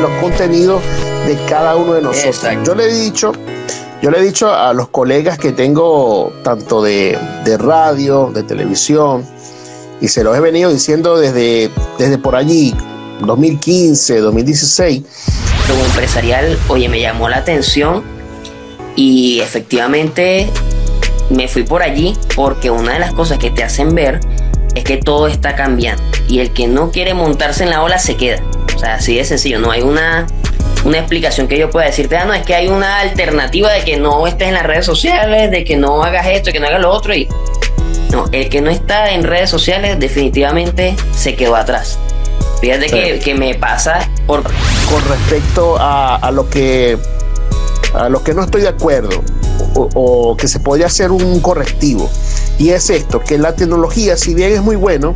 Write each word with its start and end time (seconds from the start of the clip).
los 0.00 0.10
contenidos 0.22 0.82
de 1.26 1.36
cada 1.48 1.76
uno 1.76 1.94
de 1.94 2.02
nosotros. 2.02 2.40
Yo 2.64 2.74
le 2.74 2.84
he 2.84 2.94
dicho, 2.94 3.32
yo 4.00 4.10
le 4.10 4.18
he 4.18 4.22
dicho 4.22 4.52
a 4.52 4.72
los 4.72 4.88
colegas 4.88 5.38
que 5.38 5.52
tengo 5.52 6.32
tanto 6.42 6.82
de, 6.82 7.18
de 7.44 7.58
radio, 7.58 8.30
de 8.32 8.42
televisión, 8.42 9.24
y 10.00 10.08
se 10.08 10.24
los 10.24 10.36
he 10.36 10.40
venido 10.40 10.70
diciendo 10.70 11.18
desde, 11.18 11.70
desde 11.98 12.16
por 12.16 12.36
allí, 12.36 12.74
2015, 13.20 14.20
2016. 14.20 15.02
Como 15.68 15.84
empresarial, 15.84 16.58
oye, 16.68 16.88
me 16.88 17.00
llamó 17.00 17.28
la 17.28 17.36
atención 17.36 18.02
y 18.96 19.40
efectivamente 19.40 20.50
me 21.28 21.48
fui 21.48 21.64
por 21.64 21.82
allí 21.82 22.16
porque 22.34 22.70
una 22.70 22.94
de 22.94 22.98
las 22.98 23.12
cosas 23.12 23.38
que 23.38 23.50
te 23.50 23.62
hacen 23.62 23.94
ver 23.94 24.20
es 24.74 24.84
que 24.84 24.96
todo 24.96 25.28
está 25.28 25.54
cambiando 25.54 26.02
y 26.28 26.40
el 26.40 26.52
que 26.52 26.66
no 26.66 26.90
quiere 26.90 27.12
montarse 27.12 27.62
en 27.62 27.70
la 27.70 27.82
ola 27.82 27.98
se 27.98 28.16
queda. 28.16 28.42
O 28.82 28.84
sea, 28.84 28.94
así 28.94 29.16
de 29.16 29.24
sencillo, 29.24 29.60
no 29.60 29.70
hay 29.70 29.80
una, 29.82 30.26
una 30.84 30.98
explicación 30.98 31.46
que 31.46 31.56
yo 31.56 31.70
pueda 31.70 31.86
decirte, 31.86 32.16
ah, 32.16 32.24
no, 32.24 32.34
es 32.34 32.44
que 32.44 32.56
hay 32.56 32.66
una 32.66 32.98
alternativa 32.98 33.70
de 33.70 33.84
que 33.84 33.96
no 33.96 34.26
estés 34.26 34.48
en 34.48 34.54
las 34.54 34.64
redes 34.66 34.84
sociales, 34.84 35.52
de 35.52 35.62
que 35.62 35.76
no 35.76 36.02
hagas 36.02 36.26
esto, 36.26 36.50
que 36.50 36.58
no 36.58 36.66
hagas 36.66 36.80
lo 36.80 36.90
otro 36.90 37.14
y 37.14 37.28
no, 38.10 38.24
el 38.32 38.48
que 38.48 38.60
no 38.60 38.70
está 38.70 39.12
en 39.12 39.22
redes 39.22 39.50
sociales 39.50 40.00
definitivamente 40.00 40.96
se 41.14 41.36
quedó 41.36 41.54
atrás. 41.54 41.96
Fíjate 42.60 43.20
que, 43.20 43.34
me 43.36 43.54
pasa 43.54 44.00
por... 44.26 44.42
Con 44.42 45.08
respecto 45.08 45.76
a, 45.78 46.28
lo 46.32 46.50
que 46.50 46.98
a 47.94 48.08
lo 48.08 48.24
que 48.24 48.34
no 48.34 48.42
estoy 48.42 48.62
de 48.62 48.68
acuerdo 48.68 49.22
o, 49.74 50.36
que 50.36 50.48
se 50.48 50.58
podría 50.58 50.86
hacer 50.86 51.12
un 51.12 51.38
correctivo. 51.38 52.10
Y 52.58 52.70
es 52.70 52.90
esto, 52.90 53.20
que 53.20 53.38
la 53.38 53.54
tecnología, 53.54 54.16
si 54.16 54.34
bien 54.34 54.50
es 54.50 54.60
muy 54.60 54.74
bueno, 54.74 55.14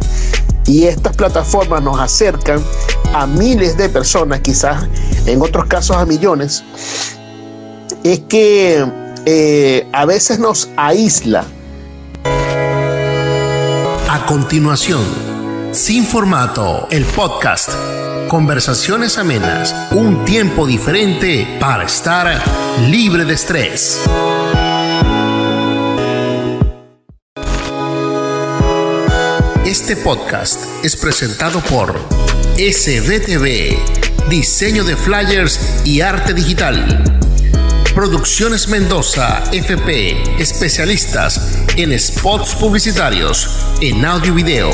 y 0.66 0.84
estas 0.84 1.16
plataformas 1.16 1.82
nos 1.82 1.98
acercan 2.00 2.62
a 3.14 3.26
miles 3.26 3.76
de 3.76 3.88
personas, 3.88 4.40
quizás 4.40 4.86
en 5.26 5.40
otros 5.40 5.66
casos 5.66 5.96
a 5.96 6.04
millones, 6.04 6.64
es 8.02 8.20
que 8.28 8.84
eh, 9.24 9.86
a 9.92 10.04
veces 10.04 10.38
nos 10.38 10.68
aísla 10.76 11.44
a 14.08 14.26
continuación, 14.26 15.02
Sin 15.72 16.04
Formato, 16.04 16.88
el 16.90 17.04
podcast. 17.04 17.70
Conversaciones 18.28 19.18
amenas, 19.18 19.74
un 19.92 20.24
tiempo 20.24 20.66
diferente 20.66 21.46
para 21.60 21.84
estar 21.84 22.42
libre 22.88 23.24
de 23.24 23.34
estrés. 23.34 24.00
Este 29.88 30.02
podcast 30.02 30.60
es 30.82 30.96
presentado 30.96 31.60
por 31.60 31.96
SBTV, 32.56 33.78
diseño 34.28 34.82
de 34.82 34.96
flyers 34.96 35.60
y 35.84 36.00
arte 36.00 36.34
digital. 36.34 37.04
Producciones 37.94 38.66
Mendoza, 38.66 39.44
FP, 39.52 40.42
especialistas 40.42 41.40
en 41.76 41.96
spots 41.96 42.56
publicitarios, 42.56 43.48
en 43.80 44.04
audio 44.04 44.36
y 44.36 44.42
video. 44.42 44.70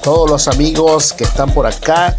Todos 0.00 0.30
los 0.30 0.46
amigos 0.46 1.12
que 1.12 1.24
están 1.24 1.50
por 1.52 1.66
acá 1.66 2.14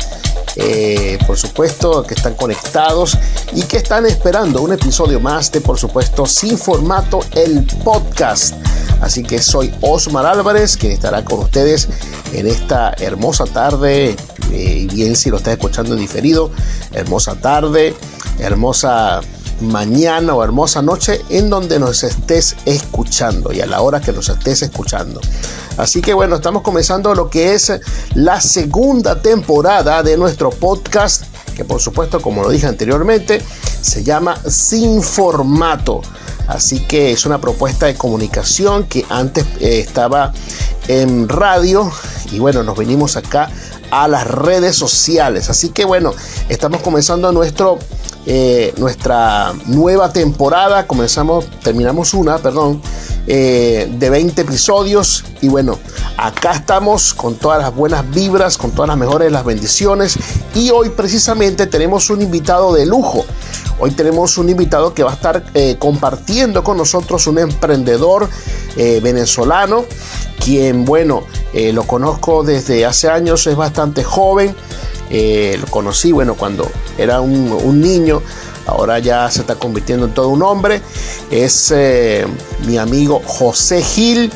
eh, 0.59 1.19
por 1.27 1.37
supuesto, 1.37 2.03
que 2.03 2.15
están 2.15 2.33
conectados 2.33 3.15
y 3.53 3.61
que 3.63 3.77
están 3.77 4.07
esperando 4.07 4.63
un 4.63 4.73
episodio 4.73 5.19
más 5.19 5.51
de, 5.51 5.61
por 5.61 5.77
supuesto, 5.77 6.25
Sin 6.25 6.57
Formato, 6.57 7.19
el 7.35 7.63
podcast. 7.83 8.55
Así 8.99 9.21
que 9.21 9.39
soy 9.39 9.71
Osmar 9.81 10.25
Álvarez, 10.25 10.75
quien 10.75 10.93
estará 10.93 11.23
con 11.23 11.39
ustedes 11.39 11.87
en 12.33 12.47
esta 12.47 12.93
hermosa 12.97 13.45
tarde, 13.45 14.15
eh, 14.51 14.79
y 14.81 14.87
bien 14.87 15.15
si 15.15 15.29
lo 15.29 15.37
estás 15.37 15.53
escuchando 15.53 15.93
en 15.93 15.99
diferido, 15.99 16.49
hermosa 16.91 17.35
tarde, 17.35 17.95
hermosa 18.39 19.21
mañana 19.61 20.33
o 20.33 20.43
hermosa 20.43 20.81
noche 20.81 21.21
en 21.29 21.49
donde 21.49 21.79
nos 21.79 22.03
estés 22.03 22.55
escuchando 22.65 23.51
y 23.51 23.61
a 23.61 23.65
la 23.65 23.81
hora 23.81 24.01
que 24.01 24.11
nos 24.11 24.29
estés 24.29 24.61
escuchando. 24.61 25.19
Así 25.77 26.01
que 26.01 26.13
bueno, 26.13 26.37
estamos 26.37 26.61
comenzando 26.61 27.13
lo 27.13 27.29
que 27.29 27.53
es 27.53 27.71
la 28.15 28.41
segunda 28.41 29.21
temporada 29.21 30.03
de 30.03 30.17
nuestro 30.17 30.49
podcast, 30.49 31.23
que 31.55 31.65
por 31.65 31.79
supuesto, 31.79 32.21
como 32.21 32.43
lo 32.43 32.49
dije 32.49 32.67
anteriormente, 32.67 33.41
se 33.81 34.03
llama 34.03 34.37
Sin 34.47 35.01
Formato. 35.01 36.01
Así 36.47 36.79
que 36.79 37.11
es 37.11 37.25
una 37.25 37.39
propuesta 37.41 37.87
de 37.87 37.95
comunicación 37.95 38.85
que 38.85 39.05
antes 39.09 39.45
eh, 39.59 39.79
estaba 39.79 40.33
en 40.87 41.27
radio 41.27 41.91
y 42.31 42.39
bueno, 42.39 42.63
nos 42.63 42.77
venimos 42.77 43.17
acá 43.17 43.49
a 43.91 44.07
las 44.07 44.25
redes 44.25 44.75
sociales. 44.75 45.49
Así 45.49 45.69
que 45.69 45.85
bueno, 45.85 46.13
estamos 46.49 46.81
comenzando 46.81 47.31
nuestro 47.31 47.79
eh, 48.29 48.73
nuestra 48.75 49.53
nueva 49.67 50.11
temporada. 50.11 50.85
Comenzamos, 50.85 51.49
terminamos 51.63 52.13
una, 52.13 52.37
perdón, 52.39 52.81
eh, 53.25 53.89
de 53.89 54.09
20 54.09 54.41
episodios. 54.41 55.23
Y 55.41 55.47
bueno, 55.47 55.79
acá 56.17 56.51
estamos 56.51 57.13
con 57.13 57.35
todas 57.35 57.61
las 57.61 57.73
buenas 57.73 58.09
vibras, 58.11 58.57
con 58.57 58.71
todas 58.71 58.89
las 58.89 58.97
mejores 58.97 59.31
las 59.31 59.45
bendiciones. 59.45 60.19
Y 60.53 60.71
hoy 60.71 60.89
precisamente 60.89 61.67
tenemos 61.67 62.09
un 62.09 62.21
invitado 62.21 62.73
de 62.73 62.85
lujo. 62.85 63.25
Hoy 63.79 63.91
tenemos 63.91 64.37
un 64.37 64.49
invitado 64.49 64.93
que 64.93 65.03
va 65.03 65.11
a 65.11 65.15
estar 65.15 65.45
eh, 65.53 65.77
compartiendo 65.79 66.65
con 66.65 66.75
nosotros 66.75 67.27
un 67.27 67.39
emprendedor 67.39 68.27
venezolano, 69.01 69.85
quien, 70.39 70.85
bueno, 70.85 71.23
lo 71.73 71.83
conozco 71.85 72.43
desde 72.43 72.85
hace 72.85 73.09
años, 73.09 73.47
es 73.47 73.55
bastante 73.55 74.03
joven. 74.03 74.55
Lo 75.09 75.67
conocí, 75.67 76.11
bueno, 76.11 76.35
cuando 76.35 76.69
era 76.97 77.21
un, 77.21 77.81
niño, 77.81 78.21
ahora 78.65 78.99
ya 78.99 79.29
se 79.31 79.41
está 79.41 79.55
convirtiendo 79.55 80.05
en 80.05 80.13
todo 80.13 80.29
un 80.29 80.43
hombre. 80.43 80.81
Es 81.31 81.71
eh, 81.75 82.25
mi 82.65 82.77
amigo 82.77 83.21
José 83.25 83.81
Gil. 83.81 84.31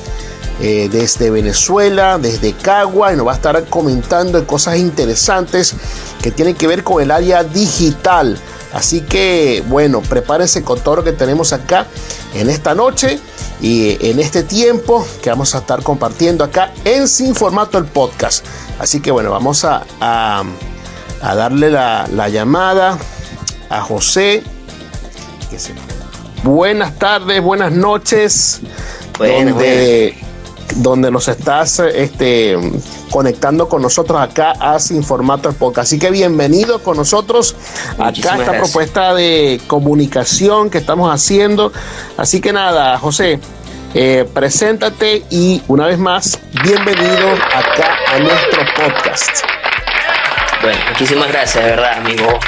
Eh, 0.64 0.90
desde 0.92 1.32
Venezuela, 1.32 2.20
desde 2.20 2.54
Cagua, 2.54 3.12
y 3.12 3.16
nos 3.16 3.26
va 3.26 3.32
a 3.32 3.36
estar 3.36 3.66
comentando 3.66 4.46
cosas 4.46 4.78
interesantes 4.78 5.74
que 6.22 6.30
tienen 6.30 6.54
que 6.54 6.68
ver 6.68 6.84
con 6.84 7.02
el 7.02 7.09
área 7.09 7.44
digital. 7.44 8.38
Así 8.74 9.02
que, 9.02 9.64
bueno, 9.68 10.02
prepárense 10.02 10.64
con 10.64 10.80
todo 10.80 10.98
lo 10.98 11.04
que 11.04 11.12
tenemos 11.12 11.54
acá 11.54 11.88
en 12.34 12.50
esta 12.50 12.74
noche 12.74 13.20
y 13.62 13.98
en 14.06 14.20
este 14.20 14.44
tiempo 14.44 15.06
que 15.22 15.30
vamos 15.30 15.54
a 15.56 15.59
estar 15.59 15.84
compartiendo 15.84 16.44
acá 16.44 16.74
en 16.86 17.08
Sin 17.08 17.36
Formato 17.36 17.78
el 17.78 17.86
podcast. 17.86 18.46
Así 18.80 19.02
que, 19.02 19.12
bueno, 19.12 19.32
vamos 19.32 19.66
a 19.66 19.86
a 21.22 21.36
darle 21.36 21.70
la, 21.70 22.30
llamada 22.30 22.98
a 23.70 23.82
José. 23.82 24.44
Buenas 26.44 26.98
tardes, 26.98 27.42
buenas 27.42 27.72
noches. 27.72 28.62
donde, 29.18 30.18
donde 30.78 31.12
nos 31.12 31.28
estás 31.28 31.80
este, 31.80 32.58
conectando 33.11 33.69
con 33.69 33.81
nosotros 33.81 34.19
acá 34.19 34.53
a 34.59 34.79
Sin 34.79 35.03
Formato 35.03 35.51
Podcast. 35.53 35.89
Así 35.89 35.99
que 35.99 36.09
bienvenido 36.09 36.81
con 36.81 36.97
nosotros 36.97 37.55
acá 37.99 38.33
a 38.33 38.38
esta 38.39 38.53
propuesta 38.53 39.13
de 39.13 39.61
comunicación 39.67 40.69
que 40.69 40.79
estamos 40.79 41.13
haciendo. 41.13 41.72
Así 42.17 42.41
que 42.41 42.53
nada, 42.53 42.97
José, 42.97 43.39
eh, 43.94 44.25
preséntate 44.33 45.23
y 45.29 45.61
una 45.67 45.85
vez 45.85 45.99
más, 45.99 46.39
bienvenido 46.63 47.33
acá 47.53 47.97
a 48.07 48.19
nuestro 48.19 48.61
podcast. 48.75 49.43
Bueno, 50.61 50.79
muchísimas 50.90 51.28
gracias, 51.28 51.64
de 51.64 51.69
verdad, 51.72 51.93
amigo 51.97 52.40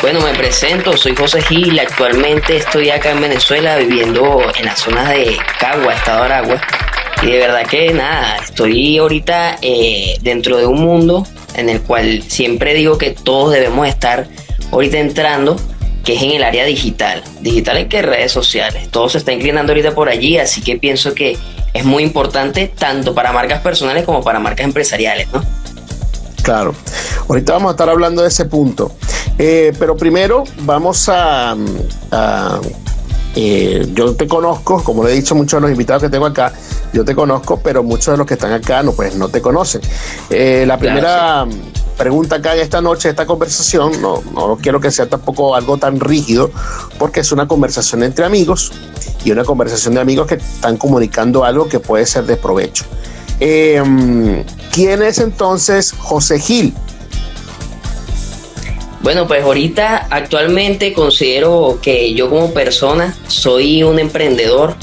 Bueno, 0.00 0.20
me 0.20 0.34
presento, 0.34 0.96
soy 0.96 1.14
José 1.14 1.42
Gil, 1.42 1.78
actualmente 1.78 2.56
estoy 2.56 2.90
acá 2.90 3.10
en 3.10 3.20
Venezuela 3.20 3.76
viviendo 3.76 4.40
en 4.56 4.64
la 4.64 4.74
zona 4.74 5.10
de 5.10 5.38
Cagua, 5.60 5.94
Estado 5.94 6.20
de 6.20 6.24
Aragua. 6.24 6.83
Y 7.22 7.26
de 7.26 7.38
verdad 7.38 7.66
que 7.66 7.92
nada, 7.92 8.36
estoy 8.36 8.98
ahorita 8.98 9.58
eh, 9.62 10.18
dentro 10.20 10.58
de 10.58 10.66
un 10.66 10.80
mundo 10.80 11.26
en 11.54 11.68
el 11.68 11.80
cual 11.80 12.22
siempre 12.22 12.74
digo 12.74 12.98
que 12.98 13.10
todos 13.10 13.52
debemos 13.52 13.88
estar 13.88 14.26
ahorita 14.70 14.98
entrando, 14.98 15.56
que 16.04 16.14
es 16.14 16.22
en 16.22 16.32
el 16.32 16.44
área 16.44 16.64
digital. 16.64 17.22
Digital 17.40 17.78
en 17.78 17.88
que 17.88 18.02
redes 18.02 18.32
sociales. 18.32 18.88
Todo 18.90 19.08
se 19.08 19.18
está 19.18 19.32
inclinando 19.32 19.72
ahorita 19.72 19.94
por 19.94 20.08
allí, 20.08 20.38
así 20.38 20.60
que 20.60 20.76
pienso 20.76 21.14
que 21.14 21.38
es 21.72 21.84
muy 21.84 22.02
importante 22.02 22.68
tanto 22.68 23.14
para 23.14 23.32
marcas 23.32 23.60
personales 23.60 24.04
como 24.04 24.22
para 24.22 24.38
marcas 24.38 24.66
empresariales, 24.66 25.28
¿no? 25.32 25.44
Claro. 26.42 26.74
Ahorita 27.28 27.54
vamos 27.54 27.68
a 27.68 27.70
estar 27.72 27.88
hablando 27.88 28.22
de 28.22 28.28
ese 28.28 28.44
punto. 28.44 28.92
Eh, 29.38 29.72
pero 29.78 29.96
primero 29.96 30.44
vamos 30.60 31.08
a... 31.08 31.56
eh, 33.34 33.88
yo 33.92 34.14
te 34.14 34.26
conozco, 34.28 34.82
como 34.82 35.04
le 35.04 35.12
he 35.12 35.14
dicho 35.14 35.34
a 35.34 35.36
muchos 35.36 35.58
de 35.58 35.62
los 35.62 35.70
invitados 35.70 36.02
que 36.02 36.08
tengo 36.08 36.26
acá, 36.26 36.52
yo 36.92 37.04
te 37.04 37.14
conozco, 37.14 37.60
pero 37.60 37.82
muchos 37.82 38.12
de 38.14 38.18
los 38.18 38.26
que 38.26 38.34
están 38.34 38.52
acá 38.52 38.82
no, 38.82 38.92
pues, 38.92 39.16
no 39.16 39.28
te 39.28 39.40
conocen. 39.40 39.80
Eh, 40.30 40.64
la 40.66 40.78
primera 40.78 41.46
pregunta 41.96 42.36
acá 42.36 42.54
en 42.54 42.60
esta 42.60 42.80
noche, 42.80 43.08
esta 43.08 43.26
conversación, 43.26 44.00
no, 44.00 44.22
no 44.32 44.58
quiero 44.60 44.80
que 44.80 44.90
sea 44.90 45.08
tampoco 45.08 45.54
algo 45.54 45.78
tan 45.78 45.98
rígido, 46.00 46.50
porque 46.98 47.20
es 47.20 47.32
una 47.32 47.48
conversación 47.48 48.02
entre 48.02 48.24
amigos 48.24 48.72
y 49.24 49.30
una 49.30 49.44
conversación 49.44 49.94
de 49.94 50.00
amigos 50.00 50.26
que 50.26 50.34
están 50.34 50.76
comunicando 50.76 51.44
algo 51.44 51.68
que 51.68 51.80
puede 51.80 52.06
ser 52.06 52.26
de 52.26 52.36
provecho. 52.36 52.84
Em, 53.40 54.44
¿Quién 54.72 55.02
es 55.02 55.18
entonces 55.18 55.92
José 55.92 56.38
Gil? 56.38 56.74
Bueno, 59.04 59.28
pues 59.28 59.42
ahorita 59.44 60.06
actualmente 60.08 60.94
considero 60.94 61.78
que 61.82 62.14
yo 62.14 62.30
como 62.30 62.54
persona 62.54 63.14
soy 63.28 63.82
un 63.82 63.98
emprendedor, 63.98 64.76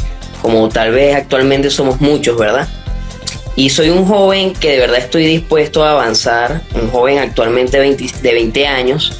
como 0.44 0.70
tal 0.70 0.92
vez 0.92 1.16
actualmente 1.16 1.72
somos 1.72 2.00
muchos, 2.02 2.38
¿verdad? 2.38 2.70
Y 3.56 3.72
soy 3.72 3.90
un 3.90 4.06
joven 4.06 4.54
que 4.54 4.74
de 4.74 4.78
verdad 4.78 5.00
estoy 5.00 5.26
dispuesto 5.26 5.84
a 5.84 5.94
avanzar, 5.94 6.62
un 6.76 6.92
joven 6.92 7.18
actualmente 7.18 7.80
de 7.80 8.32
20 8.32 8.68
años, 8.68 9.12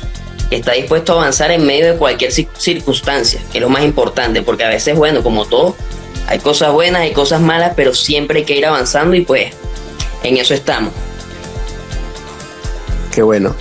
que 0.52 0.58
está 0.58 0.74
dispuesto 0.74 1.14
a 1.14 1.22
avanzar 1.22 1.50
en 1.50 1.66
medio 1.66 1.94
de 1.94 1.98
cualquier 1.98 2.32
circunstancia, 2.32 3.42
que 3.52 3.58
es 3.58 3.62
lo 3.64 3.70
más 3.70 3.84
importante, 3.84 4.44
porque 4.44 4.66
a 4.66 4.70
veces, 4.70 4.96
bueno, 4.96 5.24
como 5.24 5.46
todo, 5.46 5.76
hay 6.28 6.38
cosas 6.38 6.74
buenas, 6.74 7.02
hay 7.02 7.12
cosas 7.14 7.42
malas, 7.42 7.74
pero 7.76 7.96
siempre 7.96 8.42
hay 8.42 8.46
que 8.46 8.56
ir 8.56 8.68
avanzando 8.68 9.16
y 9.16 9.22
pues 9.22 9.52
en 10.22 10.38
eso 10.38 10.54
estamos. 10.54 10.94
Qué 13.12 13.24
bueno. 13.24 13.56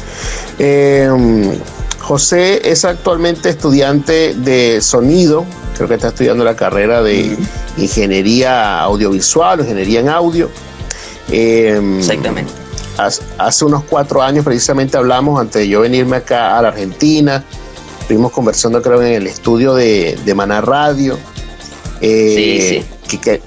Em, 0.62 1.58
José 2.00 2.70
es 2.70 2.84
actualmente 2.84 3.48
estudiante 3.48 4.34
de 4.34 4.82
sonido, 4.82 5.46
creo 5.74 5.88
que 5.88 5.94
está 5.94 6.08
estudiando 6.08 6.44
la 6.44 6.54
carrera 6.54 7.02
de 7.02 7.34
ingeniería 7.78 8.80
audiovisual, 8.82 9.60
ingeniería 9.60 10.00
en 10.00 10.10
audio. 10.10 10.50
Em, 11.30 11.98
Exactamente. 11.98 12.52
Hace, 13.38 13.64
unos 13.64 13.84
cuatro 13.84 14.20
años 14.20 14.44
precisamente 14.44 14.98
hablamos 14.98 15.40
antes 15.40 15.62
de 15.62 15.68
yo 15.68 15.80
venirme 15.80 16.16
acá 16.16 16.58
a 16.58 16.62
la 16.62 16.68
Argentina. 16.68 17.42
Estuvimos 18.02 18.30
conversando 18.30 18.82
creo 18.82 19.00
en 19.00 19.14
el 19.14 19.26
estudio 19.26 19.74
de, 19.74 20.18
de 20.26 20.34
Maná 20.34 20.60
Radio. 20.60 21.16
Eh, 22.02 22.84
sí, 23.06 23.16
Que, 23.16 23.40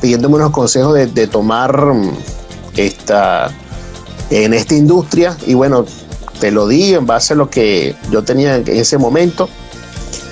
pidiéndome 0.00 0.36
unos 0.36 0.52
consejos 0.52 0.94
de, 0.94 1.26
tomar 1.26 1.76
mm, 1.84 2.16
esta 2.76 3.50
en 4.30 4.54
esta 4.54 4.74
industria 4.74 5.36
y 5.46 5.54
bueno 5.54 5.84
te 6.42 6.50
lo 6.50 6.66
di 6.66 6.92
en 6.92 7.06
base 7.06 7.34
a 7.34 7.36
lo 7.36 7.48
que 7.48 7.94
yo 8.10 8.24
tenía 8.24 8.56
en 8.56 8.66
ese 8.66 8.98
momento. 8.98 9.48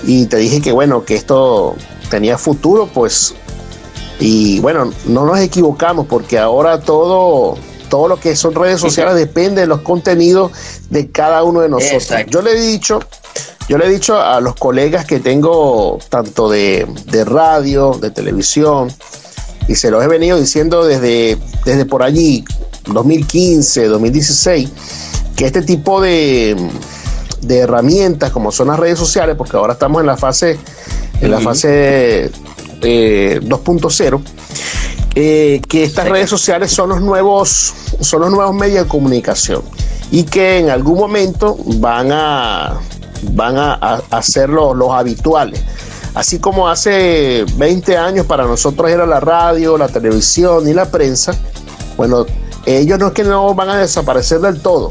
Y 0.02 0.26
te 0.26 0.38
dije 0.38 0.60
que 0.60 0.72
bueno 0.72 1.04
que 1.04 1.14
esto 1.14 1.76
tenía 2.10 2.36
futuro 2.36 2.88
pues. 2.92 3.32
Y 4.18 4.58
bueno 4.58 4.90
no 5.04 5.24
nos 5.24 5.38
equivocamos 5.38 6.08
porque 6.08 6.36
ahora 6.36 6.80
todo 6.80 7.56
todo 7.88 8.08
lo 8.08 8.18
que 8.18 8.34
son 8.34 8.56
redes 8.56 8.80
sociales 8.80 9.14
depende 9.14 9.60
de 9.60 9.68
los 9.68 9.82
contenidos 9.82 10.50
de 10.90 11.12
cada 11.12 11.44
uno 11.44 11.60
de 11.60 11.68
nosotros. 11.68 12.26
Yo 12.26 12.42
le 12.42 12.54
he 12.54 12.60
dicho, 12.60 12.98
yo 13.68 13.78
le 13.78 13.86
he 13.86 13.88
dicho 13.88 14.20
a 14.20 14.40
los 14.40 14.56
colegas 14.56 15.04
que 15.06 15.20
tengo 15.20 16.00
tanto 16.08 16.50
de, 16.50 16.88
radio, 17.24 17.92
de 18.00 18.10
televisión, 18.10 18.92
y 19.68 19.74
se 19.74 19.90
los 19.90 20.02
he 20.02 20.08
venido 20.08 20.38
diciendo 20.38 20.84
desde, 20.84 21.38
desde 21.64 21.84
por 21.84 22.02
allí, 22.02 22.44
2015, 22.86 23.86
2016, 23.86 24.70
que 25.36 25.46
este 25.46 25.62
tipo 25.62 26.00
de, 26.00 26.56
de 27.42 27.58
herramientas 27.58 28.30
como 28.30 28.52
son 28.52 28.68
las 28.68 28.78
redes 28.78 28.98
sociales, 28.98 29.36
porque 29.36 29.56
ahora 29.56 29.74
estamos 29.74 30.00
en 30.00 30.06
la 30.06 30.16
fase, 30.16 30.58
en 31.20 31.30
la 31.30 31.40
fase 31.40 32.30
2.0, 32.80 34.20
eh, 34.20 34.22
eh, 35.14 35.60
que 35.68 35.84
estas 35.84 36.08
redes 36.08 36.30
sociales 36.30 36.70
son 36.70 36.90
los 36.90 37.00
nuevos, 37.00 37.74
son 38.00 38.22
los 38.22 38.30
nuevos 38.30 38.54
medios 38.54 38.84
de 38.84 38.88
comunicación 38.88 39.62
y 40.10 40.24
que 40.24 40.58
en 40.58 40.70
algún 40.70 40.98
momento 40.98 41.56
van 41.76 42.10
a, 42.12 42.80
van 43.32 43.56
a, 43.56 43.74
a 43.74 44.46
los, 44.46 44.90
habituales. 44.90 45.60
Así 46.14 46.38
como 46.40 46.68
hace 46.68 47.44
20 47.56 47.96
años 47.96 48.26
para 48.26 48.44
nosotros 48.44 48.90
era 48.90 49.06
la 49.06 49.20
radio, 49.20 49.78
la 49.78 49.88
televisión 49.88 50.68
y 50.68 50.74
la 50.74 50.90
prensa, 50.90 51.34
bueno, 51.96 52.26
ellos 52.66 52.98
no 52.98 53.08
es 53.08 53.12
que 53.12 53.24
no 53.24 53.54
van 53.54 53.68
a 53.68 53.76
desaparecer 53.78 54.40
del 54.40 54.60
todo, 54.60 54.90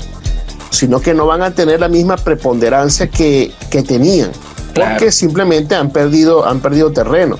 sino 0.69 1.01
que 1.01 1.13
no 1.13 1.25
van 1.25 1.41
a 1.41 1.51
tener 1.51 1.81
la 1.81 1.89
misma 1.89 2.15
preponderancia 2.15 3.09
que, 3.09 3.53
que 3.69 3.83
tenían, 3.83 4.31
porque 4.73 5.11
simplemente 5.11 5.75
han 5.75 5.91
perdido, 5.91 6.45
han 6.45 6.61
perdido 6.61 6.91
terreno. 6.91 7.37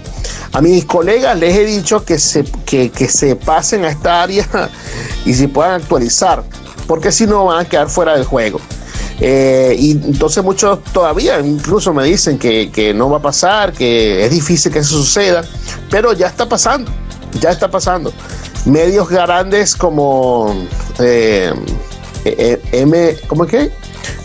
A 0.52 0.62
mis 0.62 0.86
colegas 0.86 1.38
les 1.38 1.56
he 1.56 1.64
dicho 1.64 2.04
que 2.04 2.18
se, 2.18 2.44
que, 2.66 2.90
se 3.08 3.36
pasen 3.36 3.86
a 3.86 3.90
esta 3.90 4.24
área 4.24 4.48
y 5.26 5.34
se 5.34 5.48
puedan 5.48 5.82
actualizar, 5.82 6.44
porque 6.88 7.12
si 7.12 7.28
no 7.28 7.46
van 7.46 7.66
a 7.66 7.70
quedar 7.70 7.90
fuera 7.90 8.16
del 8.16 8.26
juego. 8.26 8.60
Eh, 9.22 9.76
y 9.78 9.92
entonces 9.92 10.44
muchos 10.44 10.84
todavía 10.94 11.40
incluso 11.40 11.94
me 11.94 12.06
dicen 12.06 12.40
que, 12.40 12.94
no 12.96 13.10
va 13.10 13.18
a 13.18 13.22
pasar, 13.22 13.74
que 13.74 14.26
es 14.26 14.32
difícil 14.32 14.72
que 14.72 14.80
eso 14.80 14.96
suceda, 14.96 15.44
pero 15.90 16.14
ya 16.14 16.28
está 16.28 16.48
pasando, 16.48 16.92
ya 17.40 17.52
está 17.52 17.70
pasando. 17.70 18.14
Medios 18.66 19.10
grandes 19.10 19.76
como 19.76 20.54
eh, 21.00 21.54
eh, 22.26 22.62
M, 22.72 23.18
¿cómo 23.28 23.46
es 23.46 23.52
que? 23.52 23.72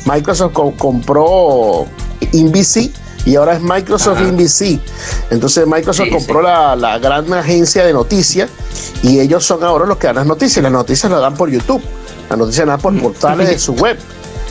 Microsoft 0.06 0.52
compró 0.79 1.87
InVC 2.32 2.91
y 3.26 3.37
ahora 3.37 3.55
es 3.55 3.62
Microsoft 3.62 4.20
NBC. 4.20 4.79
Entonces 5.31 5.67
Microsoft 5.67 6.08
compró 6.11 6.43
La, 6.43 6.99
gran 6.99 7.32
agencia 7.32 7.85
de 7.85 7.93
noticias 7.93 8.50
y 9.02 9.20
ellos 9.20 9.44
son 9.44 9.64
ahora 9.64 9.87
los 9.87 9.99
que 9.99 10.06
dan 10.06 10.17
las 10.17 10.26
noticias. 10.26 10.62
Las 10.62 10.73
noticias 10.73 11.11
las 11.11 11.20
dan 11.20 11.35
por 11.35 11.50
YouTube, 11.50 11.82
las 12.29 12.38
noticias 12.38 12.67
las 12.67 12.75
dan 12.75 12.81
por 12.81 13.02
portales 13.02 13.49
de 13.49 13.58
su 13.58 13.73
web. 13.75 13.99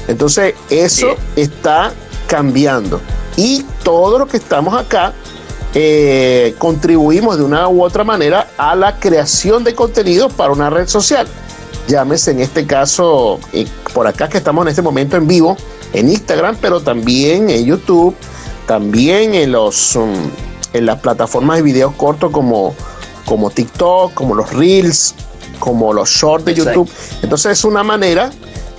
Entonces 0.08 0.56
eso 0.70 1.16
está 1.36 1.94
cambiando 2.28 3.00
y 3.36 3.64
todo 3.84 4.20
lo 4.20 4.28
que 4.28 4.38
estamos 4.38 4.76
acá 4.76 5.14
eh, 5.76 6.54
contribuimos 6.60 7.38
de 7.38 7.44
una 7.44 7.68
u 7.68 7.84
otra 7.84 8.04
manera 8.04 8.48
a 8.58 8.76
la 8.76 9.00
creación 9.00 9.64
de 9.64 9.74
contenido 9.74 10.30
para 10.30 10.52
una 10.52 10.70
red 10.70 10.88
social. 10.88 11.28
Llámese 11.88 12.32
en 12.32 12.42
este 12.42 12.66
caso, 12.66 13.40
eh, 13.54 13.68
por 13.94 14.08
acá 14.08 14.30
que 14.30 14.38
estamos 14.38 14.64
en 14.64 14.70
este 14.70 14.82
momento 14.82 15.18
en 15.18 15.28
vivo, 15.28 15.58
en 15.94 16.10
Instagram, 16.10 16.58
pero 16.62 16.80
también 16.80 17.50
en 17.50 17.66
YouTube, 17.66 18.16
también 18.68 19.34
en, 19.34 19.52
los, 19.52 19.96
um, 19.96 20.14
en 20.74 20.86
las 20.86 21.00
plataformas 21.00 21.58
de 21.58 21.64
video 21.64 21.92
cortos 21.98 22.32
como, 22.32 22.76
como 23.26 23.50
TikTok, 23.50 24.14
como 24.14 24.36
los 24.36 24.54
Reels, 24.54 25.16
como 25.60 25.92
los 25.92 26.10
Shorts 26.10 26.46
de 26.46 26.54
YouTube. 26.54 26.90
Entonces 27.22 27.54
es 27.54 27.66
una 27.66 27.84
manera 27.84 28.30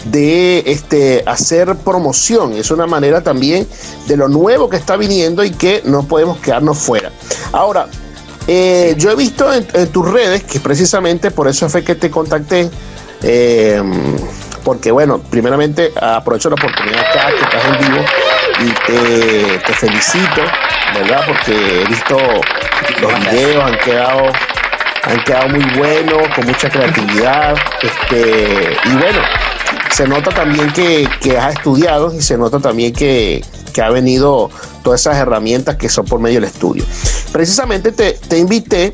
de 0.04 0.62
este, 0.66 1.23
hacer 1.26 1.75
promoción, 1.76 2.52
es 2.52 2.70
una 2.70 2.87
manera 2.87 3.23
también 3.23 3.66
de 4.06 4.16
lo 4.16 4.28
nuevo 4.28 4.68
que 4.68 4.76
está 4.76 4.96
viniendo 4.96 5.44
y 5.44 5.50
que 5.50 5.82
no 5.84 6.06
podemos 6.06 6.38
quedarnos 6.38 6.78
fuera. 6.78 7.11
Ahora, 7.52 7.88
eh, 8.46 8.94
yo 8.99 9.11
he 9.11 9.16
visto 9.16 9.52
en, 9.52 9.64
tus 9.90 10.11
redes, 10.11 10.44
que 10.44 10.61
precisamente 10.61 11.30
por 11.30 11.49
eso 11.49 11.68
fue 11.68 11.82
que 11.82 11.94
te 11.94 12.11
contacté, 12.11 12.70
eh, 13.23 13.82
porque 14.62 14.90
bueno, 14.90 15.18
primeramente 15.18 15.92
aprovecho 16.00 16.50
la 16.50 16.56
oportunidad 16.56 17.00
acá 17.00 17.28
que 17.28 17.42
estás 17.42 17.64
en 17.66 17.87
vivo 17.87 18.04
y 18.61 19.61
te, 19.61 19.75
felicito, 19.75 20.42
¿verdad? 20.94 21.23
Porque 21.26 21.82
he 21.82 21.87
visto 21.87 22.16
los 23.00 23.20
videos, 23.20 23.64
han 23.64 23.78
quedado, 23.78 24.23
han 25.04 25.25
quedado 25.25 25.49
muy 25.49 25.64
buenos, 25.76 26.28
con 26.34 26.46
mucha 26.46 26.68
creatividad. 26.68 27.56
Este, 27.82 28.76
y 28.84 28.92
bueno, 28.92 29.20
se 29.94 30.08
nota 30.08 30.30
también 30.30 30.72
que, 30.72 31.38
has 31.38 31.54
estudiado 31.54 32.12
y 32.12 32.20
se 32.20 32.36
nota 32.36 32.58
también 32.58 32.92
que, 32.92 33.44
que 33.72 33.80
ha 33.80 33.90
venido 33.90 34.50
todas 34.82 35.02
esas 35.02 35.16
herramientas 35.16 35.76
que 35.76 35.88
son 35.88 36.04
por 36.04 36.18
medio 36.18 36.40
del 36.40 36.50
estudio. 36.50 36.84
Precisamente 37.30 37.92
te, 37.92 38.14
te 38.14 38.38
invité 38.38 38.92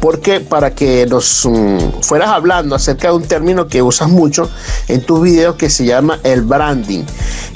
porque 0.00 0.38
para 0.38 0.76
que 0.76 1.06
nos 1.06 1.44
mm, 1.44 2.02
fueras 2.02 2.28
hablando 2.28 2.76
acerca 2.76 3.08
de 3.08 3.14
un 3.14 3.24
término 3.24 3.66
que 3.66 3.82
usas 3.82 4.08
mucho 4.08 4.48
en 4.86 5.02
tus 5.02 5.22
videos 5.22 5.56
que 5.56 5.68
se 5.68 5.84
llama 5.84 6.20
el 6.22 6.42
branding. 6.42 7.02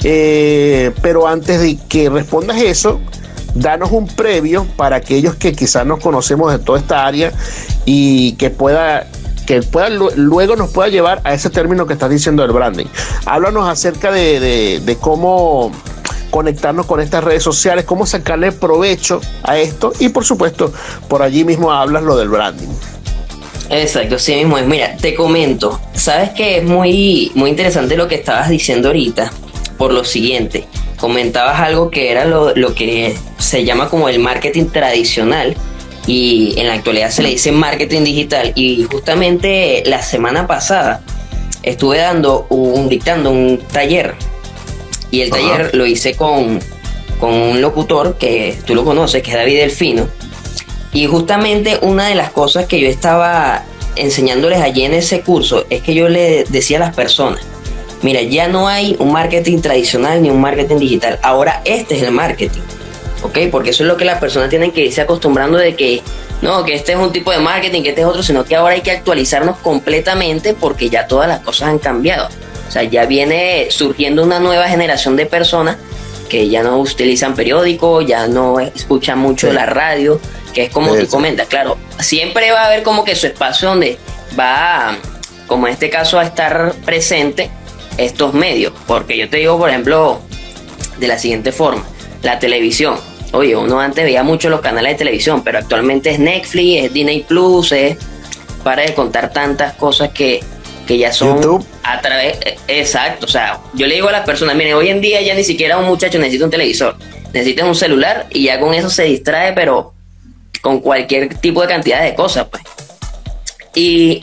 Eh, 0.03 0.91
pero 1.01 1.27
antes 1.27 1.61
de 1.61 1.77
que 1.87 2.09
respondas 2.09 2.61
eso, 2.61 2.99
danos 3.53 3.91
un 3.91 4.07
previo 4.07 4.67
para 4.75 4.97
aquellos 4.97 5.35
que 5.35 5.53
quizás 5.53 5.85
nos 5.85 6.01
conocemos 6.01 6.51
de 6.51 6.59
toda 6.59 6.79
esta 6.79 7.05
área 7.05 7.31
y 7.85 8.33
que 8.33 8.49
pueda 8.49 9.07
que 9.45 9.61
pueda, 9.61 9.89
luego 9.89 10.55
nos 10.55 10.71
pueda 10.71 10.89
llevar 10.89 11.21
a 11.23 11.33
ese 11.33 11.49
término 11.49 11.85
que 11.85 11.93
estás 11.93 12.09
diciendo 12.09 12.43
del 12.43 12.51
branding. 12.51 12.85
Háblanos 13.25 13.69
acerca 13.69 14.11
de, 14.11 14.81
de 14.83 14.95
cómo 14.97 15.71
conectarnos 16.29 16.85
con 16.85 16.99
estas 16.99 17.23
redes 17.23 17.43
sociales, 17.43 17.85
cómo 17.85 18.05
sacarle 18.05 18.51
provecho 18.51 19.21
a 19.43 19.57
esto 19.57 19.93
y 19.99 20.09
por 20.09 20.25
supuesto 20.25 20.73
por 21.07 21.21
allí 21.21 21.45
mismo 21.45 21.71
hablas 21.71 22.03
lo 22.03 22.17
del 22.17 22.27
branding. 22.27 22.67
Exacto, 23.69 24.19
sí 24.19 24.35
mismo 24.35 24.57
es. 24.57 24.65
Mira, 24.65 24.97
te 24.97 25.15
comento, 25.15 25.79
sabes 25.93 26.31
que 26.31 26.57
es 26.57 26.63
muy, 26.63 27.31
muy 27.35 27.49
interesante 27.49 27.95
lo 27.95 28.07
que 28.07 28.15
estabas 28.15 28.49
diciendo 28.49 28.89
ahorita, 28.89 29.31
por 29.77 29.91
lo 29.91 30.03
siguiente, 30.03 30.67
comentabas 30.99 31.59
algo 31.59 31.89
que 31.89 32.11
era 32.11 32.25
lo, 32.25 32.53
lo 32.55 32.75
que 32.75 33.17
se 33.37 33.63
llama 33.63 33.89
como 33.89 34.09
el 34.09 34.19
marketing 34.19 34.65
tradicional, 34.65 35.55
y 36.07 36.53
en 36.57 36.67
la 36.67 36.73
actualidad 36.73 37.09
se 37.09 37.23
le 37.23 37.29
dice 37.29 37.51
marketing 37.51 38.03
digital. 38.03 38.51
Y 38.55 38.83
justamente 38.83 39.83
la 39.85 40.01
semana 40.01 40.47
pasada 40.47 41.01
estuve 41.63 41.97
dando 41.97 42.45
un, 42.49 42.89
dictando 42.89 43.31
un 43.31 43.59
taller 43.71 44.15
y 45.11 45.21
el 45.21 45.29
taller 45.29 45.73
lo 45.73 45.85
hice 45.85 46.15
con, 46.15 46.59
con 47.19 47.33
un 47.33 47.61
locutor 47.61 48.17
que 48.17 48.57
tú 48.65 48.75
lo 48.75 48.83
conoces, 48.83 49.23
que 49.23 49.31
es 49.31 49.37
David 49.37 49.59
Delfino. 49.59 50.07
Y 50.93 51.07
justamente 51.07 51.79
una 51.81 52.07
de 52.07 52.15
las 52.15 52.31
cosas 52.31 52.65
que 52.65 52.79
yo 52.79 52.87
estaba 52.87 53.63
enseñándoles 53.95 54.59
allí 54.59 54.83
en 54.83 54.93
ese 54.93 55.21
curso 55.21 55.65
es 55.69 55.81
que 55.81 55.93
yo 55.93 56.09
le 56.09 56.45
decía 56.45 56.77
a 56.77 56.81
las 56.81 56.95
personas, 56.95 57.41
mira, 58.01 58.21
ya 58.21 58.47
no 58.47 58.67
hay 58.67 58.95
un 58.99 59.11
marketing 59.11 59.59
tradicional 59.59 60.21
ni 60.21 60.29
un 60.29 60.39
marketing 60.39 60.77
digital, 60.77 61.19
ahora 61.21 61.61
este 61.65 61.95
es 61.95 62.03
el 62.03 62.11
marketing, 62.11 62.61
¿ok? 63.25 63.37
Porque 63.51 63.71
eso 63.71 63.83
es 63.83 63.87
lo 63.87 63.97
que 63.97 64.05
las 64.05 64.19
personas 64.19 64.49
tienen 64.49 64.71
que 64.71 64.81
irse 64.81 65.01
acostumbrando 65.01 65.57
de 65.57 65.75
que, 65.75 66.01
no, 66.41 66.63
que 66.63 66.75
este 66.75 66.93
es 66.93 66.97
un 66.97 67.11
tipo 67.11 67.31
de 67.31 67.39
marketing, 67.39 67.83
que 67.83 67.89
este 67.89 68.01
es 68.01 68.07
otro, 68.07 68.23
sino 68.23 68.45
que 68.45 68.55
ahora 68.55 68.75
hay 68.75 68.81
que 68.81 68.91
actualizarnos 68.91 69.57
completamente 69.57 70.53
porque 70.53 70.89
ya 70.89 71.07
todas 71.07 71.27
las 71.27 71.39
cosas 71.39 71.69
han 71.69 71.79
cambiado. 71.79 72.29
O 72.67 72.71
sea, 72.71 72.83
ya 72.83 73.05
viene 73.05 73.67
surgiendo 73.69 74.23
una 74.23 74.39
nueva 74.39 74.67
generación 74.67 75.15
de 75.15 75.25
personas 75.25 75.77
que 76.29 76.49
ya 76.49 76.63
no 76.63 76.79
utilizan 76.79 77.35
periódicos, 77.35 78.05
ya 78.05 78.27
no 78.27 78.59
escuchan 78.59 79.19
mucho 79.19 79.51
la 79.53 79.65
radio, 79.65 80.19
que 80.53 80.63
es 80.63 80.69
como 80.71 80.95
tú 80.95 81.07
comentas, 81.07 81.47
claro, 81.47 81.77
siempre 81.99 82.51
va 82.51 82.63
a 82.63 82.65
haber 82.65 82.83
como 82.83 83.03
que 83.03 83.15
su 83.15 83.27
espacio 83.27 83.69
donde 83.69 83.99
va, 84.37 84.97
como 85.47 85.67
en 85.67 85.73
este 85.73 85.89
caso, 85.89 86.19
a 86.19 86.23
estar 86.23 86.73
presente 86.85 87.51
estos 87.97 88.33
medios, 88.33 88.73
porque 88.87 89.17
yo 89.17 89.29
te 89.29 89.37
digo, 89.37 89.57
por 89.57 89.69
ejemplo, 89.69 90.21
de 90.97 91.07
la 91.07 91.19
siguiente 91.19 91.51
forma, 91.51 91.83
la 92.23 92.39
televisión. 92.39 92.97
Oye, 93.31 93.55
uno 93.55 93.79
antes 93.79 94.03
veía 94.03 94.23
mucho 94.23 94.49
los 94.49 94.61
canales 94.61 94.93
de 94.93 94.97
televisión, 94.99 95.43
pero 95.43 95.59
actualmente 95.59 96.09
es 96.09 96.19
Netflix, 96.19 96.85
es 96.85 96.93
Disney 96.93 97.21
Plus, 97.21 97.71
es 97.71 97.97
para 98.63 98.83
de 98.83 98.93
contar 98.93 99.31
tantas 99.31 99.73
cosas 99.73 100.09
que, 100.09 100.41
que 100.87 100.97
ya 100.97 101.11
son 101.11 101.41
YouTube. 101.41 101.65
a 101.83 102.01
través. 102.01 102.37
Exacto, 102.67 103.25
o 103.25 103.29
sea, 103.29 103.59
yo 103.73 103.87
le 103.87 103.95
digo 103.95 104.07
a 104.07 104.11
las 104.11 104.25
personas, 104.25 104.55
miren, 104.55 104.73
hoy 104.73 104.89
en 104.89 105.01
día 105.01 105.21
ya 105.21 105.35
ni 105.35 105.43
siquiera 105.43 105.77
un 105.77 105.85
muchacho 105.85 106.17
necesita 106.17 106.45
un 106.45 106.51
televisor, 106.51 106.95
necesita 107.33 107.65
un 107.65 107.75
celular 107.75 108.27
y 108.31 108.45
ya 108.45 108.59
con 108.59 108.73
eso 108.73 108.89
se 108.89 109.03
distrae, 109.03 109.53
pero 109.53 109.93
con 110.61 110.79
cualquier 110.79 111.35
tipo 111.35 111.61
de 111.61 111.67
cantidad 111.67 112.03
de 112.03 112.15
cosas, 112.15 112.47
pues. 112.49 112.63
Y 113.75 114.21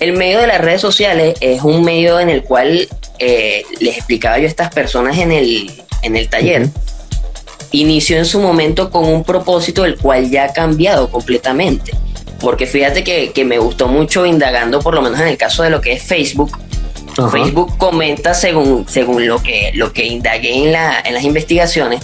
el 0.00 0.14
medio 0.14 0.40
de 0.40 0.46
las 0.46 0.60
redes 0.60 0.80
sociales 0.80 1.36
es 1.40 1.62
un 1.62 1.84
medio 1.84 2.18
en 2.18 2.28
el 2.28 2.42
cual 2.42 2.88
eh, 3.18 3.64
les 3.80 3.96
explicaba 3.96 4.38
yo 4.38 4.44
a 4.44 4.48
estas 4.48 4.72
personas 4.72 5.18
en 5.18 5.32
el, 5.32 5.70
en 6.02 6.16
el 6.16 6.28
taller. 6.28 6.68
Inició 7.72 8.18
en 8.18 8.24
su 8.24 8.40
momento 8.40 8.90
con 8.90 9.04
un 9.04 9.24
propósito 9.24 9.84
el 9.84 9.96
cual 9.96 10.30
ya 10.30 10.44
ha 10.44 10.52
cambiado 10.52 11.10
completamente. 11.10 11.92
Porque 12.40 12.66
fíjate 12.66 13.02
que, 13.02 13.44
me 13.44 13.58
gustó 13.58 13.88
mucho 13.88 14.26
indagando, 14.26 14.80
por 14.80 14.94
lo 14.94 15.02
menos 15.02 15.20
en 15.20 15.28
el 15.28 15.36
caso 15.36 15.62
de 15.62 15.70
lo 15.70 15.80
que 15.80 15.92
es 15.92 16.02
Facebook. 16.02 16.58
Facebook 17.30 17.78
comenta 17.78 18.34
según, 18.34 18.86
según 18.88 19.26
lo, 19.26 19.42
que, 19.42 19.70
lo 19.74 19.92
que 19.92 20.04
indagué 20.04 20.64
en, 20.64 20.72
la, 20.72 21.00
en 21.02 21.14
las 21.14 21.24
investigaciones, 21.24 22.02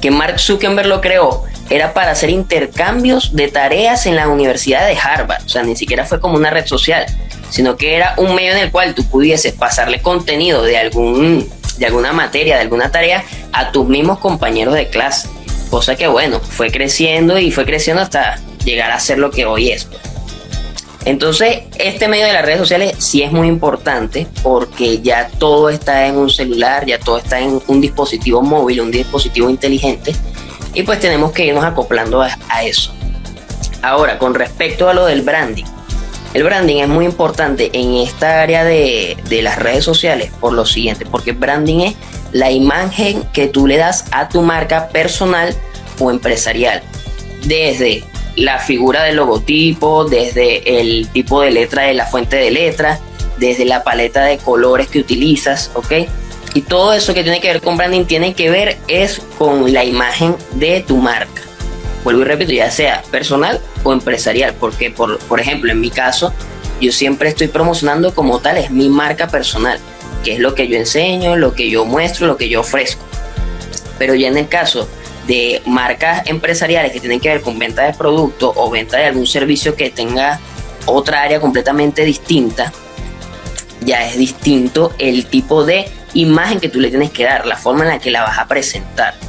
que 0.00 0.12
Mark 0.12 0.38
Zuckerberg 0.38 0.86
lo 0.86 1.00
creó 1.00 1.42
era 1.70 1.92
para 1.92 2.12
hacer 2.12 2.30
intercambios 2.30 3.34
de 3.34 3.48
tareas 3.48 4.06
en 4.06 4.16
la 4.16 4.28
Universidad 4.28 4.86
de 4.86 4.96
Harvard. 4.96 5.44
O 5.44 5.48
sea, 5.48 5.62
ni 5.62 5.74
siquiera 5.74 6.04
fue 6.04 6.20
como 6.20 6.36
una 6.36 6.50
red 6.50 6.66
social, 6.66 7.06
sino 7.50 7.76
que 7.76 7.96
era 7.96 8.14
un 8.16 8.34
medio 8.34 8.52
en 8.52 8.58
el 8.58 8.70
cual 8.70 8.94
tú 8.94 9.04
pudieses 9.04 9.52
pasarle 9.52 10.00
contenido 10.00 10.62
de, 10.62 10.78
algún, 10.78 11.48
de 11.78 11.86
alguna 11.86 12.12
materia, 12.12 12.56
de 12.56 12.62
alguna 12.62 12.90
tarea 12.90 13.24
a 13.52 13.72
tus 13.72 13.88
mismos 13.88 14.18
compañeros 14.18 14.74
de 14.74 14.88
clase. 14.88 15.28
Cosa 15.70 15.96
que, 15.96 16.06
bueno, 16.06 16.40
fue 16.40 16.70
creciendo 16.70 17.38
y 17.38 17.50
fue 17.50 17.64
creciendo 17.64 18.02
hasta 18.02 18.36
llegar 18.64 18.90
a 18.90 19.00
ser 19.00 19.18
lo 19.18 19.30
que 19.30 19.46
hoy 19.46 19.70
es. 19.70 19.88
Entonces, 21.06 21.60
este 21.78 22.08
medio 22.08 22.26
de 22.26 22.32
las 22.32 22.44
redes 22.44 22.58
sociales 22.58 22.96
sí 22.98 23.22
es 23.22 23.30
muy 23.30 23.46
importante 23.46 24.26
porque 24.42 25.00
ya 25.00 25.28
todo 25.38 25.70
está 25.70 26.06
en 26.08 26.16
un 26.16 26.28
celular, 26.28 26.84
ya 26.84 26.98
todo 26.98 27.18
está 27.18 27.38
en 27.38 27.62
un 27.68 27.80
dispositivo 27.80 28.42
móvil, 28.42 28.80
un 28.80 28.90
dispositivo 28.90 29.48
inteligente 29.48 30.16
y 30.74 30.82
pues 30.82 30.98
tenemos 30.98 31.30
que 31.30 31.46
irnos 31.46 31.64
acoplando 31.64 32.20
a, 32.22 32.64
eso. 32.64 32.92
Ahora, 33.82 34.18
con 34.18 34.34
respecto 34.34 34.88
a 34.88 34.94
lo 34.94 35.06
del 35.06 35.22
branding. 35.22 35.64
El 36.34 36.44
branding 36.44 36.82
es 36.82 36.88
muy 36.88 37.04
importante 37.04 37.70
en 37.72 37.94
esta 37.94 38.42
área 38.42 38.64
de, 38.64 39.16
de 39.28 39.42
las 39.42 39.58
redes 39.58 39.84
sociales 39.84 40.30
por 40.40 40.52
lo 40.52 40.66
siguiente, 40.66 41.06
porque 41.06 41.32
branding 41.32 41.80
es 41.80 41.94
la 42.32 42.50
imagen 42.50 43.22
que 43.32 43.46
tú 43.46 43.66
le 43.66 43.76
das 43.76 44.04
a 44.10 44.28
tu 44.28 44.42
marca 44.42 44.88
personal 44.88 45.54
o 45.98 46.10
empresarial. 46.10 46.82
Desde 47.44 48.04
la 48.36 48.58
figura 48.58 49.02
del 49.04 49.16
logotipo, 49.16 50.04
desde 50.04 50.80
el 50.80 51.08
tipo 51.08 51.40
de 51.40 51.50
letra 51.50 51.84
de 51.84 51.94
la 51.94 52.06
fuente 52.06 52.36
de 52.36 52.50
letra, 52.50 53.00
desde 53.38 53.64
la 53.64 53.82
paleta 53.82 54.24
de 54.24 54.38
colores 54.38 54.88
que 54.88 54.98
utilizas, 54.98 55.70
¿ok? 55.74 55.92
Y 56.54 56.62
todo 56.62 56.92
eso 56.94 57.12
que 57.12 57.22
tiene 57.22 57.40
que 57.40 57.48
ver 57.48 57.60
con 57.60 57.76
branding 57.76 58.04
tiene 58.04 58.34
que 58.34 58.50
ver 58.50 58.78
es 58.88 59.20
con 59.38 59.72
la 59.72 59.84
imagen 59.84 60.36
de 60.52 60.80
tu 60.80 60.96
marca. 60.96 61.42
Vuelvo 62.06 62.22
y 62.22 62.24
repito, 62.26 62.52
ya 62.52 62.70
sea 62.70 63.02
personal 63.10 63.60
o 63.82 63.92
empresarial, 63.92 64.54
porque 64.60 64.92
por, 64.92 65.18
por 65.18 65.40
ejemplo, 65.40 65.72
en 65.72 65.80
mi 65.80 65.90
caso, 65.90 66.32
yo 66.80 66.92
siempre 66.92 67.28
estoy 67.30 67.48
promocionando 67.48 68.14
como 68.14 68.38
tal, 68.38 68.58
es 68.58 68.70
mi 68.70 68.88
marca 68.88 69.26
personal, 69.26 69.80
que 70.22 70.34
es 70.34 70.38
lo 70.38 70.54
que 70.54 70.68
yo 70.68 70.76
enseño, 70.76 71.34
lo 71.34 71.52
que 71.52 71.68
yo 71.68 71.84
muestro, 71.84 72.28
lo 72.28 72.36
que 72.36 72.48
yo 72.48 72.60
ofrezco. 72.60 73.02
Pero 73.98 74.14
ya 74.14 74.28
en 74.28 74.36
el 74.36 74.46
caso 74.46 74.88
de 75.26 75.62
marcas 75.66 76.22
empresariales 76.28 76.92
que 76.92 77.00
tienen 77.00 77.18
que 77.18 77.28
ver 77.28 77.40
con 77.40 77.58
venta 77.58 77.82
de 77.82 77.92
producto 77.92 78.52
o 78.54 78.70
venta 78.70 78.98
de 78.98 79.06
algún 79.06 79.26
servicio 79.26 79.74
que 79.74 79.90
tenga 79.90 80.38
otra 80.84 81.22
área 81.22 81.40
completamente 81.40 82.04
distinta, 82.04 82.72
ya 83.80 84.06
es 84.06 84.16
distinto 84.16 84.94
el 85.00 85.26
tipo 85.26 85.64
de 85.64 85.90
imagen 86.14 86.60
que 86.60 86.68
tú 86.68 86.78
le 86.78 86.90
tienes 86.90 87.10
que 87.10 87.24
dar, 87.24 87.46
la 87.46 87.56
forma 87.56 87.82
en 87.82 87.88
la 87.88 87.98
que 87.98 88.12
la 88.12 88.22
vas 88.22 88.38
a 88.38 88.46
presentar. 88.46 89.25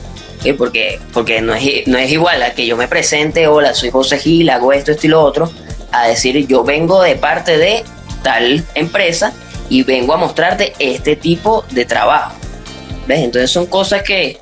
Porque, 0.58 1.00
porque 1.14 1.42
no, 1.42 1.54
es, 1.54 1.88
no 1.88 1.98
es 1.98 2.12
igual 2.12 2.42
a 2.42 2.52
que 2.52 2.66
yo 2.66 2.78
me 2.78 2.88
presente, 2.88 3.48
hola, 3.48 3.74
soy 3.74 3.90
José 3.90 4.18
Gil, 4.20 4.50
hago 4.50 4.72
esto, 4.72 4.92
esto 4.92 5.08
y 5.08 5.10
lo 5.10 5.22
otro, 5.22 5.52
a 5.92 6.08
decir 6.08 6.48
yo 6.48 6.64
vengo 6.64 7.02
de 7.02 7.16
parte 7.16 7.58
de 7.58 7.84
tal 8.24 8.64
empresa 8.76 9.34
y 9.70 9.84
vengo 9.84 10.14
a 10.14 10.18
mostrarte 10.18 10.74
este 10.80 11.16
tipo 11.16 11.66
de 11.72 11.86
trabajo. 11.86 12.34
¿Ves? 13.08 13.20
Entonces 13.20 13.52
son 13.52 13.66
cosas 13.66 14.04
que, 14.04 14.40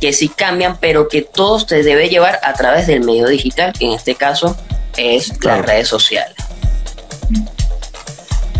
que 0.00 0.12
sí 0.12 0.28
cambian, 0.28 0.76
pero 0.78 1.08
que 1.08 1.22
todo 1.22 1.58
se 1.60 1.82
debe 1.82 2.08
llevar 2.08 2.38
a 2.42 2.52
través 2.54 2.86
del 2.86 3.00
medio 3.00 3.28
digital, 3.28 3.72
que 3.72 3.86
en 3.86 3.92
este 3.92 4.14
caso 4.14 4.56
es 4.96 5.32
las 5.44 5.64
redes 5.64 5.88
sociales. 5.88 6.36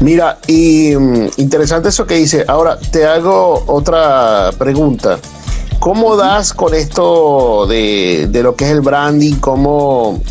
Mira, 0.00 0.38
y 0.48 0.96
mm, 0.96 1.30
interesante 1.36 1.90
eso 1.90 2.06
que 2.06 2.14
dice. 2.14 2.44
Ahora 2.48 2.76
te 2.76 3.04
hago 3.04 3.64
otra 3.68 4.50
pregunta. 4.58 5.20
¿Cómo 5.82 6.14
das 6.14 6.52
con 6.52 6.76
esto 6.76 7.66
de, 7.66 8.30
lo 8.40 8.54
que 8.54 8.66
es 8.66 8.70
el 8.70 8.82
branding? 8.82 9.34
¿Cómo, 9.40 10.22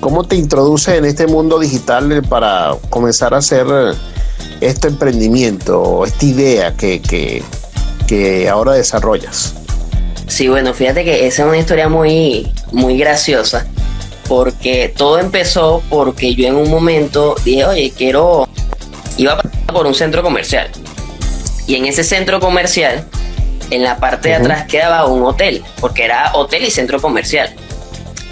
¿Cómo 0.00 0.24
te 0.24 0.34
introduces 0.34 0.94
en 0.98 1.04
este 1.04 1.28
mundo 1.28 1.60
digital 1.60 2.24
para 2.28 2.74
comenzar 2.90 3.32
a 3.32 3.36
hacer 3.36 3.64
este 4.60 4.88
emprendimiento, 4.88 6.04
esta 6.04 6.24
idea 6.26 6.74
que, 6.74 7.00
que, 7.00 7.44
que 8.08 8.48
ahora 8.48 8.72
desarrollas? 8.72 9.54
Sí, 10.26 10.48
bueno, 10.48 10.74
fíjate 10.74 11.04
que 11.04 11.28
esa 11.28 11.44
es 11.44 11.48
una 11.48 11.58
historia 11.58 11.88
muy, 11.88 12.52
muy 12.72 12.98
graciosa 12.98 13.68
porque 14.26 14.92
todo 14.96 15.20
empezó 15.20 15.80
porque 15.88 16.34
yo 16.34 16.48
en 16.48 16.56
un 16.56 16.68
momento 16.68 17.36
dije, 17.44 17.64
oye, 17.66 17.92
quiero 17.96 18.48
iba 19.16 19.40
por 19.72 19.86
un 19.86 19.94
centro 19.94 20.24
comercial. 20.24 20.68
Y 21.68 21.76
en 21.76 21.84
ese 21.84 22.02
centro 22.02 22.40
comercial, 22.40 23.06
en 23.70 23.82
la 23.82 23.98
parte 23.98 24.28
de 24.30 24.34
atrás 24.36 24.66
quedaba 24.66 25.06
un 25.06 25.22
hotel, 25.24 25.62
porque 25.80 26.04
era 26.04 26.32
hotel 26.34 26.64
y 26.64 26.70
centro 26.70 27.00
comercial. 27.00 27.54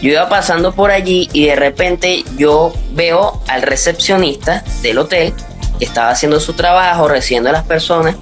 Yo 0.01 0.11
iba 0.11 0.29
pasando 0.29 0.75
por 0.75 0.91
allí 0.91 1.29
y 1.33 1.47
de 1.47 1.57
repente 1.57 2.25
yo 2.37 2.73
veo 2.93 3.43
al 3.49 3.63
recepcionista 3.63 4.63
del 4.83 4.99
hotel 4.99 5.33
que 5.79 5.85
estaba 5.85 6.11
haciendo 6.11 6.41
su 6.41 6.53
trabajo, 6.53 7.09
recibiendo 7.09 7.49
a 7.49 7.53
las 7.53 7.65
personas. 7.65 8.17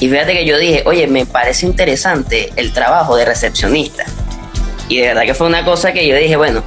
Y 0.00 0.08
fíjate 0.08 0.32
que 0.32 0.46
yo 0.46 0.58
dije, 0.58 0.84
oye, 0.86 1.06
me 1.06 1.26
parece 1.26 1.66
interesante 1.66 2.52
el 2.56 2.72
trabajo 2.72 3.16
de 3.16 3.24
recepcionista. 3.24 4.04
Y 4.88 5.00
de 5.00 5.08
verdad 5.08 5.22
que 5.22 5.34
fue 5.34 5.46
una 5.46 5.64
cosa 5.64 5.92
que 5.92 6.06
yo 6.06 6.16
dije, 6.16 6.36
bueno, 6.36 6.62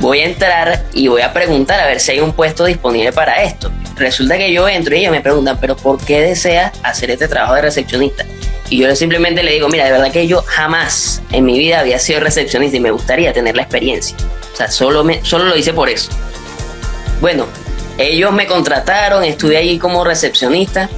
voy 0.00 0.20
a 0.20 0.24
entrar 0.24 0.86
y 0.92 1.06
voy 1.08 1.22
a 1.22 1.32
preguntar 1.32 1.78
a 1.78 1.86
ver 1.86 2.00
si 2.00 2.12
hay 2.12 2.20
un 2.20 2.32
puesto 2.32 2.64
disponible 2.64 3.12
para 3.12 3.42
esto 3.44 3.70
resulta 3.96 4.36
que 4.36 4.52
yo 4.52 4.68
entro 4.68 4.94
y 4.94 5.00
ellos 5.00 5.12
me 5.12 5.20
preguntan, 5.20 5.58
pero 5.60 5.76
¿por 5.76 5.98
qué 6.04 6.20
deseas 6.20 6.72
hacer 6.82 7.10
este 7.10 7.28
trabajo 7.28 7.54
de 7.54 7.62
recepcionista? 7.62 8.24
Y 8.72 8.78
yo 8.78 8.96
simplemente 8.96 9.42
le 9.42 9.52
digo, 9.52 9.68
mira, 9.68 9.84
de 9.84 9.92
verdad 9.92 10.10
que 10.10 10.26
yo 10.26 10.42
jamás 10.46 11.20
en 11.30 11.44
mi 11.44 11.58
vida 11.58 11.80
había 11.80 11.98
sido 11.98 12.20
recepcionista 12.20 12.78
y 12.78 12.80
me 12.80 12.90
gustaría 12.90 13.30
tener 13.34 13.54
la 13.54 13.64
experiencia. 13.64 14.16
O 14.50 14.56
sea, 14.56 14.70
solo, 14.70 15.04
me, 15.04 15.22
solo 15.22 15.44
lo 15.44 15.54
hice 15.58 15.74
por 15.74 15.90
eso. 15.90 16.10
Bueno, 17.20 17.44
ellos 17.98 18.32
me 18.32 18.46
contrataron, 18.46 19.24
estuve 19.24 19.58
allí 19.58 19.78
como 19.78 20.04
recepcionista. 20.04 20.88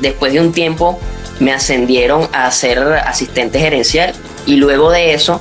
Después 0.00 0.32
de 0.32 0.40
un 0.40 0.50
tiempo 0.50 0.98
me 1.38 1.52
ascendieron 1.52 2.28
a 2.32 2.50
ser 2.50 2.80
asistente 2.80 3.60
gerencial 3.60 4.12
y 4.44 4.56
luego 4.56 4.90
de 4.90 5.14
eso 5.14 5.40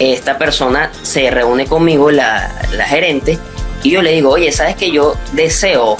esta 0.00 0.36
persona 0.36 0.90
se 1.02 1.30
reúne 1.30 1.66
conmigo, 1.66 2.10
la, 2.10 2.60
la 2.72 2.86
gerente, 2.86 3.38
y 3.84 3.92
yo 3.92 4.02
le 4.02 4.10
digo, 4.10 4.30
oye, 4.30 4.50
¿sabes 4.50 4.74
que 4.74 4.90
yo 4.90 5.14
deseo 5.30 5.96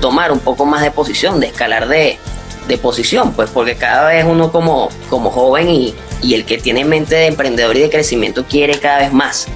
tomar 0.00 0.30
un 0.30 0.38
poco 0.38 0.64
más 0.64 0.82
de 0.82 0.92
posición, 0.92 1.40
de 1.40 1.48
escalar 1.48 1.88
de, 1.88 2.20
de 2.68 2.78
posición? 2.78 3.32
Pues 3.32 3.50
porque 3.50 3.76
cada 3.76 4.08
vez 4.08 4.24
uno 4.28 4.50
como, 4.52 4.88
como 5.10 5.30
joven 5.30 5.68
y, 5.68 5.94
y 6.22 6.34
el 6.34 6.44
que 6.44 6.58
tiene 6.58 6.84
mente 6.84 7.14
de 7.14 7.26
emprendedor 7.26 7.76
y 7.76 7.80
de 7.80 7.90
crecimiento 7.90 8.44
quiere 8.48 8.78
cada 8.78 8.98
vez 8.98 9.12
más. 9.12 9.46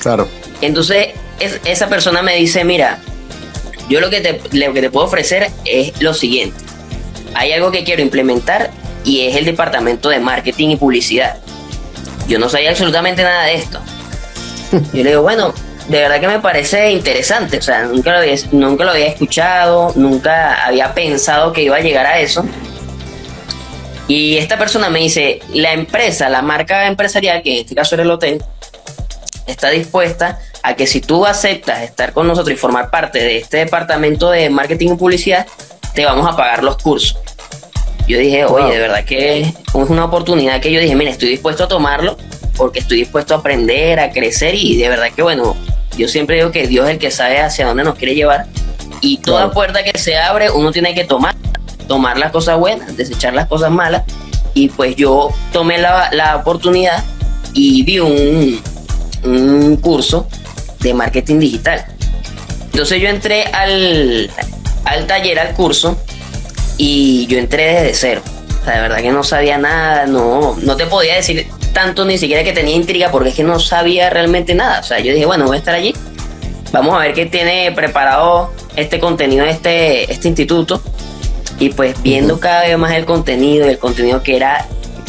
Claro. 0.00 0.28
Entonces, 0.60 1.08
es- 1.40 1.60
esa 1.64 1.88
persona 1.88 2.22
me 2.22 2.36
dice, 2.36 2.64
mira, 2.64 2.98
yo 3.88 4.00
lo 4.00 4.10
que, 4.10 4.20
te, 4.20 4.40
lo 4.56 4.72
que 4.72 4.80
te 4.80 4.90
puedo 4.90 5.06
ofrecer 5.06 5.50
es 5.64 6.00
lo 6.00 6.14
siguiente. 6.14 6.56
Hay 7.34 7.52
algo 7.52 7.70
que 7.70 7.84
quiero 7.84 8.02
implementar 8.02 8.70
y 9.04 9.20
es 9.26 9.36
el 9.36 9.44
departamento 9.44 10.08
de 10.08 10.18
marketing 10.20 10.68
y 10.70 10.76
publicidad. 10.76 11.36
Yo 12.28 12.38
no 12.38 12.48
sabía 12.48 12.70
absolutamente 12.70 13.22
nada 13.22 13.44
de 13.44 13.54
esto. 13.54 13.78
Yo 14.92 15.02
le 15.04 15.10
digo, 15.10 15.22
bueno, 15.22 15.54
de 15.88 15.98
verdad 15.98 16.20
que 16.20 16.28
me 16.28 16.40
parece 16.40 16.90
interesante. 16.92 17.58
O 17.58 17.62
sea, 17.62 17.82
nunca 17.84 18.12
lo 18.12 18.18
había, 18.18 18.34
nunca 18.52 18.84
lo 18.84 18.90
había 18.90 19.06
escuchado, 19.06 19.92
nunca 19.96 20.64
había 20.64 20.92
pensado 20.94 21.52
que 21.52 21.62
iba 21.62 21.76
a 21.76 21.80
llegar 21.80 22.06
a 22.06 22.20
eso. 22.20 22.44
Y 24.06 24.38
esta 24.38 24.58
persona 24.58 24.88
me 24.88 25.00
dice, 25.00 25.40
la 25.52 25.72
empresa, 25.72 26.28
la 26.28 26.40
marca 26.42 26.86
empresarial, 26.86 27.42
que 27.42 27.52
en 27.52 27.58
este 27.60 27.74
caso 27.74 27.94
era 27.94 28.04
el 28.04 28.10
hotel, 28.10 28.42
está 29.46 29.70
dispuesta 29.70 30.38
a 30.62 30.74
que 30.74 30.86
si 30.86 31.00
tú 31.00 31.26
aceptas 31.26 31.82
estar 31.82 32.12
con 32.12 32.26
nosotros 32.26 32.54
y 32.54 32.56
formar 32.58 32.90
parte 32.90 33.18
de 33.18 33.38
este 33.38 33.58
departamento 33.58 34.30
de 34.30 34.48
marketing 34.50 34.92
y 34.92 34.96
publicidad, 34.96 35.46
te 35.94 36.04
vamos 36.04 36.26
a 36.26 36.36
pagar 36.36 36.64
los 36.64 36.78
cursos. 36.78 37.18
Yo 38.06 38.18
dije, 38.18 38.44
Wow. 38.46 38.54
oye, 38.56 38.74
de 38.74 38.78
verdad 38.80 39.04
que 39.04 39.40
es 39.40 39.54
una 39.72 40.06
oportunidad 40.06 40.60
que 40.60 40.72
yo 40.72 40.80
dije, 40.80 40.94
mira, 40.94 41.10
estoy 41.10 41.28
dispuesto 41.28 41.64
a 41.64 41.68
tomarlo 41.68 42.16
porque 42.56 42.78
estoy 42.78 42.98
dispuesto 42.98 43.34
a 43.34 43.38
aprender, 43.38 44.00
a 44.00 44.10
crecer 44.10 44.54
y 44.54 44.76
de 44.78 44.88
verdad 44.88 45.08
que 45.14 45.22
bueno, 45.22 45.54
yo 45.96 46.08
siempre 46.08 46.36
digo 46.36 46.50
que 46.50 46.66
Dios 46.66 46.86
es 46.86 46.92
el 46.92 46.98
que 46.98 47.10
sabe 47.10 47.40
hacia 47.40 47.66
dónde 47.66 47.84
nos 47.84 47.96
quiere 47.96 48.14
llevar 48.14 48.46
y 49.00 49.18
toda 49.18 49.38
Claro. 49.40 49.52
puerta 49.52 49.82
que 49.82 49.98
se 49.98 50.16
abre 50.16 50.50
uno 50.50 50.70
tiene 50.72 50.94
que 50.94 51.04
tomar, 51.04 51.34
tomar 51.86 52.18
las 52.18 52.30
cosas 52.32 52.58
buenas, 52.58 52.96
desechar 52.96 53.34
las 53.34 53.46
cosas 53.48 53.70
malas 53.70 54.02
y 54.54 54.68
pues 54.68 54.96
yo 54.96 55.30
tomé 55.52 55.78
la, 55.78 56.08
la 56.12 56.36
oportunidad 56.36 57.02
y 57.54 57.82
vi 57.82 57.98
un, 58.00 58.60
un 59.24 59.76
curso 59.76 60.26
de 60.80 60.94
marketing 60.94 61.38
digital. 61.40 61.84
Entonces 62.66 63.00
yo 63.02 63.08
entré 63.08 63.44
al, 63.46 64.30
al 64.84 65.06
taller, 65.06 65.38
al 65.40 65.54
curso, 65.54 65.96
y 66.76 67.26
yo 67.26 67.38
entré 67.38 67.72
desde 67.82 67.94
cero. 67.94 68.22
O 68.60 68.64
sea, 68.64 68.74
de 68.76 68.80
verdad 68.82 68.98
que 68.98 69.10
no 69.10 69.24
sabía 69.24 69.58
nada, 69.58 70.06
no, 70.06 70.56
no 70.62 70.76
te 70.76 70.86
podía 70.86 71.14
decir 71.16 71.48
tanto 71.72 72.04
ni 72.04 72.18
siquiera 72.18 72.44
que 72.44 72.52
tenía 72.52 72.74
intriga 72.74 73.10
porque 73.10 73.30
es 73.30 73.34
que 73.34 73.44
no 73.44 73.58
sabía 73.58 74.10
realmente 74.10 74.54
nada. 74.54 74.80
O 74.80 74.82
sea, 74.82 74.98
yo 75.00 75.12
dije, 75.12 75.26
bueno, 75.26 75.46
voy 75.46 75.56
a 75.56 75.58
estar 75.58 75.74
allí, 75.74 75.94
vamos 76.72 76.94
a 76.94 76.98
ver 76.98 77.14
qué 77.14 77.26
tiene 77.26 77.72
preparado 77.72 78.52
este 78.76 78.98
contenido, 79.00 79.44
este, 79.44 80.10
este 80.12 80.28
instituto. 80.28 80.82
Y 81.58 81.70
pues 81.70 82.00
viendo 82.02 82.38
cada 82.38 82.62
vez 82.62 82.78
más 82.78 82.92
el 82.92 83.04
contenido, 83.04 83.68
el 83.68 83.78
contenido 83.78 84.22
que 84.22 84.36
era 84.36 84.66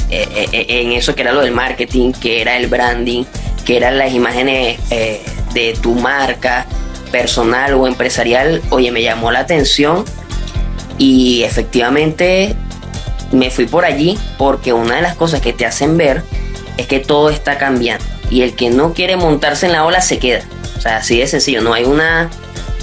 eh, 0.09 0.47
eh, 0.51 0.65
en 0.67 0.93
eso 0.93 1.13
que 1.13 1.21
era 1.21 1.31
lo 1.31 1.41
del 1.41 1.51
marketing, 1.51 2.13
que 2.13 2.41
era 2.41 2.57
el 2.57 2.67
branding, 2.67 3.25
que 3.65 3.77
eran 3.77 3.99
las 3.99 4.13
imágenes 4.13 4.79
eh, 4.89 5.21
de 5.53 5.77
tu 5.79 5.93
marca 5.93 6.65
personal 7.11 7.75
o 7.75 7.87
empresarial, 7.87 8.61
oye, 8.69 8.91
me 8.91 9.03
llamó 9.03 9.31
la 9.31 9.39
atención 9.39 10.05
y 10.97 11.43
efectivamente 11.43 12.55
me 13.31 13.51
fui 13.51 13.67
por 13.67 13.85
allí 13.85 14.17
porque 14.37 14.73
una 14.73 14.95
de 14.95 15.01
las 15.03 15.15
cosas 15.15 15.41
que 15.41 15.53
te 15.53 15.65
hacen 15.65 15.97
ver 15.97 16.23
es 16.79 16.87
que 16.87 16.99
todo 16.99 17.29
está 17.29 17.57
cambiando 17.57 18.05
y 18.29 18.41
el 18.43 18.55
que 18.55 18.69
no 18.69 18.93
quiere 18.93 19.17
montarse 19.17 19.65
en 19.65 19.73
la 19.73 19.85
ola 19.85 20.01
se 20.01 20.17
queda. 20.19 20.41
O 20.77 20.81
sea, 20.81 20.97
así 20.97 21.19
de 21.19 21.27
sencillo, 21.27 21.61
no 21.61 21.73
hay 21.73 21.83
una, 21.83 22.29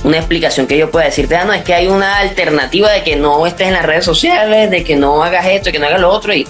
una 0.05 0.19
explicación 0.19 0.67
que 0.67 0.77
yo 0.77 0.91
pueda 0.91 1.07
decirte, 1.07 1.37
ah, 1.37 1.45
no, 1.45 1.53
es 1.55 1.63
que 1.65 1.73
hay 1.73 1.87
una 1.87 2.19
alternativa 2.19 2.91
de 2.91 3.03
que 3.03 3.17
no 3.17 3.47
estés 3.47 3.69
en 3.69 3.73
las 3.73 3.87
redes 3.87 4.05
sociales, 4.05 4.71
de 4.71 4.85
que 4.85 4.97
no 4.97 5.23
hagas 5.25 5.47
esto, 5.47 5.67
de 5.67 5.73
que 5.73 5.79
no 5.79 5.87
hagas 5.87 6.01
lo 6.01 6.11
otro 6.11 6.35
y 6.35 6.47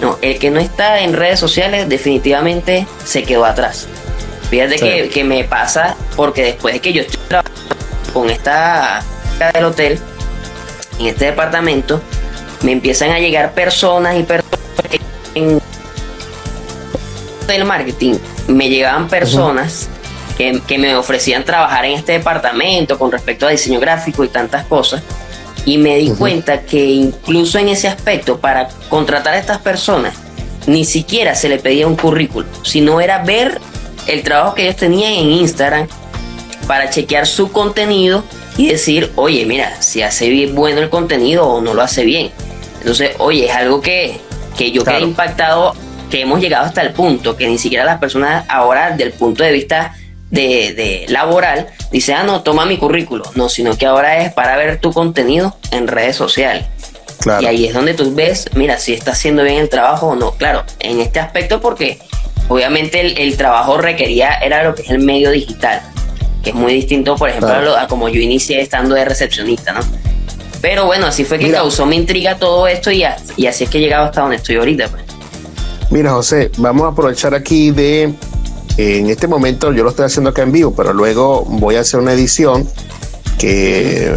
no, 0.00 0.18
el 0.22 0.38
que 0.38 0.50
no 0.50 0.58
está 0.60 1.00
en 1.00 1.12
redes 1.12 1.38
sociales 1.38 1.88
definitivamente 1.88 2.86
se 3.04 3.22
quedó 3.22 3.44
atrás. 3.44 3.86
Fíjate 4.50 4.78
Sí. 4.78 4.84
que, 4.84 5.08
que 5.08 5.24
me 5.24 5.44
pasa 5.44 5.96
porque 6.16 6.42
después 6.44 6.74
de 6.74 6.80
que 6.80 6.92
yo 6.92 7.02
estoy 7.02 7.20
trabajando 7.28 7.60
con 8.12 8.30
esta 8.30 9.02
del 9.54 9.64
hotel, 9.64 9.98
en 10.98 11.06
este 11.06 11.26
departamento, 11.26 12.00
me 12.62 12.72
empiezan 12.72 13.10
a 13.10 13.18
llegar 13.18 13.52
personas 13.52 14.16
y 14.16 14.22
personas 14.22 14.45
del 17.54 17.64
marketing 17.64 18.14
me 18.48 18.68
llegaban 18.68 19.08
personas 19.08 19.88
que, 20.36 20.60
que 20.66 20.78
me 20.78 20.94
ofrecían 20.96 21.44
trabajar 21.44 21.84
en 21.84 21.92
este 21.92 22.12
departamento 22.12 22.98
con 22.98 23.10
respecto 23.12 23.46
a 23.46 23.50
diseño 23.50 23.80
gráfico 23.80 24.24
y 24.24 24.28
tantas 24.28 24.64
cosas. 24.66 25.02
Y 25.64 25.78
me 25.78 25.96
di 25.96 26.10
cuenta 26.10 26.60
que 26.62 26.84
incluso 26.84 27.58
en 27.58 27.68
ese 27.68 27.88
aspecto, 27.88 28.38
para 28.38 28.68
contratar 28.88 29.34
a 29.34 29.38
estas 29.38 29.58
personas, 29.58 30.14
ni 30.66 30.84
siquiera 30.84 31.34
se 31.34 31.48
le 31.48 31.58
pedía 31.58 31.86
un 31.86 31.96
currículum, 31.96 32.48
sino 32.62 33.00
era 33.00 33.22
ver 33.24 33.60
el 34.06 34.22
trabajo 34.22 34.54
que 34.54 34.62
ellos 34.62 34.76
tenían 34.76 35.12
en 35.12 35.30
Instagram 35.32 35.88
para 36.68 36.90
chequear 36.90 37.26
su 37.26 37.50
contenido 37.50 38.22
y 38.56 38.68
decir, 38.68 39.12
oye, 39.16 39.44
mira, 39.44 39.80
si 39.82 40.02
hace 40.02 40.28
bien 40.28 40.54
bueno 40.54 40.80
el 40.80 40.88
contenido 40.90 41.46
o 41.46 41.60
no 41.60 41.74
lo 41.74 41.82
hace 41.82 42.04
bien. 42.04 42.30
Entonces, 42.78 43.10
oye, 43.18 43.46
es 43.46 43.52
algo 43.54 43.80
que, 43.80 44.20
que 44.56 44.70
yo 44.70 44.82
Claro. 44.84 44.98
quedé 44.98 45.08
impactado, 45.08 45.74
que 46.10 46.20
hemos 46.20 46.40
llegado 46.40 46.66
hasta 46.66 46.82
el 46.82 46.92
punto 46.92 47.36
que 47.36 47.46
ni 47.48 47.58
siquiera 47.58 47.84
las 47.84 47.98
personas 47.98 48.44
ahora, 48.48 48.92
del 48.96 49.12
punto 49.12 49.42
de 49.42 49.52
vista 49.52 49.94
de, 50.30 50.72
de 50.74 51.06
laboral, 51.08 51.68
dice, 51.90 52.14
ah, 52.14 52.22
no, 52.24 52.42
toma 52.42 52.64
mi 52.66 52.76
currículo. 52.78 53.24
No, 53.34 53.48
sino 53.48 53.76
que 53.76 53.86
ahora 53.86 54.18
es 54.18 54.32
para 54.32 54.56
ver 54.56 54.78
tu 54.80 54.92
contenido 54.92 55.56
en 55.70 55.88
redes 55.88 56.16
sociales. 56.16 56.64
Claro. 57.20 57.42
Y 57.42 57.46
ahí 57.46 57.66
es 57.66 57.74
donde 57.74 57.94
tú 57.94 58.14
ves, 58.14 58.46
mira, 58.54 58.78
si 58.78 58.92
está 58.92 59.12
haciendo 59.12 59.42
bien 59.42 59.56
el 59.56 59.68
trabajo 59.68 60.08
o 60.08 60.16
no. 60.16 60.32
Claro, 60.32 60.64
en 60.80 61.00
este 61.00 61.18
aspecto 61.18 61.60
porque 61.60 61.98
obviamente 62.48 63.00
el, 63.00 63.18
el 63.18 63.36
trabajo 63.36 63.78
requería, 63.78 64.34
era 64.34 64.62
lo 64.62 64.74
que 64.74 64.82
es 64.82 64.90
el 64.90 64.98
medio 65.00 65.30
digital, 65.30 65.80
que 66.44 66.50
es 66.50 66.56
muy 66.56 66.72
distinto, 66.74 67.16
por 67.16 67.28
ejemplo, 67.30 67.48
Claro. 67.48 67.62
a, 67.62 67.64
lo- 67.64 67.76
a 67.78 67.88
como 67.88 68.08
yo 68.08 68.20
inicié 68.20 68.60
estando 68.60 68.94
de 68.94 69.04
recepcionista, 69.04 69.72
¿no? 69.72 69.80
Pero 70.60 70.86
bueno, 70.86 71.06
así 71.06 71.24
fue 71.24 71.38
que 71.38 71.46
Mira. 71.46 71.58
causó 71.58 71.86
mi 71.86 71.96
intriga 71.96 72.36
todo 72.36 72.66
esto 72.68 72.90
y, 72.90 73.04
y 73.36 73.46
así 73.46 73.64
es 73.64 73.70
que 73.70 73.78
he 73.78 73.80
llegado 73.80 74.04
hasta 74.06 74.20
donde 74.20 74.36
estoy 74.36 74.56
ahorita. 74.56 74.88
Pues. 74.88 75.02
Mira, 75.90 76.12
José, 76.12 76.50
vamos 76.58 76.84
a 76.84 76.88
aprovechar 76.88 77.34
aquí 77.34 77.70
de. 77.70 78.14
En 78.76 79.08
este 79.08 79.26
momento 79.26 79.72
yo 79.72 79.84
lo 79.84 79.90
estoy 79.90 80.04
haciendo 80.04 80.30
acá 80.30 80.42
en 80.42 80.52
vivo, 80.52 80.74
pero 80.76 80.92
luego 80.92 81.44
voy 81.48 81.76
a 81.76 81.80
hacer 81.80 81.98
una 81.98 82.12
edición 82.12 82.68
que 83.38 84.14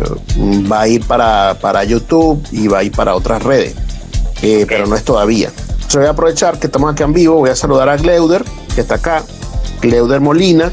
va 0.69 0.81
a 0.81 0.87
ir 0.87 1.05
para, 1.05 1.57
para 1.61 1.83
YouTube 1.85 2.45
y 2.51 2.67
va 2.67 2.79
a 2.79 2.83
ir 2.83 2.91
para 2.91 3.15
otras 3.15 3.41
redes, 3.43 3.75
eh, 4.41 4.65
pero 4.67 4.85
no 4.85 4.95
es 4.95 5.03
todavía. 5.03 5.49
Entonces 5.71 5.95
voy 5.95 6.07
a 6.07 6.09
aprovechar 6.09 6.59
que 6.59 6.67
estamos 6.67 6.91
aquí 6.91 7.03
en 7.03 7.13
vivo, 7.13 7.35
voy 7.35 7.51
a 7.51 7.55
saludar 7.55 7.87
a 7.87 7.95
Gleuder, 7.95 8.43
que 8.75 8.81
está 8.81 8.95
acá, 8.95 9.23
Gleuder 9.81 10.19
Molina. 10.19 10.71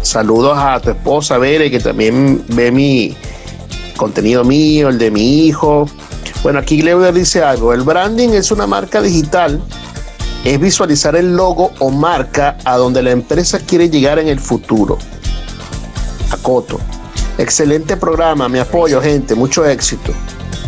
Saludos 0.00 0.56
a 0.56 0.80
tu 0.80 0.90
esposa, 0.90 1.38
Bere, 1.38 1.70
que 1.70 1.80
también 1.80 2.44
ve 2.48 2.70
mi 2.70 3.14
contenido 3.96 4.44
mío, 4.44 4.88
el 4.88 4.98
de 4.98 5.10
mi 5.10 5.46
hijo. 5.46 5.86
Bueno, 6.44 6.60
aquí 6.60 6.76
Gleuder 6.76 7.12
dice 7.12 7.42
algo, 7.42 7.72
el 7.72 7.82
branding 7.82 8.28
es 8.28 8.52
una 8.52 8.68
marca 8.68 9.02
digital 9.02 9.60
es 10.44 10.60
visualizar 10.60 11.16
el 11.16 11.34
logo 11.34 11.72
o 11.78 11.90
marca 11.90 12.58
a 12.64 12.76
donde 12.76 13.02
la 13.02 13.10
empresa 13.10 13.58
quiere 13.58 13.88
llegar 13.88 14.18
en 14.18 14.28
el 14.28 14.38
futuro. 14.38 14.98
Acoto. 16.30 16.78
Excelente 17.38 17.96
programa, 17.96 18.48
mi 18.48 18.58
apoyo, 18.58 19.00
gente, 19.00 19.34
mucho 19.34 19.64
éxito. 19.64 20.12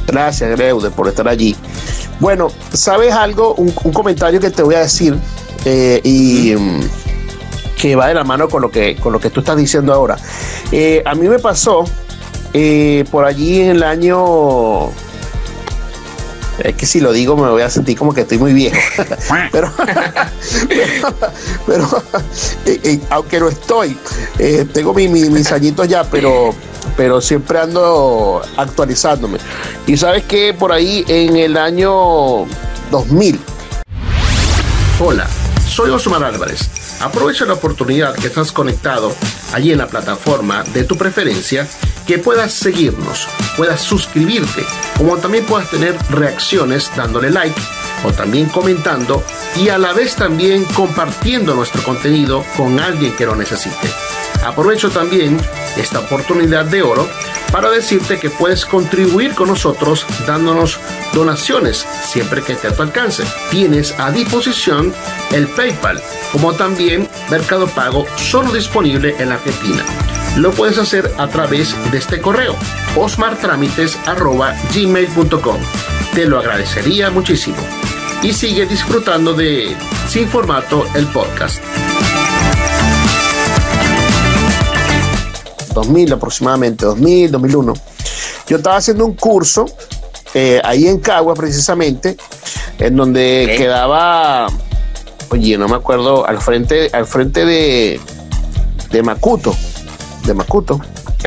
Gracias, 0.07 0.51
Greude, 0.51 0.91
por 0.91 1.09
estar 1.09 1.29
allí. 1.29 1.55
Bueno, 2.21 2.49
¿sabes 2.73 3.13
algo? 3.13 3.55
Un, 3.55 3.73
un 3.85 3.93
comentario 3.93 4.41
que 4.41 4.51
te 4.51 4.63
voy 4.63 4.77
a 4.77 4.81
decir 4.81 5.15
eh, 5.67 6.01
y 6.03 6.55
mm, 6.57 6.81
que 7.79 7.97
va 7.97 8.09
de 8.09 8.15
la 8.15 8.25
mano 8.25 8.49
con 8.49 8.63
lo 8.63 8.71
que, 8.71 8.97
con 8.97 9.13
lo 9.13 9.21
que 9.21 9.29
tú 9.29 9.41
estás 9.41 9.59
diciendo 9.59 9.93
ahora. 9.93 10.17
Eh, 10.73 11.03
a 11.05 11.15
mí 11.15 11.29
me 11.29 11.39
pasó 11.39 11.85
eh, 12.55 13.05
por 13.11 13.27
allí 13.27 13.61
en 13.61 13.69
el 13.69 13.83
año 13.83 14.91
es 16.59 16.75
que 16.75 16.87
si 16.87 17.01
lo 17.01 17.13
digo 17.13 17.37
me 17.37 17.49
voy 17.51 17.63
a 17.63 17.71
sentir 17.71 17.97
como 17.99 18.13
que 18.15 18.23
estoy 18.23 18.39
muy 18.39 18.53
viejo. 18.53 18.77
pero, 19.53 19.73
pero, 20.69 21.15
pero, 21.67 22.03
eh, 22.67 22.81
eh, 22.85 23.01
aunque 23.11 23.41
no 23.41 23.49
estoy, 23.49 23.97
eh, 24.39 24.67
tengo 24.73 24.93
mi- 24.95 25.09
mi- 25.09 25.29
mis 25.31 25.51
añitos 25.53 25.87
ya, 25.89 26.05
pero, 26.05 26.55
pero 26.97 27.21
siempre 27.21 27.59
ando 27.59 28.43
actualizándome. 28.57 29.39
Y 29.87 29.97
sabes 29.97 30.25
que 30.25 30.55
por 30.55 30.73
ahí 30.73 31.05
en 31.09 31.37
el 31.37 31.57
año 31.57 32.47
2000. 32.91 33.39
Hola, 34.99 35.27
soy 35.69 35.91
Osmar 35.91 36.25
Álvarez. 36.25 36.61
Aprovecha 37.01 37.45
la 37.45 37.53
oportunidad 37.55 38.15
que 38.15 38.29
estás 38.29 38.51
conectado 38.53 39.13
allí 39.53 39.73
en 39.73 39.79
la 39.79 39.89
plataforma 39.89 40.63
de 40.65 40.85
tu 40.85 40.97
preferencia, 40.97 41.67
que 42.07 42.19
puedas 42.19 42.53
seguirnos, 42.53 43.27
puedas 43.57 43.81
suscribirte, 43.81 44.65
como 44.97 45.17
también 45.17 45.45
puedas 45.45 45.71
tener 45.71 45.97
reacciones 46.11 46.91
dándole 46.97 47.31
like 47.31 47.61
o 48.05 48.13
también 48.13 48.49
comentando 48.49 49.25
y 49.57 49.69
a 49.71 49.79
la 49.79 49.93
vez 49.93 50.15
también 50.15 50.65
compartiendo 50.75 51.55
nuestro 51.55 51.83
contenido 51.83 52.45
con 52.57 52.79
alguien 52.79 53.15
que 53.17 53.27
lo 53.27 53.35
necesite. 53.35 53.89
Aprovecho 54.45 54.91
también 54.91 55.39
esta 55.77 56.01
oportunidad 56.01 56.65
de 56.65 56.83
oro 56.83 57.09
para 57.53 57.71
decirte 57.71 58.19
que 58.19 58.31
puedes 58.31 58.67
contribuir 58.67 59.35
con 59.35 59.49
nosotros 59.49 60.07
dándonos 60.27 60.79
donaciones 61.13 61.87
siempre 62.05 62.43
que 62.43 62.53
esté 62.53 62.69
a 62.69 62.75
tu 62.75 62.83
alcance. 62.83 63.25
Tienes 63.51 63.95
a 63.99 64.11
disposición 64.11 64.95
el 65.33 65.49
PayPal, 65.49 66.03
como 66.33 66.55
también 66.55 67.09
Mercado 67.31 67.67
Pago, 67.67 68.07
solo 68.17 68.53
disponible 68.53 69.15
en 69.19 69.33
Argentina. 69.33 69.85
Lo 70.37 70.53
puedes 70.53 70.79
hacer 70.79 71.13
a 71.19 71.29
través 71.29 71.75
de 71.91 71.99
este 71.99 72.21
correo, 72.21 72.55
osmartramites.gmail.com. 72.97 75.61
Te 76.15 76.27
lo 76.27 76.39
agradecería 76.39 77.11
muchísimo. 77.11 77.57
Y 78.23 78.33
sigue 78.33 78.65
disfrutando 78.67 79.35
de 79.35 79.77
Sin 80.09 80.29
Formato, 80.29 80.87
el 80.95 81.07
podcast. 81.07 81.61
2000 85.77 86.13
aproximadamente, 86.15 86.87
2000, 86.87 87.31
2001. 87.31 87.75
Yo 88.49 88.57
estaba 88.57 88.77
haciendo 88.77 89.05
un 89.05 89.15
curso 89.15 89.67
eh, 90.35 90.61
ahí 90.65 90.87
en 90.89 90.99
Cagua 91.01 91.35
precisamente, 91.35 92.17
en 92.79 92.97
donde 92.97 93.55
quedaba, 93.57 94.49
oye, 95.31 95.57
no 95.59 95.69
me 95.69 95.77
acuerdo, 95.77 96.27
al 96.27 96.41
frente, 96.41 96.91
al 96.93 97.07
frente 97.07 97.45
de, 97.45 98.01
de 98.91 99.03
Macuto, 99.03 99.55
de 100.25 100.35
Macuto. 100.35 100.81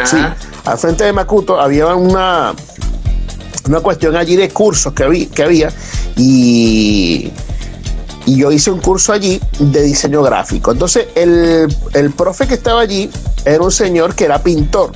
Sí, 0.05 0.17
al 0.65 0.77
frente 0.77 1.03
de 1.03 1.13
Macuto 1.13 1.59
había 1.59 1.93
una, 1.93 2.53
una 3.65 3.79
cuestión 3.81 4.15
allí 4.15 4.35
de 4.35 4.49
cursos 4.49 4.93
que 4.93 5.03
había, 5.03 5.29
que 5.29 5.43
había 5.43 5.73
y 6.15 7.31
y 8.29 8.35
yo 8.35 8.51
hice 8.51 8.69
un 8.69 8.79
curso 8.79 9.12
allí 9.12 9.41
de 9.57 9.81
diseño 9.81 10.21
gráfico. 10.21 10.71
Entonces, 10.71 11.07
el, 11.15 11.67
el 11.93 12.12
profe 12.12 12.45
que 12.45 12.53
estaba 12.53 12.81
allí 12.81 13.09
era 13.45 13.63
un 13.63 13.71
señor 13.71 14.15
que 14.15 14.25
era 14.25 14.41
pintor 14.41 14.91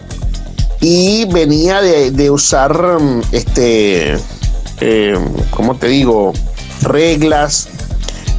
y 0.79 1.25
venía 1.25 1.81
de, 1.81 2.29
usar, 2.29 2.99
este, 3.31 4.17
eh, 4.81 5.17
¿cómo 5.51 5.75
te 5.75 5.87
digo? 5.87 6.33
Reglas, 6.81 7.69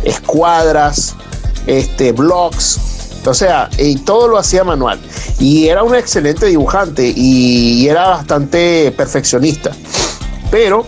escuadras, 0.03 1.15
este, 1.67 2.13
blogs. 2.13 2.81
O 3.25 3.33
sea, 3.33 3.71
y 3.79 3.97
todo 3.97 4.29
lo 4.29 4.37
hacía 4.37 4.63
manual. 4.63 5.01
Y 5.39 5.69
era 5.69 5.83
un 5.83 5.95
excelente 5.95 6.45
dibujante 6.45 7.11
y 7.17 7.89
era 7.89 8.09
bastante 8.09 8.93
perfeccionista. 8.95 9.71
Pero 10.51 10.85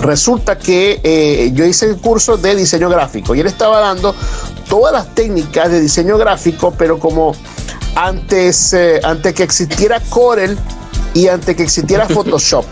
Resulta 0.00 0.58
que 0.58 1.00
eh, 1.02 1.50
yo 1.54 1.64
hice 1.64 1.86
el 1.86 1.96
curso 1.96 2.36
de 2.36 2.54
diseño 2.56 2.88
gráfico 2.88 3.34
y 3.34 3.40
él 3.40 3.46
estaba 3.46 3.80
dando 3.80 4.14
todas 4.68 4.92
las 4.92 5.14
técnicas 5.14 5.70
de 5.70 5.80
diseño 5.80 6.18
gráfico, 6.18 6.74
pero 6.76 6.98
como 6.98 7.34
antes, 7.94 8.72
eh, 8.72 9.00
antes 9.02 9.34
que 9.34 9.42
existiera 9.42 10.00
Corel 10.08 10.58
y 11.12 11.28
antes 11.28 11.56
que 11.56 11.62
existiera 11.62 12.06
Photoshop. 12.08 12.64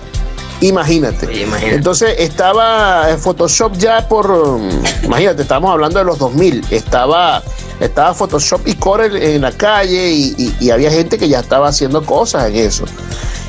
Imagínate. 0.60 1.28
Entonces 1.74 2.14
estaba 2.18 3.08
Photoshop 3.18 3.72
ya 3.78 4.06
por, 4.08 4.60
imagínate, 5.02 5.42
estamos 5.42 5.72
hablando 5.72 5.98
de 5.98 6.04
los 6.04 6.18
2000, 6.18 6.64
estaba, 6.70 7.42
estaba 7.80 8.14
Photoshop 8.14 8.68
y 8.68 8.74
Corel 8.74 9.16
en 9.16 9.42
la 9.42 9.50
calle 9.50 10.10
y, 10.12 10.54
y 10.60 10.70
había 10.70 10.92
gente 10.92 11.18
que 11.18 11.28
ya 11.28 11.40
estaba 11.40 11.68
haciendo 11.68 12.06
cosas 12.06 12.48
en 12.50 12.56
eso. 12.56 12.84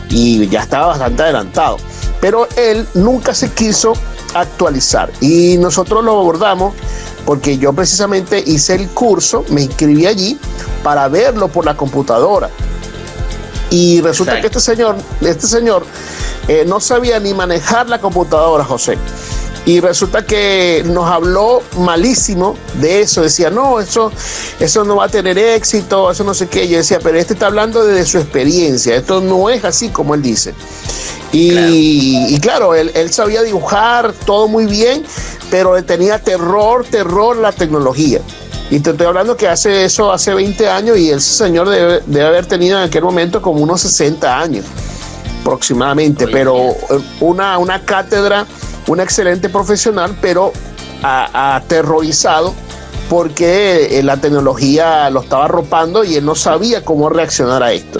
Y 0.09 0.47
ya 0.47 0.61
estaba 0.63 0.87
bastante 0.87 1.23
adelantado. 1.23 1.77
Pero 2.19 2.47
él 2.55 2.87
nunca 2.95 3.35
se 3.35 3.51
quiso 3.51 3.93
actualizar. 4.33 5.11
Y 5.21 5.57
nosotros 5.57 6.03
lo 6.03 6.11
abordamos 6.19 6.73
porque 7.25 7.57
yo 7.57 7.73
precisamente 7.73 8.43
hice 8.45 8.75
el 8.75 8.89
curso, 8.89 9.45
me 9.49 9.61
inscribí 9.61 10.05
allí 10.05 10.37
para 10.83 11.07
verlo 11.07 11.47
por 11.47 11.65
la 11.65 11.75
computadora. 11.75 12.49
Y 13.69 14.01
resulta 14.01 14.39
que 14.39 14.47
este 14.47 14.59
señor, 14.59 14.95
este 15.21 15.47
señor 15.47 15.85
eh, 16.47 16.63
no 16.67 16.79
sabía 16.79 17.19
ni 17.19 17.33
manejar 17.33 17.89
la 17.89 17.99
computadora, 17.99 18.63
José. 18.63 18.97
Y 19.65 19.79
resulta 19.79 20.25
que 20.25 20.83
nos 20.85 21.09
habló 21.09 21.63
malísimo 21.77 22.57
de 22.81 23.01
eso. 23.01 23.21
Decía, 23.21 23.49
no, 23.49 23.79
eso, 23.79 24.11
eso 24.59 24.83
no 24.83 24.97
va 24.97 25.05
a 25.05 25.09
tener 25.09 25.37
éxito, 25.37 26.11
eso 26.11 26.23
no 26.25 26.33
sé 26.33 26.47
qué. 26.47 26.67
Yo 26.67 26.77
decía, 26.77 26.99
pero 27.01 27.17
este 27.17 27.33
está 27.33 27.47
hablando 27.47 27.85
de 27.85 28.05
su 28.05 28.17
experiencia. 28.17 28.95
Esto 28.95 29.21
no 29.21 29.49
es 29.49 29.63
así 29.63 29.89
como 29.89 30.15
él 30.15 30.21
dice. 30.21 30.53
Y 31.35 32.39
claro, 32.41 32.75
él, 32.75 32.91
sabía 33.11 33.41
dibujar 33.41 34.13
todo 34.25 34.47
muy 34.47 34.67
bien, 34.67 35.03
pero 35.53 35.77
él 35.77 35.83
tenía 35.83 36.17
terror, 36.17 36.83
terror 36.83 37.37
la 37.37 37.51
tecnología. 37.51 38.21
Y 38.71 38.79
te 38.79 38.89
estoy 38.89 39.05
hablando 39.05 39.37
que 39.37 39.47
hace 39.47 39.85
eso 39.85 40.11
hace 40.11 40.33
20 40.33 40.67
años 40.67 40.97
y 40.97 41.11
ese 41.11 41.31
señor 41.31 41.69
debe, 41.69 42.23
haber 42.23 42.47
tenido 42.47 42.79
en 42.79 42.85
aquel 42.85 43.03
momento 43.03 43.39
como 43.39 43.61
unos 43.61 43.81
60 43.81 44.39
años 44.39 44.65
aproximadamente, 45.41 46.27
pero 46.27 46.71
eh, 46.71 46.75
una, 47.19 47.59
una 47.59 47.85
cátedra, 47.85 48.47
un 48.87 48.99
excelente 48.99 49.47
profesional, 49.47 50.17
pero 50.19 50.51
aterrorizado 51.03 52.55
porque 53.07 53.99
eh, 53.99 54.01
la 54.01 54.17
tecnología 54.17 55.07
lo 55.11 55.21
estaba 55.21 55.45
arropando 55.45 56.03
y 56.03 56.15
él 56.15 56.25
no 56.25 56.33
sabía 56.33 56.83
cómo 56.83 57.09
reaccionar 57.09 57.61
a 57.61 57.73
esto. 57.73 57.99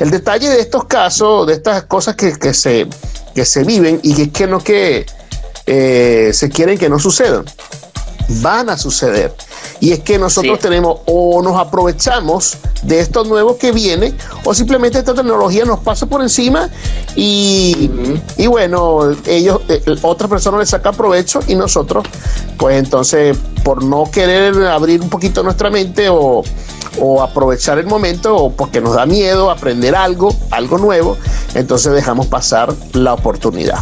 El 0.00 0.10
detalle 0.10 0.50
de 0.50 0.60
estos 0.60 0.84
casos, 0.84 1.46
de 1.46 1.54
estas 1.54 1.84
cosas 1.84 2.14
que, 2.14 2.52
se, 2.52 2.86
que 3.34 3.46
se 3.46 3.64
viven 3.64 4.00
y 4.02 4.14
que, 4.14 4.30
que 4.30 4.46
no 4.46 4.58
que 4.58 5.06
eh, 5.72 6.32
se 6.32 6.48
quieren 6.48 6.76
que 6.76 6.88
no 6.88 6.98
sucedan, 6.98 7.44
van 8.42 8.70
a 8.70 8.76
suceder. 8.76 9.32
Y 9.78 9.92
es 9.92 10.00
que 10.00 10.18
nosotros 10.18 10.58
tenemos 10.58 10.98
o 11.06 11.40
nos 11.42 11.56
aprovechamos 11.56 12.58
de 12.82 12.98
esto 12.98 13.22
nuevo 13.22 13.56
que 13.56 13.70
viene 13.70 14.12
o 14.44 14.52
simplemente 14.52 14.98
esta 14.98 15.14
tecnología 15.14 15.64
nos 15.64 15.78
pasa 15.78 16.06
por 16.06 16.22
encima 16.22 16.68
y, 17.14 17.88
y 18.36 18.46
bueno, 18.48 19.12
ellos, 19.26 19.60
eh, 19.68 19.80
otra 20.02 20.26
persona 20.26 20.58
le 20.58 20.66
saca 20.66 20.90
provecho 20.90 21.38
y 21.46 21.54
nosotros, 21.54 22.04
pues 22.58 22.76
entonces, 22.76 23.38
por 23.62 23.84
no 23.84 24.10
querer 24.10 24.66
abrir 24.66 25.00
un 25.00 25.08
poquito 25.08 25.44
nuestra 25.44 25.70
mente 25.70 26.08
o, 26.08 26.42
o 26.98 27.22
aprovechar 27.22 27.78
el 27.78 27.86
momento 27.86 28.34
o 28.34 28.52
porque 28.52 28.80
nos 28.80 28.96
da 28.96 29.06
miedo 29.06 29.52
aprender 29.52 29.94
algo, 29.94 30.34
algo 30.50 30.78
nuevo, 30.78 31.16
entonces 31.54 31.92
dejamos 31.92 32.26
pasar 32.26 32.74
la 32.92 33.14
oportunidad. 33.14 33.78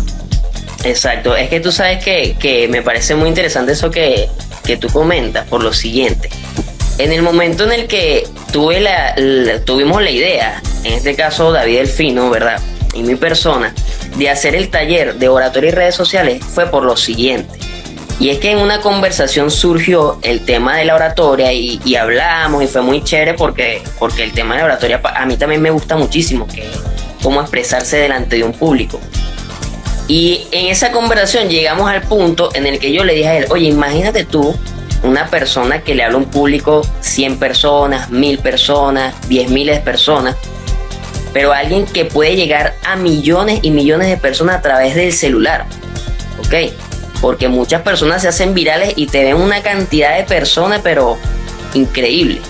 Exacto, 0.89 1.37
es 1.37 1.51
que 1.51 1.61
tú 1.61 1.71
sabes 1.71 2.03
que, 2.03 2.67
me 2.71 2.81
parece 2.81 3.15
muy 3.15 3.29
interesante 3.29 3.73
eso 3.73 3.91
que, 3.91 4.29
tú 4.81 4.89
comentas 4.89 5.47
por 5.47 5.63
lo 5.63 5.73
siguiente. 5.73 6.31
En 6.97 7.13
el 7.13 7.21
momento 7.23 7.65
en 7.65 7.73
el 7.73 7.87
que 7.87 8.27
tuve 8.53 8.81
la, 8.81 9.15
tuvimos 9.67 10.03
la 10.03 10.11
idea, 10.11 10.63
en 10.85 10.95
este 10.95 11.15
caso 11.15 11.53
David 11.53 11.79
Delfino, 11.79 12.31
¿verdad? 12.31 12.61
Y 12.95 13.03
mi 13.03 13.17
persona, 13.17 13.75
de 14.17 14.31
hacer 14.31 14.55
el 14.55 14.71
taller 14.71 15.17
de 15.17 15.29
oratoria 15.29 15.69
y 15.69 15.73
redes 15.73 15.95
sociales 15.95 16.43
fue 16.43 16.67
por 16.67 16.85
lo 16.85 16.97
siguiente. 16.97 17.59
Y 18.19 18.31
es 18.31 18.39
que 18.39 18.51
en 18.51 18.59
una 18.59 18.81
conversación 18.81 19.51
surgió 19.51 20.19
el 20.23 20.41
tema 20.41 20.79
de 20.79 20.87
la 20.87 20.95
oratoria 20.95 21.53
y, 21.53 21.97
hablamos 21.97 22.65
y 22.65 22.67
fue 22.67 22.81
muy 22.81 23.05
chévere 23.05 23.35
porque, 23.35 23.83
porque 23.99 24.25
el 24.25 24.33
tema 24.33 24.55
de 24.55 24.61
la 24.61 24.67
oratoria 24.67 25.01
a 25.05 25.27
mí 25.27 25.37
también 25.37 25.61
me 25.61 25.71
gusta 25.71 25.97
muchísimo, 25.97 26.49
que 26.49 26.67
cómo 27.23 27.43
expresarse 27.43 27.99
delante 27.99 28.37
de 28.37 28.45
un 28.45 28.55
público. 28.55 28.99
Y 30.09 30.47
en 30.53 30.69
esa 30.69 30.91
conversación 30.91 31.51
llegamos 31.51 31.89
al 31.91 32.01
punto 32.01 32.51
en 32.55 32.67
el 32.67 32.79
que 32.79 32.93
yo 32.93 33.05
le 33.05 33.15
dije 33.15 33.29
a 33.29 33.37
él, 33.37 33.47
oye, 33.51 33.67
imagínate 33.67 34.25
tú 34.25 34.57
una 35.03 35.29
persona 35.29 35.83
que 35.83 35.95
le 35.95 36.03
habla 36.03 36.17
a 36.17 36.21
un 36.21 36.25
público 36.25 36.81
100 37.01 37.39
personas, 37.39 38.11
1000 38.11 38.39
personas, 38.39 39.15
10 39.29 39.51
miles 39.51 39.77
de 39.77 39.83
personas, 39.83 40.35
pero 41.35 41.53
alguien 41.53 41.85
que 41.85 42.07
puede 42.07 42.37
llegar 42.37 42.75
a 42.85 42.97
millones 42.97 43.61
y 43.63 43.71
millones 43.71 44.09
de 44.09 44.17
personas 44.17 44.57
a 44.57 44.63
través 44.63 44.95
del 44.95 45.13
celular. 45.13 45.67
¿Ok? 46.39 46.73
Porque 47.21 47.49
muchas 47.49 47.83
personas 47.83 48.23
se 48.23 48.29
hacen 48.29 48.55
virales 48.55 48.95
y 48.97 49.09
te 49.09 49.25
ven 49.25 49.37
una 49.37 49.61
cantidad 49.61 50.17
de 50.17 50.25
personas, 50.25 50.81
pero 50.83 51.19
increíble. 51.75 52.41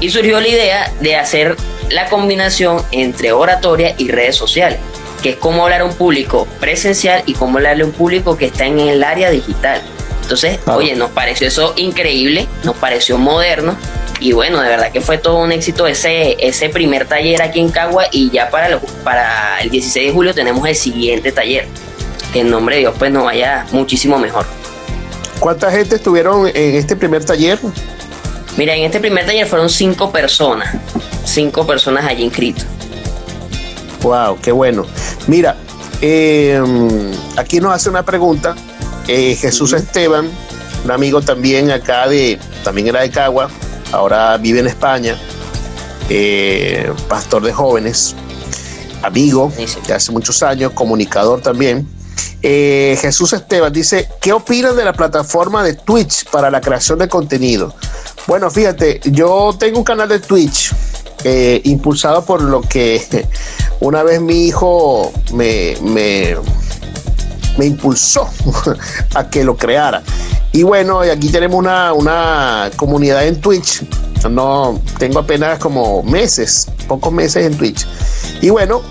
Y 0.00 0.10
surgió 0.10 0.40
la 0.40 0.48
idea 0.48 0.92
de 1.00 1.14
hacer 1.14 1.56
la 1.90 2.08
combinación 2.08 2.82
entre 2.90 3.30
oratoria 3.30 3.94
y 3.98 4.10
redes 4.10 4.34
sociales 4.34 4.80
que 5.22 5.30
es 5.30 5.36
cómo 5.36 5.64
hablar 5.64 5.82
a 5.82 5.84
un 5.84 5.94
público 5.94 6.46
presencial 6.60 7.22
y 7.26 7.34
cómo 7.34 7.58
hablarle 7.58 7.84
a 7.84 7.86
un 7.86 7.92
público 7.92 8.36
que 8.36 8.46
está 8.46 8.66
en 8.66 8.80
el 8.80 9.04
área 9.04 9.30
digital. 9.30 9.80
Entonces, 10.22 10.58
oye, 10.66 10.94
nos 10.94 11.10
pareció 11.10 11.48
eso 11.48 11.74
increíble, 11.76 12.46
nos 12.64 12.76
pareció 12.76 13.18
moderno 13.18 13.76
y 14.20 14.32
bueno, 14.32 14.60
de 14.60 14.68
verdad 14.68 14.92
que 14.92 15.00
fue 15.00 15.18
todo 15.18 15.38
un 15.38 15.50
éxito 15.50 15.86
ese, 15.86 16.36
ese 16.38 16.68
primer 16.68 17.06
taller 17.06 17.42
aquí 17.42 17.60
en 17.60 17.70
Cagua 17.70 18.04
y 18.12 18.30
ya 18.30 18.50
para, 18.50 18.68
el, 18.68 18.78
para 19.02 19.60
el 19.60 19.70
16 19.70 20.06
de 20.06 20.12
julio 20.12 20.34
tenemos 20.34 20.66
el 20.68 20.76
siguiente 20.76 21.32
taller. 21.32 21.66
Que 22.32 22.40
en 22.40 22.50
nombre 22.50 22.76
de 22.76 22.80
Dios 22.82 22.94
pues 22.98 23.10
nos 23.10 23.24
vaya 23.24 23.66
muchísimo 23.72 24.18
mejor. 24.18 24.46
¿Cuánta 25.40 25.72
gente 25.72 25.96
estuvieron 25.96 26.46
en 26.46 26.76
este 26.76 26.94
primer 26.94 27.24
taller? 27.24 27.58
Mira, 28.56 28.76
en 28.76 28.84
este 28.84 29.00
primer 29.00 29.26
taller 29.26 29.46
fueron 29.46 29.68
cinco 29.68 30.12
personas, 30.12 30.76
cinco 31.24 31.66
personas 31.66 32.04
allí 32.04 32.22
inscritos. 32.22 32.64
Wow, 34.02 34.38
qué 34.40 34.52
bueno. 34.52 34.84
Mira, 35.28 35.56
em, 36.00 37.12
aquí 37.36 37.60
nos 37.60 37.72
hace 37.72 37.88
una 37.88 38.02
pregunta 38.02 38.54
eh, 39.08 39.36
Jesús 39.36 39.72
Esteban, 39.72 40.30
un 40.84 40.90
amigo 40.90 41.20
también 41.22 41.70
acá 41.70 42.08
de, 42.08 42.38
también 42.62 42.88
era 42.88 43.00
de 43.00 43.10
Cagua, 43.10 43.48
ahora 43.90 44.36
vive 44.36 44.60
en 44.60 44.68
España, 44.68 45.16
eh, 46.08 46.92
pastor 47.08 47.42
de 47.42 47.52
jóvenes, 47.52 48.14
amigo 49.02 49.52
de 49.86 49.94
hace 49.94 50.12
muchos 50.12 50.42
años, 50.42 50.72
comunicador 50.72 51.40
también. 51.40 51.88
Eh, 52.44 52.98
Jesús 53.00 53.32
Esteban 53.32 53.72
dice, 53.72 54.08
¿qué 54.20 54.32
opinan 54.32 54.76
de 54.76 54.84
la 54.84 54.92
plataforma 54.92 55.62
de 55.62 55.74
Twitch 55.74 56.28
para 56.30 56.50
la 56.50 56.60
creación 56.60 56.98
de 56.98 57.08
contenido? 57.08 57.74
Bueno, 58.26 58.50
fíjate, 58.50 59.00
yo 59.04 59.54
tengo 59.58 59.78
un 59.78 59.84
canal 59.84 60.08
de 60.08 60.18
Twitch 60.18 60.72
eh, 61.24 61.60
impulsado 61.64 62.24
por 62.24 62.42
lo 62.42 62.60
que 62.60 63.26
una 63.80 64.02
vez 64.02 64.20
mi 64.20 64.46
hijo 64.46 65.12
me, 65.32 65.74
me, 65.82 66.36
impulsó 67.64 68.28
a 69.14 69.28
que 69.28 69.44
lo 69.44 69.56
creara. 69.56 70.02
Y 70.52 70.64
bueno, 70.64 71.00
aquí 71.00 71.28
tenemos 71.28 71.58
una, 71.58 71.92
una 71.92 72.70
comunidad 72.76 73.26
en 73.26 73.40
Twitch. 73.40 73.82
No 74.30 74.80
tengo 74.98 75.20
apenas 75.20 75.58
como 75.58 76.02
meses, 76.02 76.68
pocos 76.86 77.12
meses 77.12 77.46
en 77.46 77.56
Twitch. 77.56 77.86
Y 78.40 78.50
bueno, 78.50 78.82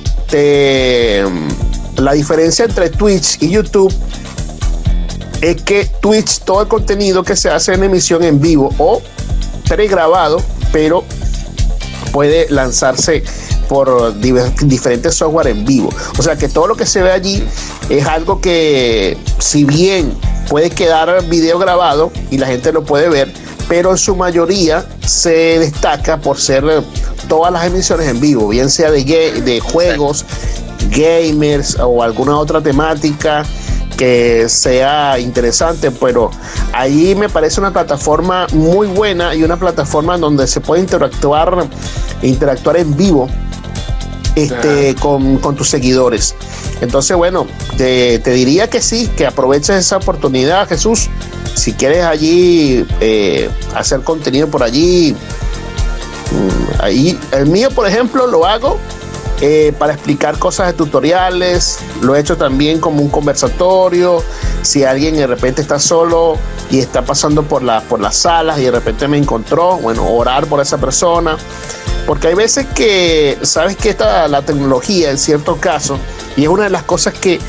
la 1.98 2.14
diferencia 2.14 2.66
entre 2.66 2.90
Twitch 2.90 3.42
y 3.42 3.50
YouTube 3.50 3.94
es 5.42 5.62
que 5.64 5.86
Twitch, 6.02 6.40
todo 6.40 6.62
el 6.62 6.68
contenido 6.68 7.24
que 7.24 7.36
se 7.36 7.50
hace 7.50 7.74
en 7.74 7.84
emisión 7.84 8.24
en 8.24 8.40
vivo 8.40 8.74
o 8.78 9.02
pregrabado, 9.68 10.42
pero 10.72 11.04
puede 12.12 12.48
lanzarse 12.50 13.24
por 13.68 14.14
diferentes 14.20 15.16
software 15.16 15.48
en 15.48 15.66
vivo. 15.66 15.90
O 16.18 16.22
sea 16.22 16.36
que 16.36 16.50
todo 16.50 16.68
lo 16.68 16.76
que 16.76 16.86
se 16.86 17.02
ve 17.02 17.12
allí 17.12 17.44
es 17.90 18.06
algo 18.06 18.42
que, 18.42 19.18
si 19.40 19.64
bien 19.64 20.14
puede 20.50 20.70
quedar 20.70 21.26
video 21.28 21.58
grabado 21.58 22.12
y 22.30 22.38
la 22.38 22.48
gente 22.48 22.74
lo 22.74 22.84
puede 22.84 23.10
ver, 23.10 23.32
pero 23.70 23.92
en 23.92 23.98
su 23.98 24.16
mayoría 24.16 24.86
se 25.06 25.60
destaca 25.60 26.20
por 26.20 26.38
ser 26.38 26.84
todas 27.30 27.54
las 27.54 27.66
emisiones 27.66 28.10
en 28.10 28.20
vivo, 28.20 28.50
bien 28.50 28.70
sea 28.70 28.92
de, 28.92 29.04
de 29.06 29.60
juegos, 29.62 30.26
gamers 30.90 31.78
o 31.80 32.04
alguna 32.04 32.38
otra 32.38 32.62
temática 32.62 33.46
que 34.02 34.50
sea 34.50 35.20
interesante, 35.20 35.92
pero 35.92 36.32
ahí 36.74 37.14
me 37.14 37.30
parece 37.30 37.60
una 37.60 37.72
plataforma 37.72 38.48
muy 38.52 38.88
buena 38.88 39.36
y 39.36 39.44
una 39.44 39.58
plataforma 39.58 40.18
donde 40.18 40.48
se 40.48 40.60
puede 40.60 40.82
interactuar, 40.82 41.68
interactuar 42.24 42.78
en 42.78 42.98
vivo 42.98 43.30
este, 44.34 44.96
con, 44.96 45.40
tus 45.56 45.70
seguidores. 45.70 46.34
Entonces, 46.82 47.16
bueno, 47.16 47.46
te, 47.78 48.18
diría 48.18 48.72
que 48.72 48.82
sí, 48.82 49.08
que 49.16 49.28
aproveches 49.28 49.76
esa 49.76 49.98
oportunidad, 49.98 50.68
Jesús. 50.68 51.08
Si 51.54 51.74
quieres 51.74 52.04
allí 52.04 52.84
eh, 53.02 53.52
hacer 53.76 54.02
contenido 54.02 54.48
por 54.48 54.64
allí, 54.64 55.14
mm, 56.32 56.82
ahí, 56.82 57.20
el 57.34 57.46
mío, 57.46 57.70
por 57.70 57.88
ejemplo, 57.88 58.26
lo 58.26 58.48
hago 58.48 58.80
eh, 59.42 59.74
para 59.78 59.94
explicar 59.94 60.38
cosas 60.38 60.68
de 60.68 60.74
tutoriales. 60.74 61.80
Lo 62.02 62.16
he 62.16 62.20
hecho 62.20 62.38
también 62.38 62.80
como 62.80 63.02
un 63.02 63.10
conversatorio. 63.10 64.24
Si 64.62 64.84
alguien 64.84 65.16
de 65.16 65.28
repente 65.28 65.62
está 65.62 65.80
solo 65.80 66.38
y 66.70 66.80
está 66.80 67.02
pasando 67.04 67.44
por, 67.44 67.64
la, 67.64 67.82
por 67.82 68.00
las 68.00 68.18
salas 68.18 68.60
y 68.60 68.64
de 68.64 68.72
repente 68.72 69.08
me 69.08 69.18
encontró, 69.18 69.78
bueno, 69.78 70.08
orar 70.08 70.46
por 70.46 70.62
esa 70.62 70.78
persona. 70.78 71.38
Porque 72.06 72.28
hay 72.28 72.36
veces 72.36 72.66
que, 72.68 73.38
sabes 73.42 73.78
que 73.78 73.90
está 73.90 74.28
la 74.28 74.42
tecnología 74.42 75.12
en 75.12 75.18
cierto 75.18 75.58
caso, 75.58 75.98
y 76.36 76.44
es 76.44 76.50
una 76.50 76.64
de 76.64 76.70
las 76.70 76.84
cosas 76.84 77.14
que 77.14 77.40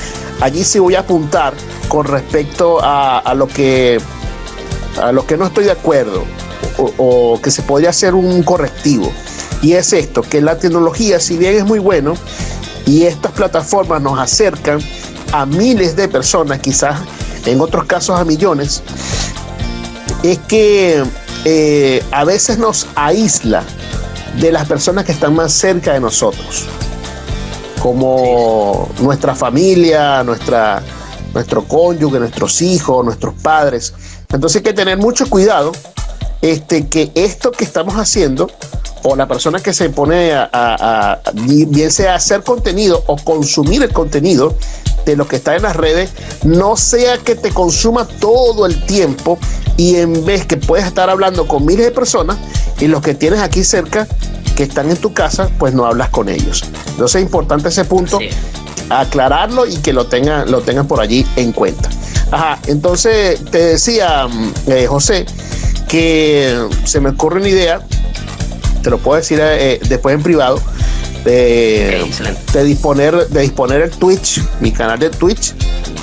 allí 0.40 0.62
sí 0.64 0.78
voy 0.78 0.94
a 0.94 1.00
apuntar 1.00 1.54
con 1.88 2.04
respecto 2.06 2.78
a, 2.82 3.32
lo 3.34 3.46
que 3.46 4.00
a 5.00 5.12
lo 5.12 5.26
que 5.26 5.36
no 5.36 5.46
estoy 5.46 5.64
de 5.64 5.72
acuerdo 5.72 6.24
o, 6.76 7.40
que 7.42 7.50
se 7.50 7.62
podría 7.62 7.90
hacer 7.90 8.14
un 8.14 8.42
correctivo. 8.42 9.12
Y 9.62 9.74
es 9.74 9.92
esto, 9.92 10.22
que 10.22 10.40
la 10.40 10.58
tecnología, 10.58 11.20
si 11.20 11.36
bien 11.38 11.54
es 11.54 11.64
muy 11.64 11.78
bueno, 11.78 12.14
y 12.84 13.04
estas 13.04 13.30
plataformas 13.32 14.02
nos 14.02 14.18
acercan 14.18 14.80
a 15.32 15.46
miles 15.46 15.94
de 15.94 16.08
personas, 16.08 16.58
quizás 16.58 17.00
en 17.46 17.60
otros 17.60 17.84
casos 17.84 18.18
a 18.18 18.24
millones, 18.24 18.82
es 20.24 20.38
que 20.48 21.04
eh, 21.44 22.02
a 22.10 22.24
veces 22.24 22.58
nos 22.58 22.88
aísla 22.96 23.62
de 24.40 24.50
las 24.50 24.66
personas 24.66 25.04
que 25.04 25.12
están 25.12 25.34
más 25.34 25.52
cerca 25.52 25.92
de 25.92 26.00
nosotros, 26.00 26.64
como 27.80 28.88
nuestra 29.00 29.34
familia, 29.34 30.24
nuestra, 30.24 30.82
nuestro 31.34 31.64
cónyuge, 31.64 32.18
nuestros 32.18 32.62
hijos, 32.62 33.04
nuestros 33.04 33.34
padres. 33.34 33.94
Entonces 34.32 34.56
hay 34.56 34.62
que 34.62 34.72
tener 34.72 34.98
mucho 34.98 35.28
cuidado 35.28 35.72
este, 36.42 36.88
que 36.88 37.10
esto 37.14 37.52
que 37.52 37.64
estamos 37.64 37.94
haciendo 37.94 38.50
o 39.04 39.16
la 39.16 39.26
persona 39.26 39.60
que 39.60 39.72
se 39.72 39.90
pone 39.90 40.32
a, 40.34 41.20
bien 41.34 41.90
sea 41.90 42.14
hacer 42.14 42.42
contenido 42.42 43.02
o 43.06 43.16
consumir 43.16 43.82
el 43.82 43.92
contenido 43.92 44.54
de 45.04 45.16
lo 45.16 45.26
que 45.26 45.36
está 45.36 45.56
en 45.56 45.62
las 45.62 45.74
redes, 45.74 46.10
no 46.44 46.76
sea 46.76 47.18
que 47.18 47.34
te 47.34 47.50
consuma 47.50 48.06
todo 48.06 48.66
el 48.66 48.84
tiempo 48.86 49.38
y 49.76 49.96
en 49.96 50.24
vez 50.24 50.46
que 50.46 50.56
puedes 50.56 50.86
estar 50.86 51.10
hablando 51.10 51.48
con 51.48 51.66
miles 51.66 51.86
de 51.86 51.90
personas 51.90 52.36
y 52.78 52.86
los 52.86 53.02
que 53.02 53.14
tienes 53.14 53.40
aquí 53.40 53.64
cerca 53.64 54.06
que 54.54 54.64
están 54.64 54.90
en 54.90 54.96
tu 54.96 55.12
casa, 55.12 55.50
pues 55.58 55.74
no 55.74 55.86
hablas 55.86 56.10
con 56.10 56.28
ellos. 56.28 56.62
Entonces 56.90 57.16
es 57.16 57.22
importante 57.22 57.70
ese 57.70 57.84
punto, 57.84 58.20
aclararlo 58.90 59.66
y 59.66 59.76
que 59.76 59.92
lo 59.92 60.06
tengan, 60.06 60.50
lo 60.50 60.60
tengan 60.60 60.86
por 60.86 61.00
allí 61.00 61.26
en 61.36 61.52
cuenta. 61.52 61.88
Ajá, 62.30 62.58
entonces 62.66 63.44
te 63.50 63.58
decía, 63.58 64.28
mm, 64.28 64.52
eh, 64.68 64.86
José, 64.86 65.26
que 65.92 66.56
se 66.84 67.00
me 67.00 67.10
ocurre 67.10 67.38
una 67.40 67.50
idea, 67.50 67.82
te 68.82 68.88
lo 68.88 68.96
puedo 68.96 69.18
decir 69.18 69.38
eh, 69.42 69.78
después 69.90 70.14
en 70.14 70.22
privado, 70.22 70.58
de, 71.22 72.02
disponer, 72.64 73.28
de 73.28 73.40
disponer 73.42 73.82
el 73.82 73.90
Twitch, 73.90 74.42
mi 74.60 74.72
canal 74.72 74.98
de 74.98 75.10
Twitch, 75.10 75.52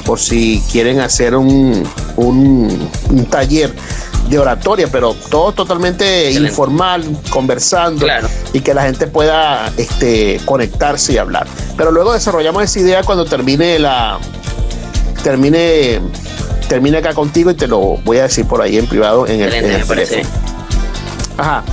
por 0.06 0.19
si 0.19 0.62
quieren 0.71 0.99
hacer 0.99 1.34
un, 1.34 1.84
un, 2.17 2.89
un 3.10 3.25
taller 3.25 3.73
de 4.30 4.38
oratoria, 4.38 4.88
pero 4.91 5.15
todo 5.15 5.54
totalmente 5.54 6.34
informal, 6.34 7.04
conversando 7.32 8.06
y 8.54 8.60
que 8.60 8.75
la 8.75 8.84
gente 8.84 9.08
pueda 9.08 9.73
este, 9.75 10.39
conectarse 10.45 11.13
y 11.13 11.17
hablar. 11.17 11.47
Pero 11.75 11.91
luego 11.91 12.13
desarrollamos 12.13 12.62
esa 12.63 12.80
idea 12.80 13.02
cuando 13.02 13.25
termine 13.25 13.80
la 13.80 14.19
termine 15.23 15.99
termine 16.69 16.99
acá 16.99 17.13
contigo 17.13 17.51
y 17.51 17.55
te 17.55 17.67
lo 17.67 17.79
voy 17.79 18.19
a 18.19 18.23
decir 18.23 18.47
por 18.47 18.62
ahí 18.62 18.77
en 18.77 18.88
privado 18.88 19.27
en 19.27 19.41
el, 19.41 19.53
en 19.53 19.65
teléfono. 19.65 20.01
Ajá. 21.38 21.63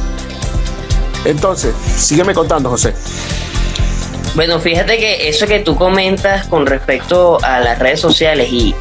Entonces, 1.24 1.72
sígueme 1.96 2.34
contando, 2.34 2.70
José. 2.70 2.92
Bueno, 4.34 4.58
fíjate 4.58 4.98
que 4.98 5.28
eso 5.28 5.46
que 5.46 5.60
tú 5.60 5.76
comentas 5.76 6.46
con 6.48 6.66
respecto 6.66 7.38
a 7.42 7.60
las 7.60 7.78
redes 7.78 8.00
sociales 8.00 8.48
y 8.50 8.74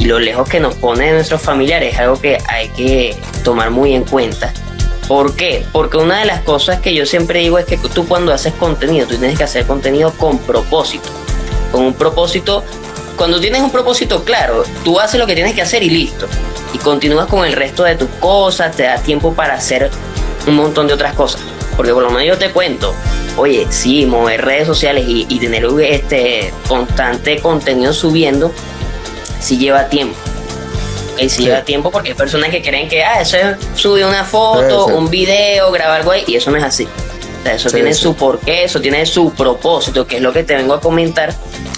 y 0.00 0.06
lo 0.06 0.18
lejos 0.18 0.48
que 0.48 0.60
nos 0.60 0.74
pone 0.76 1.12
nuestros 1.12 1.42
familiares 1.42 1.92
es 1.94 2.00
algo 2.00 2.18
que 2.18 2.38
hay 2.48 2.68
que 2.68 3.14
tomar 3.44 3.70
muy 3.70 3.94
en 3.94 4.04
cuenta. 4.04 4.50
¿Por 5.06 5.36
qué? 5.36 5.66
Porque 5.72 5.98
una 5.98 6.20
de 6.20 6.24
las 6.24 6.40
cosas 6.40 6.80
que 6.80 6.94
yo 6.94 7.04
siempre 7.04 7.40
digo 7.40 7.58
es 7.58 7.66
que 7.66 7.76
tú 7.76 8.08
cuando 8.08 8.32
haces 8.32 8.54
contenido, 8.54 9.06
tú 9.06 9.16
tienes 9.16 9.36
que 9.36 9.44
hacer 9.44 9.66
contenido 9.66 10.12
con 10.12 10.38
propósito. 10.38 11.10
Con 11.70 11.84
un 11.84 11.92
propósito, 11.92 12.64
cuando 13.20 13.38
tienes 13.38 13.60
un 13.60 13.70
propósito 13.70 14.24
claro, 14.24 14.64
tú 14.82 14.98
haces 14.98 15.20
lo 15.20 15.26
que 15.26 15.34
tienes 15.34 15.54
que 15.54 15.60
hacer 15.60 15.82
y 15.82 15.90
listo. 15.90 16.26
Y 16.72 16.78
continúas 16.78 17.26
con 17.26 17.44
el 17.44 17.52
resto 17.52 17.84
de 17.84 17.94
tus 17.94 18.08
cosas, 18.18 18.74
te 18.74 18.84
da 18.84 18.96
tiempo 18.96 19.34
para 19.34 19.52
hacer 19.52 19.90
un 20.46 20.54
montón 20.54 20.86
de 20.86 20.94
otras 20.94 21.12
cosas. 21.12 21.42
Porque 21.76 21.92
por 21.92 22.02
lo 22.02 22.08
menos 22.08 22.26
yo 22.26 22.38
te 22.38 22.50
cuento, 22.50 22.94
oye, 23.36 23.66
sí, 23.68 24.06
mover 24.06 24.42
redes 24.42 24.66
sociales 24.66 25.04
y, 25.06 25.26
y 25.28 25.38
tener 25.38 25.66
este 25.82 26.50
constante 26.66 27.38
contenido 27.40 27.92
subiendo 27.92 28.52
si 29.38 29.58
lleva 29.58 29.90
tiempo. 29.90 30.16
y 31.18 31.28
si 31.28 31.42
lleva 31.42 31.60
tiempo 31.60 31.90
porque 31.90 32.12
hay 32.12 32.16
personas 32.16 32.48
que 32.48 32.62
creen 32.62 32.88
que, 32.88 33.04
ah, 33.04 33.20
eso 33.20 33.36
es 33.36 33.58
subir 33.74 34.06
una 34.06 34.24
foto, 34.24 34.86
un 34.86 35.10
video, 35.10 35.70
grabar 35.70 36.00
algo 36.00 36.12
ahí, 36.12 36.24
y 36.26 36.36
eso 36.36 36.50
no 36.50 36.56
es 36.56 36.64
así. 36.64 36.88
Eso 37.44 37.70
tiene 37.70 37.94
su 37.94 38.14
porqué, 38.14 38.64
eso 38.64 38.80
tiene 38.80 39.06
su 39.06 39.32
propósito, 39.32 40.06
que 40.06 40.16
es 40.16 40.22
lo 40.22 40.32
que 40.32 40.42
te 40.42 40.54
vengo 40.56 40.74
a 40.74 40.80
comentar. 40.80 41.34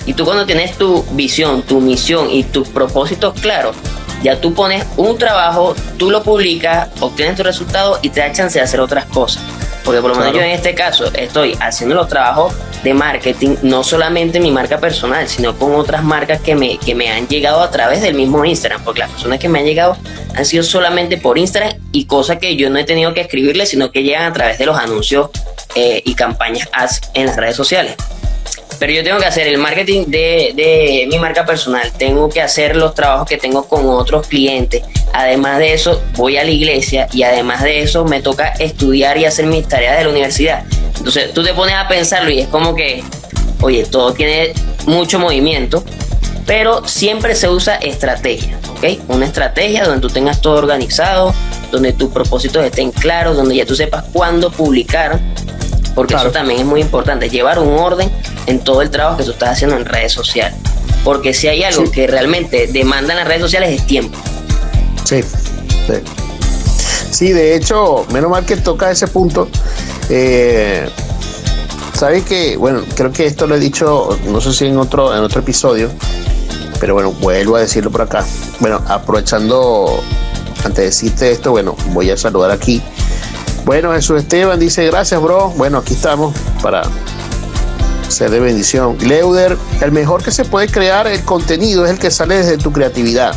Y 0.06 0.14
tú 0.14 0.24
cuando 0.24 0.46
tienes 0.46 0.76
tu 0.76 1.04
visión, 1.12 1.62
tu 1.62 1.80
misión 1.80 2.30
y 2.30 2.44
tus 2.44 2.68
propósitos 2.68 3.38
claros, 3.40 3.76
ya 4.22 4.40
tú 4.40 4.54
pones 4.54 4.84
un 4.96 5.18
trabajo, 5.18 5.74
tú 5.98 6.10
lo 6.10 6.22
publicas, 6.22 6.88
obtienes 7.00 7.36
tu 7.36 7.42
resultado 7.42 7.98
y 8.02 8.10
te 8.10 8.20
da 8.20 8.32
chance 8.32 8.58
de 8.58 8.64
hacer 8.64 8.80
otras 8.80 9.06
cosas. 9.06 9.42
Porque 9.84 10.00
por 10.00 10.10
lo 10.10 10.16
menos 10.16 10.32
yo 10.32 10.40
en 10.40 10.50
este 10.50 10.74
caso 10.74 11.06
estoy 11.12 11.56
haciendo 11.60 11.96
los 11.96 12.06
trabajos 12.06 12.54
de 12.84 12.94
marketing, 12.94 13.56
no 13.62 13.82
solamente 13.82 14.38
mi 14.38 14.52
marca 14.52 14.78
personal, 14.78 15.28
sino 15.28 15.56
con 15.56 15.74
otras 15.74 16.04
marcas 16.04 16.40
que 16.40 16.54
me, 16.54 16.78
que 16.78 16.94
me 16.94 17.10
han 17.10 17.26
llegado 17.26 17.60
a 17.60 17.70
través 17.70 18.00
del 18.00 18.14
mismo 18.14 18.44
Instagram, 18.44 18.82
porque 18.84 19.00
las 19.00 19.10
personas 19.10 19.40
que 19.40 19.48
me 19.48 19.58
han 19.58 19.64
llegado 19.64 19.96
han 20.34 20.44
sido 20.44 20.62
solamente 20.62 21.16
por 21.16 21.36
Instagram 21.36 21.74
y 21.90 22.04
cosas 22.04 22.38
que 22.38 22.56
yo 22.56 22.70
no 22.70 22.78
he 22.78 22.84
tenido 22.84 23.12
que 23.14 23.22
escribirles, 23.22 23.70
sino 23.70 23.90
que 23.90 24.02
llegan 24.02 24.24
a 24.24 24.32
través 24.32 24.58
de 24.58 24.66
los 24.66 24.76
anuncios 24.76 25.30
eh, 25.74 26.02
y 26.04 26.14
campañas 26.14 26.68
en 27.14 27.26
las 27.26 27.36
redes 27.36 27.56
sociales. 27.56 27.94
pero 28.78 28.92
yo 28.92 29.04
tengo 29.04 29.18
que 29.18 29.26
hacer 29.26 29.46
el 29.46 29.58
marketing 29.58 30.06
de, 30.08 30.52
de, 30.56 31.06
mi 31.08 31.18
marca 31.18 31.46
personal, 31.46 31.92
tengo 31.96 32.28
que 32.28 32.42
hacer 32.42 32.74
los 32.74 32.94
trabajos 32.94 33.28
que 33.28 33.36
tengo 33.36 33.68
con 33.68 33.88
otros 33.88 34.26
clientes. 34.26 34.82
Además 35.12 35.58
de 35.58 35.74
eso, 35.74 36.02
voy 36.14 36.36
a 36.36 36.44
la 36.44 36.50
iglesia 36.50 37.06
y 37.12 37.22
además 37.22 37.62
de 37.62 37.82
eso 37.82 38.04
me 38.04 38.20
toca 38.22 38.48
estudiar 38.58 39.18
y 39.18 39.24
hacer 39.24 39.46
mis 39.46 39.68
tareas 39.68 39.98
de 39.98 40.04
la 40.04 40.10
universidad. 40.10 40.64
Entonces 40.96 41.32
tú 41.32 41.42
te 41.42 41.54
pones 41.54 41.74
a 41.74 41.86
pensarlo 41.86 42.30
y 42.30 42.40
es 42.40 42.48
como 42.48 42.74
que, 42.74 43.04
oye, 43.60 43.84
todo 43.84 44.12
tiene 44.14 44.52
mucho 44.86 45.18
movimiento, 45.18 45.84
pero 46.46 46.86
siempre 46.86 47.34
se 47.34 47.48
usa 47.48 47.76
estrategia, 47.76 48.58
¿ok? 48.70 49.00
Una 49.08 49.26
estrategia 49.26 49.84
donde 49.84 50.00
tú 50.00 50.08
tengas 50.12 50.40
todo 50.40 50.58
organizado, 50.58 51.34
donde 51.70 51.92
tus 51.92 52.10
propósitos 52.10 52.64
estén 52.64 52.90
claros, 52.90 53.36
donde 53.36 53.56
ya 53.56 53.64
tú 53.64 53.74
sepas 53.74 54.04
cuándo 54.12 54.50
publicar, 54.50 55.18
porque 55.94 56.14
eso 56.14 56.30
también 56.30 56.60
es 56.60 56.66
muy 56.66 56.80
importante, 56.80 57.28
llevar 57.28 57.58
un 57.58 57.78
orden 57.78 58.10
en 58.46 58.60
todo 58.60 58.82
el 58.82 58.90
trabajo 58.90 59.16
que 59.18 59.24
tú 59.24 59.32
estás 59.32 59.50
haciendo 59.50 59.76
en 59.76 59.84
redes 59.84 60.12
sociales. 60.12 60.58
Porque 61.04 61.34
si 61.34 61.48
hay 61.48 61.64
algo 61.64 61.90
que 61.90 62.06
realmente 62.06 62.68
demanda 62.68 63.12
en 63.12 63.18
las 63.18 63.28
redes 63.28 63.42
sociales 63.42 63.70
es 63.70 63.86
tiempo. 63.86 64.16
Sí, 65.04 65.22
sí. 65.22 65.94
Sí, 67.10 67.32
de 67.32 67.56
hecho, 67.56 68.06
menos 68.12 68.30
mal 68.30 68.46
que 68.46 68.56
toca 68.56 68.90
ese 68.90 69.06
punto. 69.08 69.48
Eh, 70.08 70.88
Sabes 72.02 72.24
que, 72.24 72.56
bueno, 72.56 72.82
creo 72.96 73.12
que 73.12 73.26
esto 73.26 73.46
lo 73.46 73.54
he 73.54 73.60
dicho, 73.60 74.18
no 74.26 74.40
sé 74.40 74.52
si 74.52 74.66
en 74.66 74.76
otro, 74.76 75.16
en 75.16 75.22
otro 75.22 75.40
episodio, 75.40 75.88
pero 76.80 76.94
bueno, 76.94 77.12
vuelvo 77.12 77.54
a 77.54 77.60
decirlo 77.60 77.92
por 77.92 78.02
acá. 78.02 78.24
Bueno, 78.58 78.82
aprovechando, 78.88 80.02
antes 80.64 80.76
de 80.76 80.84
decirte 80.86 81.30
esto, 81.30 81.52
bueno, 81.52 81.76
voy 81.90 82.10
a 82.10 82.16
saludar 82.16 82.50
aquí 82.50 82.82
bueno, 83.64 83.92
Jesús 83.92 84.22
Esteban 84.22 84.58
dice, 84.58 84.86
gracias, 84.86 85.20
bro. 85.20 85.50
Bueno, 85.50 85.78
aquí 85.78 85.94
estamos 85.94 86.34
para 86.62 86.82
ser 88.08 88.30
de 88.30 88.40
bendición. 88.40 88.96
Leuder, 89.00 89.56
el 89.80 89.92
mejor 89.92 90.22
que 90.22 90.30
se 90.30 90.44
puede 90.44 90.68
crear 90.68 91.06
el 91.06 91.22
contenido 91.22 91.84
es 91.84 91.92
el 91.92 91.98
que 91.98 92.10
sale 92.10 92.36
desde 92.36 92.58
tu 92.58 92.72
creatividad. 92.72 93.34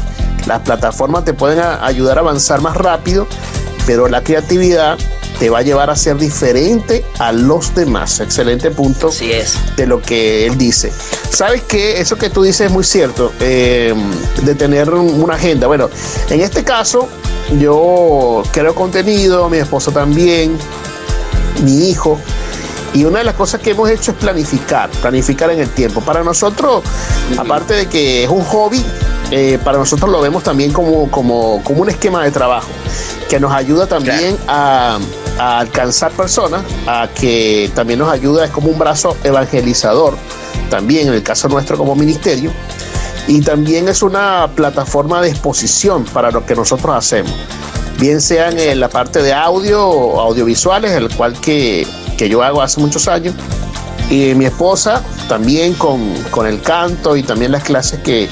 Las 0.47 0.61
plataformas 0.61 1.25
te 1.25 1.33
pueden 1.33 1.59
ayudar 1.59 2.17
a 2.17 2.21
avanzar 2.21 2.61
más 2.61 2.75
rápido, 2.75 3.27
pero 3.85 4.07
la 4.07 4.23
creatividad 4.23 4.97
te 5.39 5.49
va 5.49 5.59
a 5.59 5.61
llevar 5.61 5.89
a 5.89 5.95
ser 5.95 6.17
diferente 6.17 7.05
a 7.19 7.31
los 7.31 7.75
demás. 7.75 8.19
Excelente 8.19 8.71
punto 8.71 9.09
es. 9.09 9.57
de 9.75 9.87
lo 9.87 10.01
que 10.01 10.45
él 10.45 10.57
dice. 10.57 10.91
¿Sabes 11.29 11.63
qué? 11.63 11.99
Eso 11.99 12.17
que 12.17 12.29
tú 12.29 12.43
dices 12.43 12.67
es 12.67 12.71
muy 12.71 12.83
cierto, 12.83 13.31
eh, 13.39 13.93
de 14.43 14.55
tener 14.55 14.89
una 14.89 15.35
agenda. 15.35 15.67
Bueno, 15.67 15.89
en 16.29 16.41
este 16.41 16.63
caso, 16.63 17.09
yo 17.59 18.43
creo 18.51 18.73
contenido, 18.75 19.49
mi 19.49 19.57
esposo 19.57 19.91
también, 19.91 20.57
mi 21.63 21.89
hijo. 21.89 22.19
Y 22.93 23.03
una 23.03 23.19
de 23.19 23.25
las 23.25 23.35
cosas 23.35 23.59
que 23.59 23.71
hemos 23.71 23.89
hecho 23.89 24.11
es 24.11 24.17
planificar, 24.17 24.89
planificar 24.89 25.51
en 25.51 25.59
el 25.59 25.69
tiempo. 25.69 25.99
Para 25.99 26.23
nosotros, 26.23 26.81
aparte 27.37 27.73
de 27.73 27.87
que 27.87 28.23
es 28.23 28.29
un 28.29 28.43
hobby, 28.45 28.81
eh, 29.31 29.59
para 29.63 29.77
nosotros 29.77 30.09
lo 30.09 30.21
vemos 30.21 30.43
también 30.43 30.71
como, 30.71 31.11
como, 31.11 31.61
como, 31.63 31.81
un 31.81 31.89
esquema 31.89 32.23
de 32.23 32.31
trabajo 32.31 32.69
que 33.27 33.39
nos 33.39 33.51
ayuda 33.51 33.87
también 33.87 34.37
a, 34.47 34.99
a, 35.37 35.59
alcanzar 35.59 36.11
personas, 36.11 36.63
a 36.87 37.07
que 37.13 37.71
también 37.75 37.99
nos 37.99 38.11
ayuda, 38.11 38.45
es 38.45 38.51
como 38.51 38.69
un 38.69 38.79
brazo 38.79 39.17
evangelizador, 39.23 40.15
también 40.69 41.07
en 41.07 41.13
el 41.13 41.23
caso 41.23 41.47
nuestro 41.47 41.77
como 41.77 41.95
ministerio, 41.95 42.51
y 43.27 43.41
también 43.41 43.87
es 43.87 44.01
una 44.03 44.49
plataforma 44.55 45.21
de 45.21 45.29
exposición 45.29 46.05
para 46.05 46.31
lo 46.31 46.45
que 46.45 46.55
nosotros 46.55 46.95
hacemos, 46.95 47.33
bien 47.99 48.21
sean 48.21 48.59
en 48.59 48.79
la 48.79 48.89
parte 48.89 49.21
de 49.21 49.33
audio 49.33 49.87
o 49.87 50.21
audiovisuales, 50.21 50.91
el 50.91 51.13
cual 51.15 51.39
que, 51.39 51.87
que 52.17 52.29
yo 52.29 52.43
hago 52.43 52.61
hace 52.61 52.79
muchos 52.79 53.07
años, 53.07 53.35
y 54.09 54.35
mi 54.35 54.45
esposa 54.45 55.01
también 55.27 55.73
con, 55.73 56.13
con 56.29 56.45
el 56.45 56.61
canto 56.61 57.15
y 57.15 57.23
también 57.23 57.51
las 57.51 57.63
clases 57.63 57.99
que, 58.01 58.29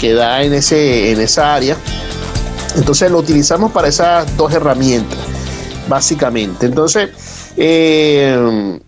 que 0.00 0.14
da 0.14 0.42
en, 0.42 0.54
ese, 0.54 1.12
en 1.12 1.20
esa 1.20 1.54
área. 1.54 1.76
Entonces 2.76 3.10
lo 3.10 3.18
utilizamos 3.18 3.72
para 3.72 3.88
esas 3.88 4.36
dos 4.36 4.52
herramientas, 4.54 5.18
básicamente. 5.90 6.64
Entonces, 6.64 7.10
eh, 7.58 8.80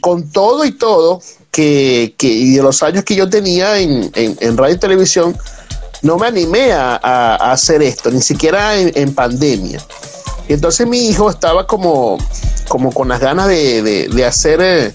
con 0.00 0.30
todo 0.30 0.64
y 0.64 0.72
todo, 0.72 1.20
que, 1.50 2.14
y 2.20 2.54
de 2.54 2.62
los 2.62 2.84
años 2.84 3.02
que 3.02 3.16
yo 3.16 3.28
tenía 3.28 3.78
en, 3.78 4.56
radio 4.56 4.76
y 4.76 4.78
televisión, 4.78 5.36
no 6.02 6.16
me 6.16 6.28
animé 6.28 6.70
a, 6.70 7.34
hacer 7.50 7.82
esto, 7.82 8.12
ni 8.12 8.20
siquiera 8.20 8.76
en, 8.76 9.12
pandemia. 9.14 9.82
Entonces 10.46 10.86
mi 10.86 11.08
hijo 11.08 11.28
estaba 11.28 11.66
como, 11.66 12.16
como 12.68 12.92
con 12.92 13.08
las 13.08 13.18
ganas 13.18 13.48
de, 13.48 14.24
hacer 14.24 14.60
eh, 14.62 14.92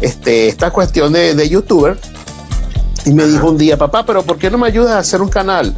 este, 0.00 0.48
esta 0.48 0.70
cuestión 0.70 1.12
de, 1.12 1.34
de 1.34 1.48
youtuber. 1.48 1.98
Y 3.06 3.12
me 3.12 3.26
dijo 3.26 3.50
un 3.50 3.58
día, 3.58 3.76
papá, 3.76 4.06
pero 4.06 4.22
¿por 4.22 4.38
qué 4.38 4.50
no 4.50 4.56
me 4.56 4.66
ayudas 4.68 4.94
a 4.94 4.98
hacer 4.98 5.20
un 5.20 5.28
canal? 5.28 5.76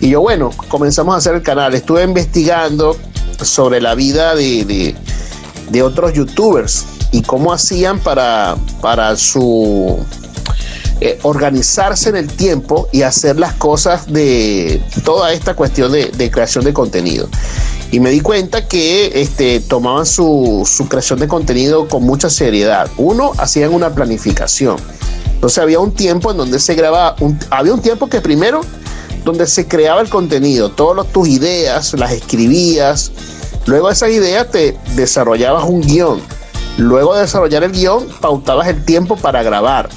Y 0.00 0.10
yo, 0.10 0.20
bueno, 0.20 0.50
comenzamos 0.68 1.14
a 1.14 1.18
hacer 1.18 1.34
el 1.34 1.42
canal. 1.42 1.74
Estuve 1.74 2.02
investigando 2.02 2.96
sobre 3.44 3.80
la 3.80 3.94
vida 3.94 4.34
de, 4.34 4.94
de 5.70 5.82
otros 5.82 6.12
youtubers 6.12 6.84
y 7.12 7.22
cómo 7.22 7.52
hacían 7.52 8.00
para, 8.00 8.56
para 8.80 9.16
su 9.16 9.98
eh, 11.04 11.18
organizarse 11.22 12.10
en 12.10 12.16
el 12.16 12.28
tiempo 12.28 12.88
y 12.92 13.02
hacer 13.02 13.36
las 13.36 13.54
cosas 13.54 14.12
de 14.12 14.80
toda 15.04 15.32
esta 15.32 15.54
cuestión 15.54 15.90
de, 15.90 16.30
creación 16.30 16.64
de 16.64 16.72
contenido. 16.72 17.28
Y 17.90 17.98
me 17.98 18.10
di 18.10 18.20
cuenta 18.20 18.68
que 18.68 19.20
este, 19.20 19.58
tomaban 19.58 20.06
su, 20.06 20.62
su, 20.64 20.88
creación 20.88 21.18
de 21.18 21.26
contenido 21.26 21.88
con 21.88 22.04
mucha 22.04 22.30
seriedad. 22.30 22.88
Uno, 22.98 23.32
hacían 23.38 23.74
una 23.74 23.92
planificación. 23.92 24.76
Entonces 25.34 25.58
había 25.58 25.80
un 25.80 25.92
tiempo 25.92 26.30
en 26.30 26.36
donde 26.36 26.60
se 26.60 26.76
grababa, 26.76 27.16
había 27.50 27.74
un 27.74 27.82
tiempo 27.82 28.08
que 28.08 28.20
primero, 28.20 28.60
donde 29.24 29.46
se 29.46 29.66
creaba 29.66 30.00
el 30.00 30.08
contenido, 30.08 30.70
todas 30.70 31.06
tus 31.12 31.28
ideas 31.28 31.94
las 31.94 32.12
escribías, 32.12 33.12
luego 33.66 33.88
de 33.88 33.94
esas 33.94 34.10
ideas 34.10 34.50
te 34.50 34.76
desarrollabas 34.94 35.64
un 35.64 35.80
guion. 35.80 36.20
Luego 36.78 37.14
de 37.14 37.22
desarrollar 37.22 37.64
el 37.64 37.72
guion, 37.72 38.08
pautabas 38.20 38.66
el 38.68 38.84
tiempo 38.84 39.16
para 39.16 39.42
grabar 39.42 39.90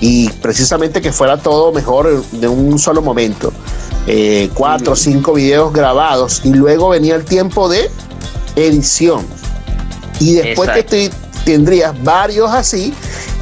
y 0.00 0.28
precisamente 0.30 1.00
que 1.00 1.12
fuera 1.12 1.36
todo 1.36 1.72
mejor 1.72 2.24
de 2.24 2.48
un 2.48 2.78
solo 2.78 3.02
momento. 3.02 3.52
Eh, 4.06 4.50
cuatro 4.54 4.92
o 4.92 4.96
cinco 4.96 5.32
videos 5.32 5.72
grabados 5.72 6.42
y 6.44 6.50
luego 6.50 6.90
venía 6.90 7.16
el 7.16 7.24
tiempo 7.24 7.68
de 7.68 7.90
edición. 8.54 9.26
Y 10.20 10.34
después 10.34 10.70
que 10.70 11.10
tendrías 11.44 12.02
varios 12.02 12.50
así, 12.50 12.94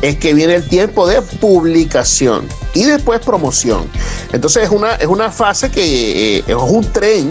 es 0.03 0.17
que 0.17 0.35
viene 0.35 0.57
el 0.57 0.69
tiempo 0.69 1.07
de 1.07 1.23
publicación 1.23 2.49
y 2.75 2.85
después 2.85 3.21
promoción. 3.21 3.89
Entonces 4.33 4.65
es 4.65 4.71
una, 4.71 4.97
es 4.97 5.07
una 5.07 5.31
fase 5.31 5.71
que 5.71 6.39
eh, 6.39 6.45
es 6.47 6.55
un 6.55 6.85
tren 6.93 7.31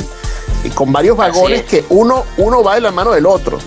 con 0.74 0.92
varios 0.92 1.18
vagones 1.18 1.64
que 1.64 1.86
uno, 1.90 2.24
uno 2.38 2.64
va 2.64 2.76
de 2.76 2.82
la 2.82 2.92
mano 2.92 3.12
del 3.12 3.26
otro 3.26 3.60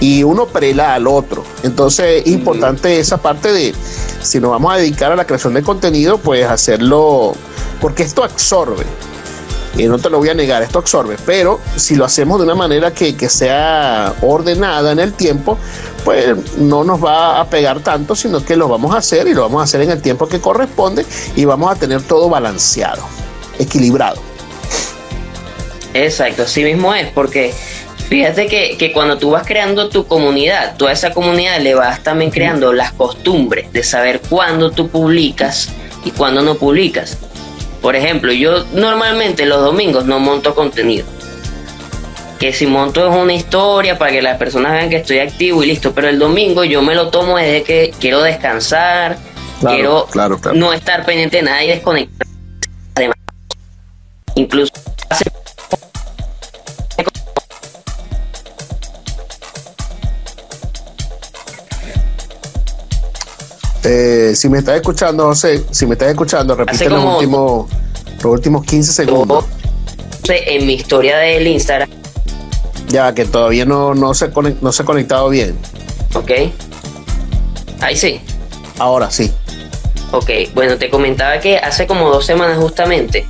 y 0.00 0.22
uno 0.22 0.46
prela 0.46 0.94
al 0.94 1.06
otro. 1.06 1.44
Entonces 1.62 2.22
es 2.24 2.32
importante 2.32 2.98
esa 2.98 3.18
parte 3.18 3.52
de, 3.52 3.74
si 4.20 4.40
nos 4.40 4.50
vamos 4.50 4.74
a 4.74 4.76
dedicar 4.76 5.12
a 5.12 5.16
la 5.16 5.26
creación 5.26 5.54
de 5.54 5.62
contenido, 5.62 6.18
pues 6.18 6.46
hacerlo, 6.46 7.34
porque 7.80 8.02
esto 8.02 8.22
absorbe. 8.22 8.84
Y 9.76 9.86
no 9.86 9.98
te 9.98 10.08
lo 10.08 10.18
voy 10.18 10.28
a 10.28 10.34
negar, 10.34 10.62
esto 10.62 10.78
absorbe, 10.78 11.16
pero 11.26 11.58
si 11.74 11.96
lo 11.96 12.04
hacemos 12.04 12.38
de 12.38 12.44
una 12.44 12.54
manera 12.54 12.92
que, 12.92 13.16
que 13.16 13.28
sea 13.28 14.14
ordenada 14.22 14.92
en 14.92 15.00
el 15.00 15.14
tiempo, 15.14 15.58
pues 16.04 16.56
no 16.58 16.84
nos 16.84 17.02
va 17.02 17.40
a 17.40 17.48
pegar 17.48 17.80
tanto, 17.80 18.14
sino 18.14 18.44
que 18.44 18.56
lo 18.56 18.68
vamos 18.68 18.94
a 18.94 18.98
hacer 18.98 19.26
y 19.26 19.34
lo 19.34 19.42
vamos 19.42 19.60
a 19.60 19.64
hacer 19.64 19.80
en 19.80 19.90
el 19.90 20.02
tiempo 20.02 20.28
que 20.28 20.40
corresponde 20.40 21.04
y 21.34 21.44
vamos 21.44 21.70
a 21.70 21.76
tener 21.76 22.02
todo 22.02 22.28
balanceado, 22.28 23.02
equilibrado. 23.58 24.20
Exacto, 25.94 26.42
así 26.42 26.64
mismo 26.64 26.94
es, 26.94 27.08
porque 27.12 27.54
Fíjate 28.08 28.46
que, 28.46 28.92
cuando 28.92 29.16
tú 29.16 29.30
vas 29.30 29.46
creando 29.46 29.88
tu 29.88 30.06
comunidad, 30.06 30.76
toda 30.76 30.92
esa 30.92 31.12
comunidad 31.12 31.60
le 31.60 31.74
vas 31.74 32.02
también 32.02 32.30
creando 32.30 32.72
las 32.72 32.92
costumbres 32.92 33.72
de 33.72 33.82
saber 33.82 34.20
cuándo 34.20 34.70
tú 34.70 34.88
publicas 34.88 35.70
y 36.04 36.10
cuándo 36.10 36.42
no 36.42 36.56
publicas. 36.56 37.16
Por 37.80 37.96
ejemplo, 37.96 38.32
yo 38.32 38.64
normalmente 38.74 39.46
los 39.46 39.62
domingos 39.62 40.04
no 40.04 40.20
monto 40.20 40.54
contenido. 40.54 41.06
Que 42.44 42.52
si 42.52 42.66
monto 42.66 43.08
es 43.08 43.16
una 43.16 43.32
historia 43.32 43.96
para 43.96 44.12
que 44.12 44.20
las 44.20 44.36
personas 44.36 44.72
vean 44.72 44.90
que 44.90 44.96
estoy 44.96 45.18
activo 45.20 45.62
y 45.62 45.66
listo. 45.66 45.94
Pero 45.94 46.10
el 46.10 46.18
domingo 46.18 46.62
yo 46.62 46.82
me 46.82 46.94
lo 46.94 47.08
tomo 47.08 47.38
desde 47.38 47.62
que 47.62 47.94
quiero 47.98 48.20
descansar, 48.20 49.16
quiero 49.66 50.06
no 50.52 50.74
estar 50.74 51.06
pendiente 51.06 51.38
de 51.38 51.42
nada 51.44 51.64
y 51.64 51.68
desconectar. 51.68 52.28
Además, 52.96 53.16
incluso 54.34 54.70
hace 55.08 55.24
Eh, 63.84 64.32
si 64.34 64.50
me 64.50 64.58
estás 64.58 64.76
escuchando, 64.76 65.24
José, 65.28 65.64
si 65.70 65.86
me 65.86 65.94
estás 65.94 66.10
escuchando, 66.10 66.54
repite 66.54 66.90
los 66.90 67.02
últimos, 67.02 67.70
los 68.16 68.26
últimos 68.26 68.66
15 68.66 68.92
segundos. 68.92 69.46
En 70.28 70.66
mi 70.66 70.74
historia 70.74 71.16
del 71.16 71.46
Instagram. 71.46 72.03
Ya, 72.88 73.14
que 73.14 73.24
todavía 73.24 73.64
no, 73.64 73.94
no, 73.94 74.14
se, 74.14 74.30
no 74.60 74.72
se 74.72 74.82
ha 74.82 74.86
conectado 74.86 75.28
bien. 75.28 75.58
Ok. 76.14 76.30
Ahí 77.80 77.96
sí. 77.96 78.20
Ahora 78.78 79.10
sí. 79.10 79.32
Ok, 80.12 80.30
bueno, 80.54 80.76
te 80.76 80.90
comentaba 80.90 81.40
que 81.40 81.58
hace 81.58 81.86
como 81.86 82.08
dos 82.08 82.24
semanas 82.24 82.58
justamente 82.58 83.26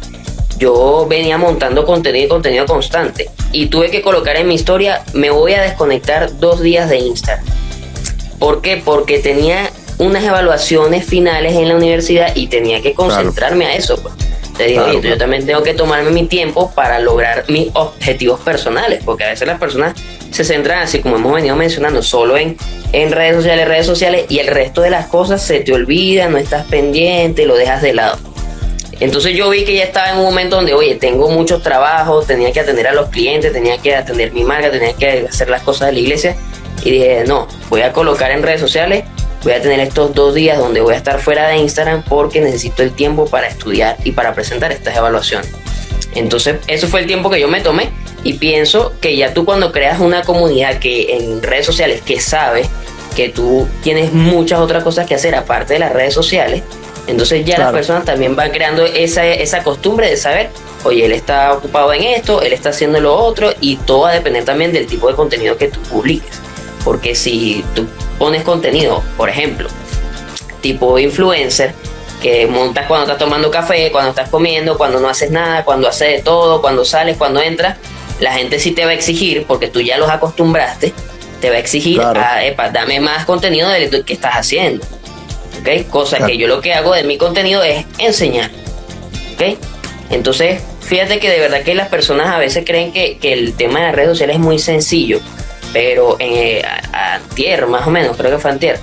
yo 0.58 1.06
venía 1.08 1.38
montando 1.38 1.84
contenido 1.84 2.26
y 2.26 2.28
contenido 2.28 2.66
constante 2.66 3.30
y 3.52 3.66
tuve 3.66 3.90
que 3.90 4.02
colocar 4.02 4.36
en 4.36 4.46
mi 4.48 4.54
historia, 4.54 5.02
me 5.12 5.30
voy 5.30 5.54
a 5.54 5.62
desconectar 5.62 6.38
dos 6.38 6.60
días 6.60 6.88
de 6.88 6.98
Instagram. 6.98 7.44
¿Por 8.38 8.60
qué? 8.60 8.80
Porque 8.84 9.18
tenía 9.18 9.70
unas 9.98 10.24
evaluaciones 10.24 11.04
finales 11.04 11.54
en 11.54 11.68
la 11.68 11.76
universidad 11.76 12.34
y 12.34 12.48
tenía 12.48 12.82
que 12.82 12.94
concentrarme 12.94 13.66
a 13.66 13.76
eso. 13.76 13.96
Pues. 14.02 14.14
Te 14.56 14.66
digo, 14.66 15.00
yo 15.00 15.18
también 15.18 15.44
tengo 15.44 15.62
que 15.62 15.74
tomarme 15.74 16.10
mi 16.10 16.26
tiempo 16.26 16.72
para 16.74 17.00
lograr 17.00 17.44
mis 17.48 17.70
objetivos 17.72 18.38
personales, 18.40 19.02
porque 19.04 19.24
a 19.24 19.30
veces 19.30 19.48
las 19.48 19.58
personas 19.58 19.94
se 20.30 20.44
centran, 20.44 20.80
así 20.80 21.00
como 21.00 21.16
hemos 21.16 21.34
venido 21.34 21.56
mencionando, 21.56 22.02
solo 22.02 22.36
en, 22.36 22.56
en 22.92 23.10
redes 23.10 23.36
sociales, 23.36 23.66
redes 23.66 23.86
sociales, 23.86 24.26
y 24.28 24.38
el 24.38 24.46
resto 24.46 24.80
de 24.80 24.90
las 24.90 25.06
cosas 25.06 25.42
se 25.42 25.60
te 25.60 25.72
olvida, 25.72 26.28
no 26.28 26.38
estás 26.38 26.66
pendiente, 26.66 27.46
lo 27.46 27.56
dejas 27.56 27.82
de 27.82 27.94
lado. 27.94 28.16
Entonces 29.00 29.36
yo 29.36 29.50
vi 29.50 29.64
que 29.64 29.74
ya 29.74 29.84
estaba 29.84 30.10
en 30.10 30.18
un 30.18 30.24
momento 30.24 30.56
donde, 30.56 30.72
oye, 30.72 30.94
tengo 30.94 31.28
muchos 31.30 31.62
trabajos, 31.62 32.26
tenía 32.26 32.52
que 32.52 32.60
atender 32.60 32.86
a 32.86 32.92
los 32.92 33.08
clientes, 33.08 33.52
tenía 33.52 33.78
que 33.78 33.96
atender 33.96 34.32
mi 34.32 34.44
marca, 34.44 34.70
tenía 34.70 34.92
que 34.92 35.26
hacer 35.28 35.48
las 35.48 35.62
cosas 35.62 35.88
de 35.88 35.94
la 35.94 35.98
iglesia. 35.98 36.36
Y 36.84 36.90
dije, 36.90 37.24
no, 37.26 37.48
voy 37.70 37.82
a 37.82 37.92
colocar 37.92 38.30
en 38.30 38.42
redes 38.42 38.60
sociales 38.60 39.04
voy 39.44 39.52
a 39.52 39.60
tener 39.60 39.78
estos 39.80 40.14
dos 40.14 40.34
días 40.34 40.58
donde 40.58 40.80
voy 40.80 40.94
a 40.94 40.96
estar 40.96 41.20
fuera 41.20 41.48
de 41.48 41.58
Instagram 41.58 42.02
porque 42.02 42.40
necesito 42.40 42.82
el 42.82 42.92
tiempo 42.92 43.26
para 43.26 43.46
estudiar 43.46 43.96
y 44.02 44.12
para 44.12 44.34
presentar 44.34 44.72
estas 44.72 44.96
evaluaciones. 44.96 45.50
Entonces, 46.14 46.56
eso 46.66 46.88
fue 46.88 47.00
el 47.00 47.06
tiempo 47.06 47.28
que 47.28 47.40
yo 47.40 47.48
me 47.48 47.60
tomé 47.60 47.90
y 48.22 48.34
pienso 48.34 48.94
que 49.00 49.16
ya 49.16 49.34
tú 49.34 49.44
cuando 49.44 49.70
creas 49.70 50.00
una 50.00 50.22
comunidad 50.22 50.78
que 50.78 51.16
en 51.16 51.42
redes 51.42 51.66
sociales 51.66 52.00
que 52.00 52.20
sabe 52.20 52.64
que 53.14 53.28
tú 53.28 53.68
tienes 53.82 54.12
muchas 54.12 54.60
otras 54.60 54.82
cosas 54.82 55.06
que 55.06 55.14
hacer 55.14 55.34
aparte 55.34 55.74
de 55.74 55.78
las 55.78 55.92
redes 55.92 56.14
sociales, 56.14 56.62
entonces 57.06 57.44
ya 57.44 57.58
las 57.58 57.72
personas 57.72 58.04
también 58.04 58.34
van 58.34 58.50
creando 58.50 58.84
esa, 58.86 59.26
esa 59.26 59.62
costumbre 59.62 60.08
de 60.08 60.16
saber, 60.16 60.48
oye, 60.84 61.04
él 61.04 61.12
está 61.12 61.52
ocupado 61.52 61.92
en 61.92 62.02
esto, 62.02 62.40
él 62.40 62.52
está 62.52 62.70
haciendo 62.70 62.98
lo 63.00 63.14
otro 63.14 63.52
y 63.60 63.76
todo 63.76 64.00
va 64.00 64.10
a 64.10 64.14
depender 64.14 64.44
también 64.44 64.72
del 64.72 64.86
tipo 64.86 65.08
de 65.08 65.14
contenido 65.14 65.58
que 65.58 65.68
tú 65.68 65.80
publiques. 65.80 66.40
Porque 66.84 67.14
si 67.14 67.64
tú 67.74 67.86
pones 68.18 68.42
contenido, 68.42 69.02
por 69.16 69.30
ejemplo, 69.30 69.68
tipo 70.60 70.98
influencer, 70.98 71.74
que 72.22 72.46
montas 72.46 72.86
cuando 72.86 73.04
estás 73.04 73.18
tomando 73.18 73.50
café, 73.50 73.90
cuando 73.90 74.10
estás 74.10 74.30
comiendo, 74.30 74.78
cuando 74.78 74.98
no 75.00 75.08
haces 75.08 75.30
nada, 75.30 75.64
cuando 75.64 75.88
haces 75.88 76.08
de 76.16 76.22
todo, 76.22 76.60
cuando 76.62 76.84
sales, 76.84 77.16
cuando 77.16 77.40
entras, 77.42 77.76
la 78.20 78.32
gente 78.32 78.58
sí 78.58 78.70
te 78.70 78.84
va 78.84 78.92
a 78.92 78.94
exigir, 78.94 79.44
porque 79.46 79.68
tú 79.68 79.80
ya 79.80 79.98
los 79.98 80.08
acostumbraste, 80.08 80.94
te 81.40 81.50
va 81.50 81.56
a 81.56 81.58
exigir, 81.58 82.00
a, 82.00 82.44
epa, 82.44 82.70
dame 82.70 83.00
más 83.00 83.26
contenido 83.26 83.68
de 83.68 83.90
lo 83.90 84.04
que 84.04 84.14
estás 84.14 84.36
haciendo. 84.36 84.86
¿Ok? 85.60 85.88
Cosa 85.90 86.24
que 86.24 86.36
yo 86.38 86.48
lo 86.48 86.60
que 86.60 86.72
hago 86.72 86.94
de 86.94 87.04
mi 87.04 87.18
contenido 87.18 87.62
es 87.62 87.84
enseñar. 87.98 88.50
¿Ok? 89.34 89.58
Entonces, 90.10 90.62
fíjate 90.80 91.18
que 91.18 91.28
de 91.28 91.40
verdad 91.40 91.62
que 91.62 91.74
las 91.74 91.88
personas 91.88 92.28
a 92.28 92.38
veces 92.38 92.64
creen 92.66 92.92
que, 92.92 93.18
que 93.18 93.32
el 93.32 93.54
tema 93.54 93.80
de 93.80 93.86
las 93.86 93.94
redes 93.94 94.10
sociales 94.10 94.36
es 94.36 94.40
muy 94.40 94.58
sencillo 94.58 95.20
pero 95.74 96.16
en 96.20 96.32
eh, 96.32 96.62
antier, 96.92 97.66
más 97.66 97.86
o 97.86 97.90
menos, 97.90 98.16
creo 98.16 98.30
que 98.30 98.38
fue 98.38 98.52
antier, 98.52 98.78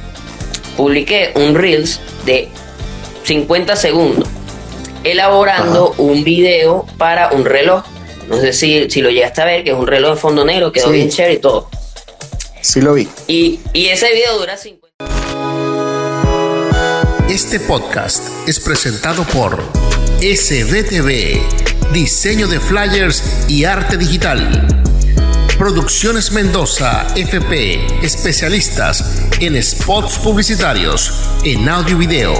publiqué 0.75 1.31
un 1.35 1.55
Reels 1.55 2.01
de 2.25 2.49
50 3.23 3.75
segundos 3.77 4.27
elaborando 5.03 5.95
un 5.97 6.23
video 6.23 6.85
para 6.97 7.31
un 7.31 7.45
reloj. 7.45 7.83
No 8.27 8.37
sé 8.39 8.53
si, 8.53 8.89
si 8.89 9.01
lo 9.01 9.09
llegaste 9.09 9.41
a 9.41 9.45
ver, 9.45 9.63
que 9.63 9.71
es 9.71 9.75
un 9.75 9.87
reloj 9.87 10.15
de 10.15 10.19
fondo 10.19 10.45
negro, 10.45 10.71
quedó 10.71 10.91
bien 10.91 11.09
chévere 11.09 11.35
y 11.35 11.39
todo. 11.39 11.69
Sí 12.59 12.81
lo 12.81 12.93
vi. 12.93 13.07
Y, 13.27 13.61
y 13.73 13.87
ese 13.87 14.13
video 14.13 14.37
dura 14.37 14.57
50 14.57 14.87
Este 17.29 17.59
podcast 17.61 18.21
es 18.47 18.59
presentado 18.59 19.23
por 19.23 19.63
SBTV, 20.19 21.39
diseño 21.93 22.47
de 22.47 22.59
flyers 22.59 23.23
y 23.47 23.63
arte 23.63 23.95
digital. 23.97 24.90
Producciones 25.61 26.31
Mendoza, 26.31 27.05
FP, 27.15 28.03
especialistas 28.03 29.21
en 29.39 29.61
spots 29.61 30.17
publicitarios, 30.17 31.13
en 31.43 31.69
audio 31.69 32.01
y 32.01 32.07
video. 32.07 32.33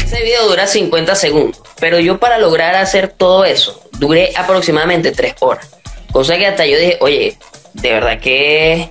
Ese 0.03 0.23
video 0.23 0.49
dura 0.49 0.67
50 0.67 1.15
segundos, 1.15 1.61
pero 1.85 2.01
yo 2.01 2.19
para 2.19 2.39
lograr 2.39 2.77
hacer 2.77 3.09
todo 3.09 3.45
eso, 3.45 3.79
duré 3.99 4.33
aproximadamente 4.37 5.13
3 5.13 5.35
horas. 5.41 5.69
Cosa 6.13 6.39
que 6.39 6.47
hasta 6.47 6.65
yo 6.65 6.79
dije, 6.79 6.97
oye, 7.03 7.37
de 7.75 7.93
verdad 7.93 8.21
que 8.21 8.89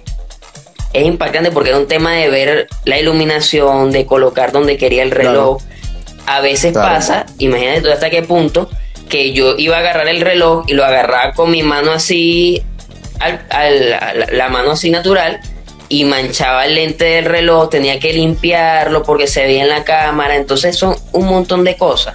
es 0.93 1.03
impactante 1.03 1.49
porque 1.49 1.69
era 1.69 1.79
un 1.79 1.87
tema 1.87 2.13
de 2.13 2.29
ver 2.29 2.67
la 2.85 2.99
iluminación, 2.99 3.89
de 3.89 4.05
colocar 4.05 4.51
donde 4.51 4.77
quería 4.77 5.01
el 5.01 5.09
reloj. 5.09 5.59
A 6.27 6.41
veces 6.41 6.73
pasa, 6.73 7.25
imagínate 7.39 7.81
tú 7.81 7.89
hasta 7.89 8.11
qué 8.11 8.21
punto, 8.21 8.69
que 9.09 9.33
yo 9.33 9.55
iba 9.57 9.77
a 9.77 9.79
agarrar 9.79 10.07
el 10.07 10.21
reloj 10.21 10.65
y 10.67 10.73
lo 10.73 10.85
agarraba 10.85 11.33
con 11.33 11.49
mi 11.49 11.63
mano 11.63 11.93
así, 11.93 12.61
al, 13.19 13.97
la 14.31 14.49
mano 14.49 14.73
así 14.73 14.91
natural, 14.91 15.39
y 15.89 16.05
manchaba 16.05 16.67
el 16.67 16.75
lente 16.75 17.05
del 17.05 17.25
reloj, 17.25 17.71
tenía 17.71 17.99
que 17.99 18.13
limpiarlo 18.13 19.01
porque 19.01 19.25
se 19.25 19.45
veía 19.45 19.63
en 19.63 19.69
la 19.69 19.83
cámara. 19.83 20.35
Entonces 20.35 20.75
son 20.77 20.95
un 21.11 21.25
montón 21.25 21.63
de 21.63 21.75
cosas 21.75 22.13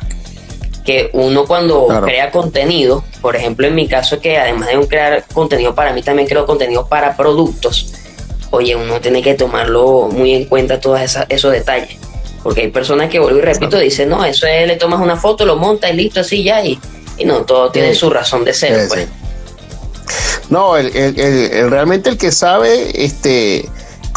que 0.89 1.11
uno 1.13 1.45
cuando 1.45 1.87
crea 2.03 2.31
contenido, 2.31 3.05
por 3.21 3.37
ejemplo 3.37 3.67
en 3.67 3.75
mi 3.75 3.87
caso 3.87 4.21
que 4.21 4.39
además 4.39 4.69
de 4.69 4.79
un 4.79 4.87
crear 4.87 5.23
contenido 5.35 5.75
para 5.75 5.93
mí 5.93 6.01
también 6.03 6.27
creo 6.27 6.47
contenido 6.47 6.87
para 6.89 7.15
productos, 7.15 7.93
oye, 8.49 8.75
uno 8.75 8.99
tiene 8.99 9.21
que 9.21 9.35
tomarlo 9.35 10.09
muy 10.11 10.33
en 10.33 10.47
cuenta 10.47 10.81
todos 10.81 10.99
esos 11.29 11.53
detalles. 11.53 11.99
Porque 12.43 12.63
hay 12.63 12.69
personas 12.69 13.11
que, 13.11 13.19
vuelvo 13.19 13.39
y 13.39 13.43
repito, 13.43 13.79
dicen, 13.79 14.09
no, 14.09 14.25
eso 14.25 14.47
es, 14.47 14.67
le 14.67 14.77
tomas 14.77 15.03
una 15.03 15.17
foto, 15.17 15.45
lo 15.45 15.57
montas 15.57 15.91
y 15.91 15.95
listo, 15.95 16.21
así 16.21 16.43
ya, 16.43 16.65
y, 16.65 16.79
y 17.19 17.27
no, 17.27 17.43
todo 17.43 17.71
tiene 17.71 17.95
su 17.95 18.09
razón 18.09 18.47
de 18.47 18.55
ser. 18.55 18.89
pues. 18.89 19.09
No, 20.49 20.79
el, 20.79 20.91
realmente 21.71 22.09
el 22.09 22.17
que 22.17 22.33
sabe, 22.33 23.05
este, 23.05 23.69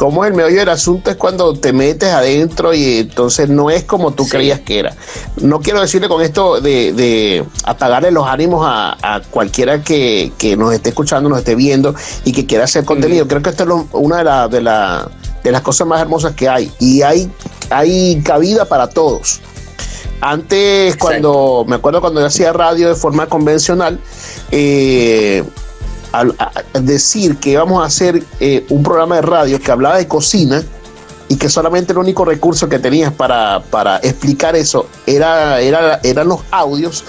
como 0.01 0.25
el 0.25 0.33
meollo 0.33 0.57
del 0.57 0.69
asunto 0.69 1.11
es 1.11 1.15
cuando 1.15 1.53
te 1.53 1.73
metes 1.73 2.09
adentro 2.09 2.73
y 2.73 3.01
entonces 3.01 3.49
no 3.49 3.69
es 3.69 3.83
como 3.83 4.09
tú 4.09 4.27
creías 4.27 4.59
que 4.59 4.79
era. 4.79 4.95
No 5.39 5.59
quiero 5.59 5.79
decirle 5.79 6.09
con 6.09 6.23
esto 6.23 6.59
de, 6.59 7.45
apagarle 7.65 8.09
los 8.09 8.25
ánimos 8.25 8.65
a, 8.67 9.21
cualquiera 9.29 9.83
que, 9.83 10.31
nos 10.57 10.73
esté 10.73 10.89
escuchando, 10.89 11.29
nos 11.29 11.37
esté 11.37 11.53
viendo 11.53 11.93
y 12.25 12.31
que 12.31 12.47
quiera 12.47 12.63
hacer 12.63 12.83
contenido. 12.83 13.27
Creo 13.27 13.43
que 13.43 13.51
esto 13.51 13.63
es 13.63 13.85
una 13.91 14.47
de, 14.47 14.57
de, 15.43 15.51
las 15.51 15.61
cosas 15.61 15.85
más 15.85 16.01
hermosas 16.01 16.33
que 16.33 16.49
hay 16.49 16.71
y 16.79 17.03
hay, 17.03 17.31
hay 17.69 18.23
cabida 18.23 18.65
para 18.65 18.89
todos. 18.89 19.39
Antes, 20.19 20.97
cuando 20.97 21.63
me 21.67 21.75
acuerdo 21.75 22.01
cuando 22.01 22.21
yo 22.21 22.25
hacía 22.25 22.51
radio 22.53 22.89
de 22.89 22.95
forma 22.95 23.27
convencional, 23.27 23.99
eh, 24.49 25.43
al, 26.11 26.35
decir 26.73 27.37
que 27.37 27.51
íbamos 27.51 27.81
a 27.81 27.85
hacer 27.85 28.23
eh, 28.39 28.65
un 28.69 28.83
programa 28.83 29.15
de 29.15 29.21
radio 29.21 29.59
que 29.59 29.71
hablaba 29.71 29.97
de 29.97 30.07
cocina 30.07 30.63
y 31.31 31.37
que 31.37 31.47
solamente 31.47 31.93
el 31.93 31.97
único 31.97 32.25
recurso 32.25 32.67
que 32.67 32.77
tenías 32.77 33.13
para, 33.13 33.61
explicar 34.03 34.55
eso 34.57 34.87
era, 35.05 35.61
era, 35.61 36.01
eran 36.03 36.27
los 36.27 36.41
audios, 36.51 37.05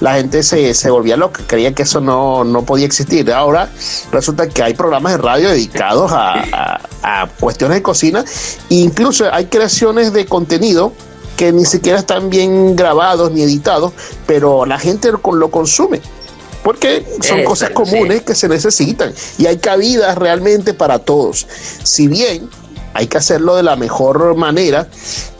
la 0.00 0.14
gente 0.14 0.42
se, 0.42 0.90
volvía 0.90 1.18
loca, 1.18 1.42
creía 1.46 1.74
que 1.74 1.82
eso 1.82 2.00
no, 2.00 2.62
podía 2.64 2.86
existir. 2.86 3.30
Ahora 3.30 3.68
resulta 4.10 4.48
que 4.48 4.62
hay 4.62 4.72
programas 4.72 5.12
de 5.12 5.18
radio 5.18 5.50
dedicados 5.50 6.10
a, 6.14 6.80
cuestiones 7.40 7.76
de 7.76 7.82
cocina 7.82 8.24
incluso 8.68 9.24
hay 9.32 9.46
creaciones 9.46 10.12
de 10.12 10.26
contenido 10.26 10.92
que 11.36 11.52
ni 11.52 11.64
siquiera 11.64 11.98
están 11.98 12.28
bien 12.28 12.74
grabados 12.74 13.32
ni 13.32 13.42
editados, 13.42 13.92
pero 14.26 14.66
la 14.66 14.78
gente 14.78 15.10
lo 15.10 15.50
consume 15.50 16.00
porque 16.68 17.02
son 17.22 17.44
cosas 17.44 17.70
comunes 17.70 18.20
que 18.24 18.34
se 18.34 18.46
necesitan 18.46 19.14
y 19.38 19.46
hay 19.46 19.56
cabida 19.56 20.14
realmente 20.14 20.74
para 20.74 20.98
todos. 20.98 21.46
Si 21.82 22.08
bien 22.08 22.46
hay 22.92 23.06
que 23.06 23.16
hacerlo 23.16 23.56
de 23.56 23.62
la 23.62 23.74
mejor 23.74 24.36
manera, 24.36 24.86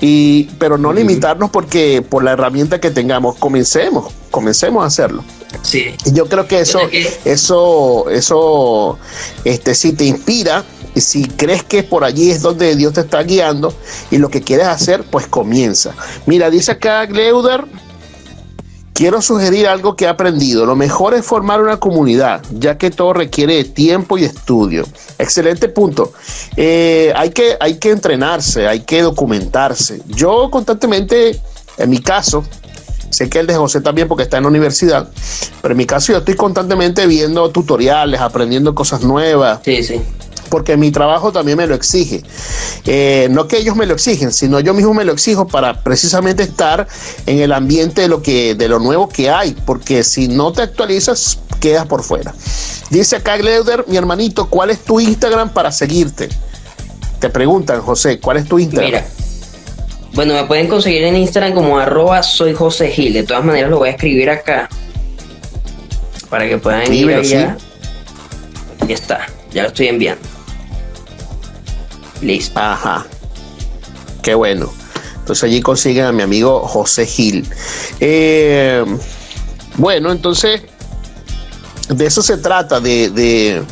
y, 0.01 0.45
pero 0.59 0.79
no 0.79 0.91
limitarnos 0.91 1.51
porque 1.51 2.01
por 2.01 2.24
la 2.24 2.33
herramienta 2.33 2.81
que 2.81 2.91
tengamos, 2.91 3.37
comencemos, 3.37 4.11
comencemos 4.31 4.83
a 4.83 4.87
hacerlo. 4.87 5.22
Sí. 5.61 5.95
Y 6.07 6.14
yo 6.14 6.31
creo 6.31 6.49
que 6.49 6.61
eso, 6.61 6.81
eso, 7.26 8.09
eso, 8.09 8.99
este, 9.45 9.74
si 9.74 9.93
te 9.93 10.07
inspira, 10.07 10.64
y 10.95 11.03
si 11.03 11.26
crees 11.26 11.62
que 11.62 11.83
por 11.83 12.05
allí 12.05 12.31
es 12.31 12.41
donde 12.41 12.74
Dios 12.74 12.95
te 12.95 13.03
está 13.03 13.22
guiando 13.22 13.74
y 14.11 14.16
lo 14.16 14.31
que 14.31 14.41
quieres 14.41 14.68
hacer, 14.68 15.05
pues 15.05 15.26
comienza. 15.26 15.95
Mira, 16.24 16.49
dice 16.49 16.72
acá 16.72 17.05
Gleuder 17.05 17.66
Quiero 18.99 19.22
sugerir 19.22 19.68
algo 19.68 19.94
que 19.94 20.07
he 20.07 20.09
aprendido. 20.09 20.66
Lo 20.66 20.74
mejor 20.74 21.14
es 21.14 21.24
formar 21.24 21.62
una 21.62 21.76
comunidad, 21.76 22.42
ya 22.51 22.78
que 22.78 22.90
todo 22.90 23.12
requiere 23.12 23.55
de 23.55 23.62
tiempo 23.62 24.18
y 24.18 24.24
estudio. 24.24 24.84
Excelente 25.20 25.68
punto. 25.68 26.14
Eh, 26.57 27.12
hay, 27.14 27.30
que, 27.30 27.57
hay 27.61 27.76
que 27.76 27.92
entrenarse, 27.92 28.66
hay 28.66 28.80
que 28.80 29.03
documentarse. 29.03 30.03
Yo 30.09 30.51
constantemente, 30.51 31.40
en 31.76 31.90
mi 31.90 32.01
caso, 32.01 32.42
sé 33.11 33.30
que 33.30 33.38
el 33.38 33.46
de 33.46 33.55
José 33.55 33.82
también 33.82 34.09
porque 34.09 34.24
está 34.24 34.38
en 34.38 34.42
la 34.42 34.49
universidad, 34.49 35.09
pero 35.62 35.74
en 35.74 35.78
mi 35.78 35.86
caso 35.86 36.11
yo 36.11 36.18
estoy 36.18 36.34
constantemente 36.34 37.07
viendo 37.07 37.49
tutoriales, 37.51 38.20
aprendiendo 38.20 38.74
cosas 38.74 39.05
nuevas. 39.05 39.61
Sí, 39.64 39.84
sí 39.84 40.03
porque 40.49 40.76
mi 40.76 40.90
trabajo 40.90 41.32
también 41.32 41.59
me 41.59 41.66
lo 41.66 41.74
exige. 41.74 42.22
Eh, 42.86 43.28
no 43.30 43.49
que 43.49 43.59
ellos 43.59 43.76
me 43.76 43.86
lo 43.86 43.94
exigen, 43.94 44.32
sino 44.32 44.61
yo 44.61 44.74
mismo 44.74 44.94
me 44.94 45.05
lo 45.05 45.12
exijo 45.12 45.46
para 45.46 45.82
precisamente 45.82 46.42
estar 46.42 46.86
en 47.26 47.38
el 47.38 47.53
ambiente 47.53 48.03
de 48.03 48.09
lo, 48.09 48.22
que, 48.22 48.55
de 48.55 48.68
lo 48.68 48.78
nuevo 48.78 49.09
que 49.09 49.30
hay, 49.30 49.57
porque 49.66 50.03
si 50.03 50.28
no 50.28 50.53
te 50.53 50.62
actualizas, 50.62 51.38
quedas 51.61 51.86
por 51.86 52.03
fuera. 52.03 52.34
Dice 52.90 53.16
acá 53.16 53.36
Gleuder, 53.36 53.84
mi 53.88 53.96
hermanito, 53.96 54.49
¿cuál 54.49 54.70
es 54.70 54.80
tu 54.80 55.01
Instagram 55.01 55.53
para 55.53 55.72
seguirte? 55.72 56.28
Te 57.20 57.28
preguntan, 57.30 57.80
José, 57.80 58.20
¿cuál 58.20 58.38
es 58.38 58.49
tu 58.49 58.59
Instagram? 58.59 58.86
Mira. 58.86 59.07
Bueno, 60.14 60.34
me 60.34 60.44
pueden 60.44 60.68
conseguir 60.68 61.05
en 61.05 61.16
Instagram 61.16 61.53
como 61.53 61.78
arroba 61.78 62.22
soy 62.22 62.55
José 62.55 62.88
Gil. 62.88 63.12
De 63.12 63.24
todas 63.24 63.44
maneras 63.44 63.70
lo 63.70 63.78
voy 63.78 63.88
a 63.88 63.92
escribir 63.92 64.30
acá 64.30 64.68
para 66.30 66.49
que 66.49 66.59
puedan 66.59 66.92
ir 66.92 67.12
allá. 67.12 67.57
Ya 68.86 68.94
está, 68.94 69.26
ya 69.53 69.62
lo 69.62 69.68
estoy 69.68 69.88
enviando. 69.88 70.38
Listo. 72.21 72.59
Ajá. 72.59 73.07
Qué 74.23 74.35
bueno. 74.35 74.73
Entonces 75.19 75.45
allí 75.45 75.61
consiguen 75.61 76.07
a 76.07 76.12
mi 76.12 76.23
amigo 76.23 76.61
José 76.66 77.07
Gil. 77.07 77.47
Eh, 78.01 78.85
bueno, 79.77 80.11
entonces 80.11 80.62
de 81.89 82.07
eso 82.07 82.23
se 82.23 82.37
trata, 82.39 82.81
de, 82.81 83.11
de, 83.11 83.62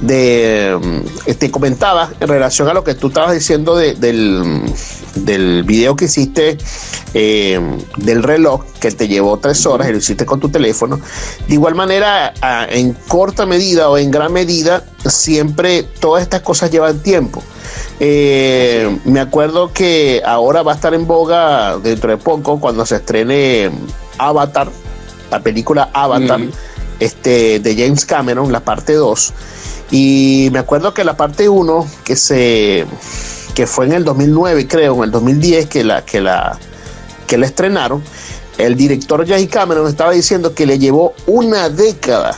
de 0.00 0.78
te 1.24 1.30
este, 1.30 1.50
comentaba 1.50 2.10
en 2.20 2.28
relación 2.28 2.68
a 2.68 2.74
lo 2.74 2.84
que 2.84 2.94
tú 2.94 3.08
estabas 3.08 3.32
diciendo 3.32 3.76
del, 3.76 4.62
del 5.14 5.62
video 5.64 5.96
que 5.96 6.06
hiciste 6.06 6.56
eh, 7.14 7.60
del 7.96 8.22
reloj 8.22 8.64
que 8.80 8.90
te 8.90 9.08
llevó 9.08 9.38
tres 9.38 9.64
horas 9.66 9.88
y 9.88 9.92
lo 9.92 9.98
hiciste 9.98 10.26
con 10.26 10.40
tu 10.40 10.48
teléfono. 10.48 11.00
De 11.46 11.54
igual 11.54 11.74
manera, 11.74 12.32
en 12.70 12.92
corta 13.08 13.46
medida 13.46 13.88
o 13.88 13.98
en 13.98 14.10
gran 14.10 14.32
medida, 14.32 14.84
siempre 15.06 15.82
todas 15.82 16.22
estas 16.22 16.42
cosas 16.42 16.70
llevan 16.70 17.02
tiempo. 17.02 17.42
Eh, 18.00 18.98
me 19.04 19.20
acuerdo 19.20 19.72
que 19.72 20.22
ahora 20.24 20.62
va 20.62 20.72
a 20.72 20.74
estar 20.74 20.94
en 20.94 21.06
boga 21.06 21.78
dentro 21.78 22.10
de 22.10 22.16
poco 22.16 22.60
cuando 22.60 22.86
se 22.86 22.96
estrene 22.96 23.70
Avatar, 24.18 24.70
la 25.30 25.40
película 25.40 25.90
Avatar, 25.92 26.40
este, 27.00 27.58
de 27.60 27.74
James 27.74 28.04
Cameron, 28.04 28.52
la 28.52 28.60
parte 28.60 28.94
2. 28.94 29.32
Y 29.90 30.48
me 30.52 30.58
acuerdo 30.58 30.92
que 30.92 31.04
la 31.04 31.16
parte 31.16 31.48
1, 31.48 31.86
que 32.04 32.16
se 32.16 32.86
que 33.54 33.66
fue 33.66 33.86
en 33.86 33.92
el 33.92 34.04
2009, 34.04 34.68
creo, 34.68 34.96
en 34.98 35.04
el 35.04 35.10
2010 35.10 35.66
que 35.66 35.82
la, 35.82 36.04
que 36.04 36.20
la, 36.20 36.56
que 37.26 37.36
la 37.36 37.46
estrenaron, 37.46 38.02
el 38.56 38.76
director 38.76 39.26
James 39.26 39.48
Cameron 39.48 39.88
estaba 39.88 40.12
diciendo 40.12 40.54
que 40.54 40.64
le 40.64 40.78
llevó 40.78 41.14
una 41.26 41.68
década, 41.68 42.36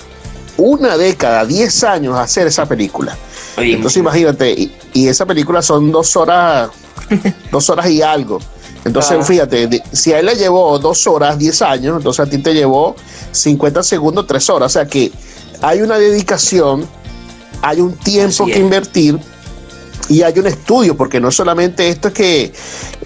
una 0.57 0.97
década, 0.97 1.45
10 1.45 1.85
años 1.85 2.19
hacer 2.19 2.47
esa 2.47 2.67
película. 2.67 3.19
Entonces 3.57 3.99
imagínate, 3.99 4.73
y, 4.95 5.09
esa 5.09 5.27
película 5.27 5.61
son 5.61 5.91
dos 5.91 6.17
horas, 6.17 6.71
dos 7.51 7.69
horas 7.69 7.91
y 7.91 8.01
algo. 8.01 8.39
Entonces, 8.85 9.19
ah. 9.21 9.23
fíjate, 9.23 9.83
si 9.93 10.13
a 10.15 10.21
él 10.21 10.27
le 10.27 10.37
llevó 10.37 10.79
dos 10.79 11.07
horas, 11.07 11.39
10 11.39 11.63
años, 11.63 11.97
entonces 11.99 12.27
a 12.27 12.31
ti 12.31 12.39
te 12.39 12.55
llevó 12.55 12.97
50 13.33 13.83
segundos, 13.83 14.27
tres 14.27 14.49
horas. 14.49 14.67
O 14.67 14.73
sea 14.73 14.87
que 14.87 15.13
hay 15.61 15.83
una 15.83 15.99
dedicación, 15.99 16.87
hay 17.63 17.81
un 17.81 17.97
tiempo 17.97 18.47
que 18.47 18.59
invertir 18.59 19.19
y 20.09 20.23
hay 20.23 20.39
un 20.39 20.47
estudio, 20.47 20.97
porque 20.97 21.21
no 21.21 21.31
solamente 21.31 21.89
esto 21.89 22.09
es 22.09 22.15
que, 22.15 22.53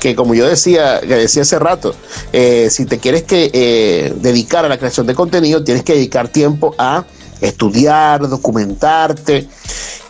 que 0.00 0.14
como 0.14 0.34
yo 0.34 0.48
decía, 0.48 1.00
que 1.00 1.14
decía 1.16 1.42
hace 1.42 1.58
rato, 1.58 1.94
eh, 2.32 2.68
si 2.70 2.86
te 2.86 2.98
quieres 2.98 3.24
que, 3.24 3.50
eh, 3.52 4.14
dedicar 4.16 4.64
a 4.64 4.68
la 4.68 4.78
creación 4.78 5.06
de 5.06 5.14
contenido, 5.14 5.62
tienes 5.62 5.84
que 5.84 5.92
dedicar 5.92 6.28
tiempo 6.28 6.74
a 6.78 7.04
estudiar, 7.42 8.26
documentarte. 8.28 9.46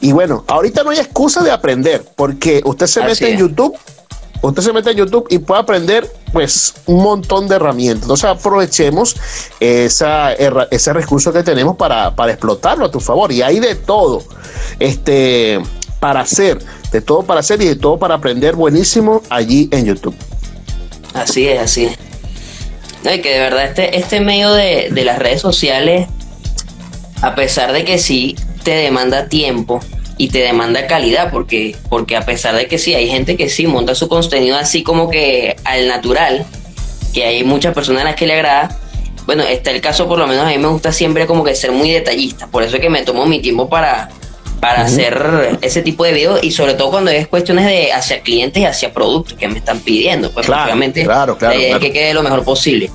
Y 0.01 0.13
bueno, 0.13 0.45
ahorita 0.47 0.85
no 0.85 0.91
hay 0.91 0.99
excusa 0.99 1.43
de 1.43 1.51
aprender, 1.51 2.05
porque 2.15 2.63
usted 2.65 2.87
se 2.87 3.03
mete 3.03 3.33
en 3.33 3.39
YouTube, 3.39 3.77
usted 4.49 4.63
se 4.63 4.73
mete 4.73 4.91
en 4.91 4.99
YouTube 4.99 5.27
y 5.31 5.39
puede 5.39 5.61
aprender 5.61 6.11
pues 6.33 6.75
un 6.87 7.03
montón 7.03 7.49
de 7.49 7.57
herramientas. 7.57 8.03
Entonces 8.03 8.25
aprovechemos 8.27 9.17
esa, 9.61 10.33
ese 10.33 10.93
recurso 10.93 11.33
que 11.33 11.43
tenemos 11.43 11.77
para, 11.77 12.15
para 12.15 12.33
explotarlo 12.33 12.85
a 12.85 12.91
tu 12.91 13.01
favor. 13.01 13.33
Y 13.33 13.43
hay 13.43 13.61
de 13.61 13.75
todo. 13.75 14.23
Este, 14.79 15.61
para 16.01 16.21
hacer, 16.21 16.59
de 16.93 17.01
todo 17.01 17.23
para 17.23 17.41
hacer 17.41 17.63
y 17.63 17.67
de 17.67 17.77
todo 17.77 17.99
para 17.99 18.17
aprender 18.17 18.55
buenísimo 18.57 19.23
allí 19.31 19.69
en 19.73 19.87
YouTube. 19.87 20.15
Así 21.15 21.49
es, 21.49 21.61
así 21.61 21.87
es. 21.87 21.99
que 23.03 23.33
de 23.33 23.41
verdad 23.41 23.65
este, 23.65 23.97
este 23.97 24.21
medio 24.21 24.53
de, 24.53 24.91
de 24.91 25.05
las 25.05 25.19
redes 25.19 25.41
sociales, 25.41 26.09
a 27.23 27.35
pesar 27.35 27.73
de 27.73 27.85
que 27.85 27.99
sí 27.99 28.37
te 28.65 28.73
demanda 28.73 29.29
tiempo, 29.29 29.81
y 30.17 30.29
te 30.29 30.39
demanda 30.39 30.87
calidad 30.87 31.31
porque 31.31 31.77
porque 31.89 32.17
a 32.17 32.25
pesar 32.25 32.55
de 32.55 32.67
que 32.67 32.79
sí 32.79 32.95
hay 32.95 33.09
gente 33.09 33.37
que 33.37 33.49
sí 33.49 33.67
monta 33.67 33.95
su 33.95 34.09
contenido 34.09 34.57
así 34.57 34.83
como 34.83 35.11
que 35.11 35.57
al 35.65 35.89
natural 35.89 36.47
que 37.13 37.25
hay 37.25 37.45
muchas 37.45 37.75
personas 37.75 38.03
a 38.03 38.05
las 38.05 38.15
que 38.15 38.27
le 38.27 38.35
agrada 38.35 38.79
bueno 39.27 39.43
está 39.43 39.71
el 39.71 39.81
caso 39.81 40.07
por 40.07 40.19
lo 40.19 40.27
menos 40.27 40.47
a 40.47 40.51
mí 40.51 40.59
me 40.59 40.69
gusta 40.69 40.93
siempre 40.93 41.27
como 41.27 41.43
que 41.43 41.55
ser 41.55 41.73
muy 41.73 41.91
detallista 41.91 42.47
por 42.47 42.63
eso 42.63 42.77
es 42.77 42.83
que 42.83 42.91
me 42.91 43.03
tomo 43.03 43.27
mi 43.27 43.41
tiempo 43.41 43.69
para 43.69 44.09
para 44.65 44.83
hacer 44.83 45.59
ese 45.61 45.83
tipo 45.83 46.05
de 46.05 46.13
videos 46.13 46.43
y 46.43 46.51
sobre 46.51 46.73
todo 46.73 46.91
cuando 46.91 47.11
es 47.11 47.29
cuestiones 47.29 47.67
de 47.67 47.93
hacia 47.93 48.21
clientes 48.23 48.63
y 48.63 48.65
hacia 48.65 48.95
productos 48.95 49.35
que 49.35 49.47
me 49.47 49.59
están 49.59 49.79
pidiendo. 49.81 50.31
Pues 50.31 50.47
claro, 50.47 50.65
obviamente 50.65 51.05
claro, 51.05 51.37
que 51.37 51.93
quede 51.93 52.15
lo 52.15 52.23
mejor 52.23 52.45
posible. 52.45 52.91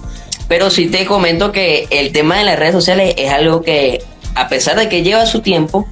Pero 0.47 0.71
sí 0.71 0.87
te 0.87 1.05
comento 1.05 1.51
que 1.51 1.85
el 1.91 2.11
tema 2.11 2.39
de 2.39 2.43
las 2.43 2.57
redes 2.57 2.73
sociales 2.73 3.13
es 3.17 3.31
algo 3.31 3.61
que, 3.61 4.01
a 4.33 4.47
pesar 4.47 4.79
de 4.79 4.89
que 4.89 5.03
lleva 5.03 5.27
su 5.27 5.41
tiempo, 5.41 5.87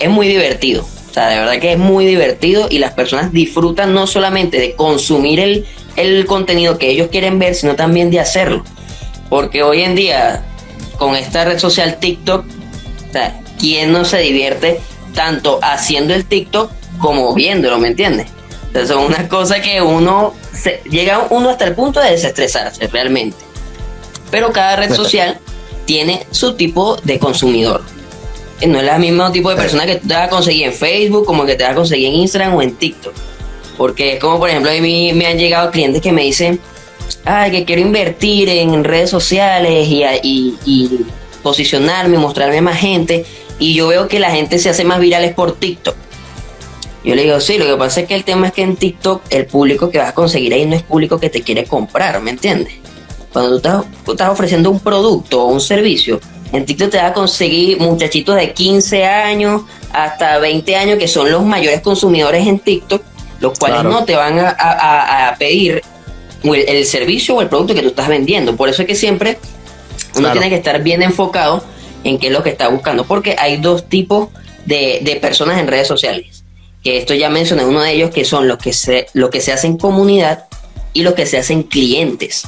es 0.00 0.10
muy 0.10 0.26
divertido. 0.26 0.86
O 1.10 1.12
sea, 1.12 1.28
de 1.28 1.38
verdad 1.38 1.58
que 1.60 1.72
es 1.72 1.78
muy 1.78 2.06
divertido 2.06 2.68
y 2.70 2.78
las 2.78 2.92
personas 2.92 3.32
disfrutan 3.32 3.92
no 3.92 4.06
solamente 4.06 4.58
de 4.58 4.74
consumir 4.74 5.40
el, 5.40 5.66
el 5.96 6.26
contenido 6.26 6.78
que 6.78 6.90
ellos 6.90 7.08
quieren 7.10 7.38
ver, 7.38 7.54
sino 7.54 7.74
también 7.74 8.10
de 8.10 8.20
hacerlo. 8.20 8.64
Porque 9.28 9.62
hoy 9.62 9.82
en 9.82 9.94
día, 9.94 10.44
con 10.98 11.16
esta 11.16 11.44
red 11.44 11.58
social 11.58 11.98
TikTok, 11.98 12.44
o 12.44 13.12
sea, 13.12 13.40
¿quién 13.58 13.92
no 13.92 14.04
se 14.04 14.18
divierte 14.18 14.80
tanto 15.14 15.58
haciendo 15.62 16.14
el 16.14 16.24
TikTok 16.24 16.70
como 16.98 17.34
viéndolo, 17.34 17.78
¿me 17.78 17.88
entiendes? 17.88 18.28
Entonces 18.68 18.90
son 18.90 19.04
una 19.04 19.28
cosa 19.28 19.60
que 19.60 19.82
uno 19.82 20.32
se, 20.52 20.80
llega 20.88 21.26
uno 21.30 21.50
hasta 21.50 21.64
el 21.64 21.74
punto 21.74 22.00
de 22.00 22.12
desestresarse 22.12 22.86
realmente. 22.86 23.36
Pero 24.30 24.52
cada 24.52 24.76
red 24.76 24.94
social 24.94 25.38
tiene 25.86 26.24
su 26.30 26.54
tipo 26.54 26.96
de 27.02 27.18
consumidor. 27.18 27.82
No 28.66 28.80
es 28.80 28.88
el 28.88 29.00
mismo 29.00 29.30
tipo 29.32 29.50
de 29.50 29.56
persona 29.56 29.86
que 29.86 29.96
te 29.96 30.14
vas 30.14 30.26
a 30.26 30.28
conseguir 30.28 30.66
en 30.66 30.72
Facebook 30.72 31.24
como 31.24 31.46
que 31.46 31.54
te 31.54 31.62
vas 31.62 31.72
a 31.72 31.76
conseguir 31.76 32.08
en 32.08 32.14
Instagram 32.14 32.54
o 32.54 32.62
en 32.62 32.74
TikTok. 32.74 33.14
Porque 33.76 34.14
es 34.14 34.20
como, 34.20 34.38
por 34.38 34.50
ejemplo, 34.50 34.70
a 34.70 34.74
mí 34.74 35.12
me 35.14 35.26
han 35.26 35.38
llegado 35.38 35.70
clientes 35.70 36.02
que 36.02 36.12
me 36.12 36.22
dicen, 36.22 36.60
ay, 37.24 37.50
que 37.50 37.64
quiero 37.64 37.80
invertir 37.80 38.48
en 38.48 38.84
redes 38.84 39.08
sociales 39.08 39.88
y, 39.88 40.04
y, 40.22 40.54
y 40.66 41.06
posicionarme, 41.42 42.18
mostrarme 42.18 42.58
a 42.58 42.62
más 42.62 42.78
gente 42.78 43.24
y 43.60 43.74
yo 43.74 43.88
veo 43.88 44.08
que 44.08 44.18
la 44.18 44.30
gente 44.30 44.58
se 44.58 44.70
hace 44.70 44.84
más 44.84 44.98
virales 44.98 45.34
por 45.34 45.54
TikTok. 45.54 45.94
Yo 47.04 47.14
le 47.14 47.22
digo, 47.22 47.40
sí, 47.40 47.58
lo 47.58 47.66
que 47.66 47.76
pasa 47.76 48.00
es 48.00 48.08
que 48.08 48.14
el 48.14 48.24
tema 48.24 48.48
es 48.48 48.52
que 48.52 48.62
en 48.62 48.76
TikTok 48.76 49.22
el 49.30 49.46
público 49.46 49.90
que 49.90 49.98
vas 49.98 50.08
a 50.08 50.14
conseguir 50.14 50.52
ahí 50.52 50.66
no 50.66 50.74
es 50.74 50.82
público 50.82 51.18
que 51.18 51.30
te 51.30 51.42
quiere 51.42 51.64
comprar, 51.64 52.20
¿me 52.20 52.30
entiendes? 52.30 52.74
Cuando 53.32 53.60
tú 53.60 54.12
estás, 54.12 54.28
ofreciendo 54.28 54.70
un 54.70 54.80
producto 54.80 55.42
o 55.42 55.46
un 55.46 55.60
servicio, 55.60 56.20
en 56.52 56.66
TikTok 56.66 56.90
te 56.90 56.96
vas 56.96 57.10
a 57.10 57.12
conseguir 57.12 57.78
muchachitos 57.78 58.36
de 58.36 58.52
15 58.52 59.04
años 59.04 59.62
hasta 59.92 60.38
20 60.38 60.76
años 60.76 60.98
que 60.98 61.08
son 61.08 61.30
los 61.30 61.44
mayores 61.44 61.80
consumidores 61.80 62.46
en 62.46 62.58
TikTok, 62.58 63.02
los 63.40 63.58
cuales 63.58 63.84
no 63.84 64.04
te 64.04 64.16
van 64.16 64.38
a, 64.38 65.34
pedir 65.38 65.82
el, 66.42 66.84
servicio 66.86 67.36
o 67.36 67.42
el 67.42 67.48
producto 67.48 67.74
que 67.74 67.82
tú 67.82 67.88
estás 67.88 68.08
vendiendo. 68.08 68.56
Por 68.56 68.68
eso 68.68 68.82
es 68.82 68.88
que 68.88 68.94
siempre 68.94 69.38
uno 70.16 70.32
tiene 70.32 70.48
que 70.48 70.56
estar 70.56 70.82
bien 70.82 71.02
enfocado 71.02 71.64
en 72.02 72.18
qué 72.18 72.28
es 72.28 72.32
lo 72.32 72.42
que 72.42 72.50
está 72.50 72.68
buscando, 72.68 73.04
porque 73.04 73.36
hay 73.38 73.58
dos 73.58 73.88
tipos 73.88 74.28
de, 74.66 75.18
personas 75.20 75.58
en 75.58 75.68
redes 75.68 75.86
sociales, 75.86 76.44
que 76.82 76.98
esto 76.98 77.14
ya 77.14 77.30
mencioné 77.30 77.64
uno 77.64 77.80
de 77.82 77.92
ellos, 77.92 78.10
que 78.10 78.24
son 78.24 78.48
los 78.48 78.58
que 78.58 78.72
se, 78.72 79.06
lo 79.12 79.30
que 79.30 79.40
se 79.40 79.52
hacen 79.52 79.76
comunidad 79.76 80.46
y 80.92 81.02
los 81.02 81.14
que 81.14 81.26
se 81.26 81.38
hacen 81.38 81.62
clientes. 81.62 82.42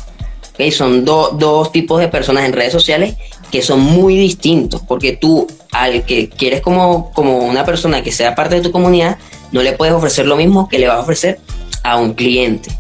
¿Okay? 0.53 0.73
Son 0.73 1.05
dos 1.05 1.71
tipos 1.71 2.01
de 2.01 2.09
personas 2.09 2.45
en 2.45 2.53
redes 2.53 2.73
sociales 2.73 3.15
que 3.53 3.61
son 3.63 3.81
muy 3.81 4.17
distintos, 4.17 4.81
porque 4.81 5.13
tú 5.13 5.47
al 5.73 6.05
que 6.05 6.31
quieres 6.31 6.63
como, 6.63 7.13
como 7.13 7.37
una 7.39 7.67
persona 7.67 8.03
que 8.03 8.11
sea 8.11 8.35
parte 8.35 8.57
de 8.57 8.63
tu 8.63 8.73
comunidad, 8.73 9.19
no 9.53 9.63
le 9.63 9.75
puedes 9.75 9.95
ofrecer 9.95 10.27
lo 10.27 10.37
mismo 10.37 10.69
que 10.69 10.79
le 10.79 10.89
vas 10.89 10.97
a 10.97 11.01
ofrecer 11.01 11.39
a 11.83 11.99
un 11.99 12.15
cliente. 12.15 12.71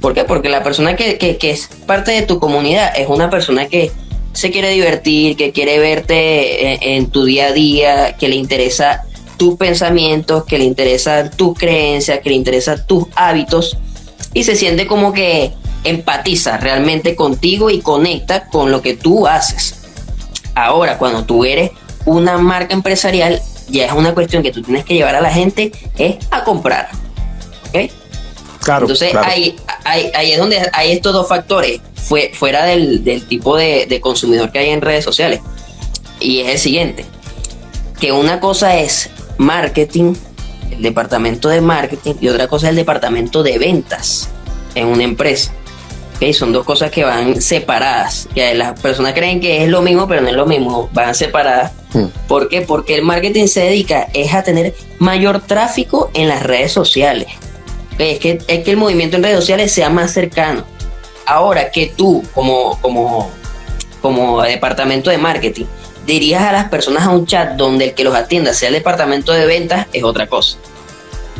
¿Por 0.00 0.14
qué? 0.14 0.22
Porque 0.22 0.48
la 0.48 0.62
persona 0.62 0.94
que, 0.94 1.18
que, 1.18 1.50
es 1.50 1.68
parte 1.86 2.12
de 2.12 2.22
tu 2.22 2.38
comunidad 2.38 2.92
es 2.96 3.08
una 3.08 3.28
persona 3.28 3.66
que 3.66 3.90
se 4.32 4.52
quiere 4.52 4.70
divertir, 4.70 5.36
que 5.36 5.50
quiere 5.50 5.80
verte 5.80 6.94
en, 6.94 7.06
tu 7.06 7.24
día 7.24 7.46
a 7.46 7.52
día, 7.52 8.16
que 8.16 8.28
le 8.28 8.36
interesa 8.36 9.02
tus 9.36 9.56
pensamientos, 9.56 10.44
que 10.44 10.58
le 10.58 10.64
interesa 10.64 11.28
tus 11.30 11.58
creencias, 11.58 12.20
que 12.20 12.28
le 12.30 12.36
interesa 12.36 12.86
tus 12.86 13.06
hábitos 13.16 13.76
y 14.32 14.44
se 14.44 14.54
siente 14.54 14.86
como 14.86 15.12
que 15.12 15.52
empatiza 15.82 16.56
realmente 16.56 17.16
contigo 17.16 17.68
y 17.68 17.80
conecta 17.80 18.46
con 18.46 18.70
lo 18.70 18.80
que 18.80 18.94
tú 18.94 19.26
haces. 19.26 19.83
Ahora, 20.54 20.98
cuando 20.98 21.24
tú 21.24 21.44
eres 21.44 21.70
una 22.04 22.38
marca 22.38 22.74
empresarial, 22.74 23.40
ya 23.68 23.86
es 23.86 23.92
una 23.92 24.14
cuestión 24.14 24.42
que 24.42 24.52
tú 24.52 24.62
tienes 24.62 24.84
que 24.84 24.94
llevar 24.94 25.14
a 25.14 25.20
la 25.20 25.30
gente 25.30 25.72
es 25.96 26.16
a 26.30 26.44
comprar. 26.44 26.88
¿Ok? 27.68 27.90
Claro. 28.62 28.86
Entonces 28.86 29.14
Ahí, 29.14 29.56
ahí, 29.84 30.32
es 30.32 30.38
donde 30.38 30.70
hay 30.72 30.92
estos 30.92 31.12
dos 31.12 31.28
factores, 31.28 31.80
fue, 31.94 32.32
fuera 32.34 32.64
del, 32.64 33.02
tipo 33.28 33.56
de, 33.56 33.86
de, 33.86 34.00
consumidor 34.00 34.50
que 34.52 34.58
hay 34.58 34.70
en 34.70 34.80
redes 34.80 35.04
sociales. 35.04 35.40
Y 36.20 36.40
es 36.40 36.48
el 36.48 36.58
siguiente, 36.58 37.04
que 38.00 38.12
una 38.12 38.40
cosa 38.40 38.76
es 38.76 39.10
marketing, 39.36 40.14
el 40.70 40.82
departamento 40.82 41.48
de 41.48 41.60
marketing, 41.60 42.14
y 42.20 42.28
otra 42.28 42.48
cosa 42.48 42.68
es 42.68 42.70
el 42.70 42.76
departamento 42.76 43.42
de 43.42 43.58
ventas 43.58 44.30
en 44.74 44.86
una 44.86 45.04
empresa. 45.04 45.52
Son 46.32 46.52
dos 46.52 46.64
cosas 46.64 46.90
que 46.90 47.04
van 47.04 47.40
separadas. 47.40 48.28
Que 48.34 48.54
las 48.54 48.78
personas 48.80 49.12
creen 49.12 49.40
que 49.40 49.64
es 49.64 49.68
lo 49.68 49.82
mismo, 49.82 50.08
pero 50.08 50.20
no 50.20 50.28
es 50.28 50.34
lo 50.34 50.46
mismo. 50.46 50.88
Van 50.92 51.14
separadas. 51.14 51.72
Hmm. 51.92 52.06
¿Por 52.26 52.48
qué? 52.48 52.62
Porque 52.62 52.94
el 52.94 53.02
marketing 53.02 53.46
se 53.46 53.60
dedica 53.60 54.08
es 54.14 54.32
a 54.34 54.42
tener 54.42 54.74
mayor 54.98 55.40
tráfico 55.40 56.10
en 56.14 56.28
las 56.28 56.42
redes 56.42 56.72
sociales. 56.72 57.28
Es 57.98 58.18
que, 58.18 58.38
es 58.46 58.64
que 58.64 58.70
el 58.70 58.76
movimiento 58.76 59.16
en 59.16 59.22
redes 59.22 59.38
sociales 59.38 59.72
sea 59.72 59.90
más 59.90 60.12
cercano. 60.12 60.64
Ahora 61.26 61.70
que 61.70 61.92
tú, 61.96 62.24
como, 62.34 62.78
como, 62.80 63.30
como 64.02 64.42
departamento 64.42 65.10
de 65.10 65.18
marketing, 65.18 65.66
dirijas 66.06 66.42
a 66.42 66.52
las 66.52 66.68
personas 66.68 67.04
a 67.04 67.10
un 67.10 67.26
chat 67.26 67.52
donde 67.56 67.86
el 67.86 67.94
que 67.94 68.04
los 68.04 68.14
atienda 68.14 68.52
sea 68.52 68.68
el 68.68 68.74
departamento 68.74 69.32
de 69.32 69.46
ventas, 69.46 69.86
es 69.92 70.02
otra 70.02 70.26
cosa. 70.26 70.58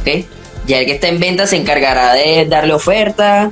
¿Ok? 0.01 0.25
Ya 0.67 0.79
el 0.79 0.87
que 0.87 0.93
está 0.93 1.09
en 1.09 1.21
ventas 1.21 1.51
se 1.51 1.57
encargará 1.57 2.15
de 2.15 2.47
darle 2.47 2.73
oferta, 2.73 3.51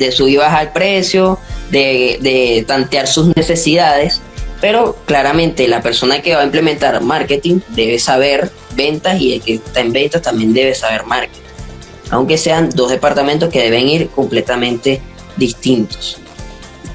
de 0.00 0.10
subir 0.10 0.34
y 0.34 0.36
bajar 0.38 0.72
precio, 0.72 1.38
de, 1.70 2.18
de 2.20 2.64
tantear 2.66 3.06
sus 3.06 3.34
necesidades, 3.36 4.20
pero 4.60 4.96
claramente 5.06 5.68
la 5.68 5.82
persona 5.82 6.20
que 6.20 6.34
va 6.34 6.40
a 6.40 6.44
implementar 6.44 7.00
marketing 7.02 7.60
debe 7.68 7.98
saber 7.98 8.50
ventas 8.74 9.20
y 9.20 9.34
el 9.34 9.42
que 9.42 9.54
está 9.54 9.80
en 9.80 9.92
ventas 9.92 10.22
también 10.22 10.52
debe 10.52 10.74
saber 10.74 11.04
marketing, 11.04 11.40
aunque 12.10 12.36
sean 12.36 12.70
dos 12.70 12.90
departamentos 12.90 13.50
que 13.50 13.62
deben 13.62 13.86
ir 13.86 14.08
completamente 14.08 15.00
distintos. 15.36 16.18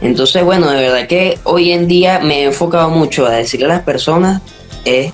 Entonces, 0.02 0.44
bueno, 0.44 0.70
de 0.70 0.82
verdad 0.82 1.08
que 1.08 1.40
hoy 1.44 1.72
en 1.72 1.88
día 1.88 2.20
me 2.20 2.42
he 2.42 2.44
enfocado 2.46 2.90
mucho 2.90 3.26
a 3.26 3.32
decirle 3.32 3.66
a 3.66 3.70
las 3.70 3.84
personas, 3.84 4.42
es, 4.84 5.14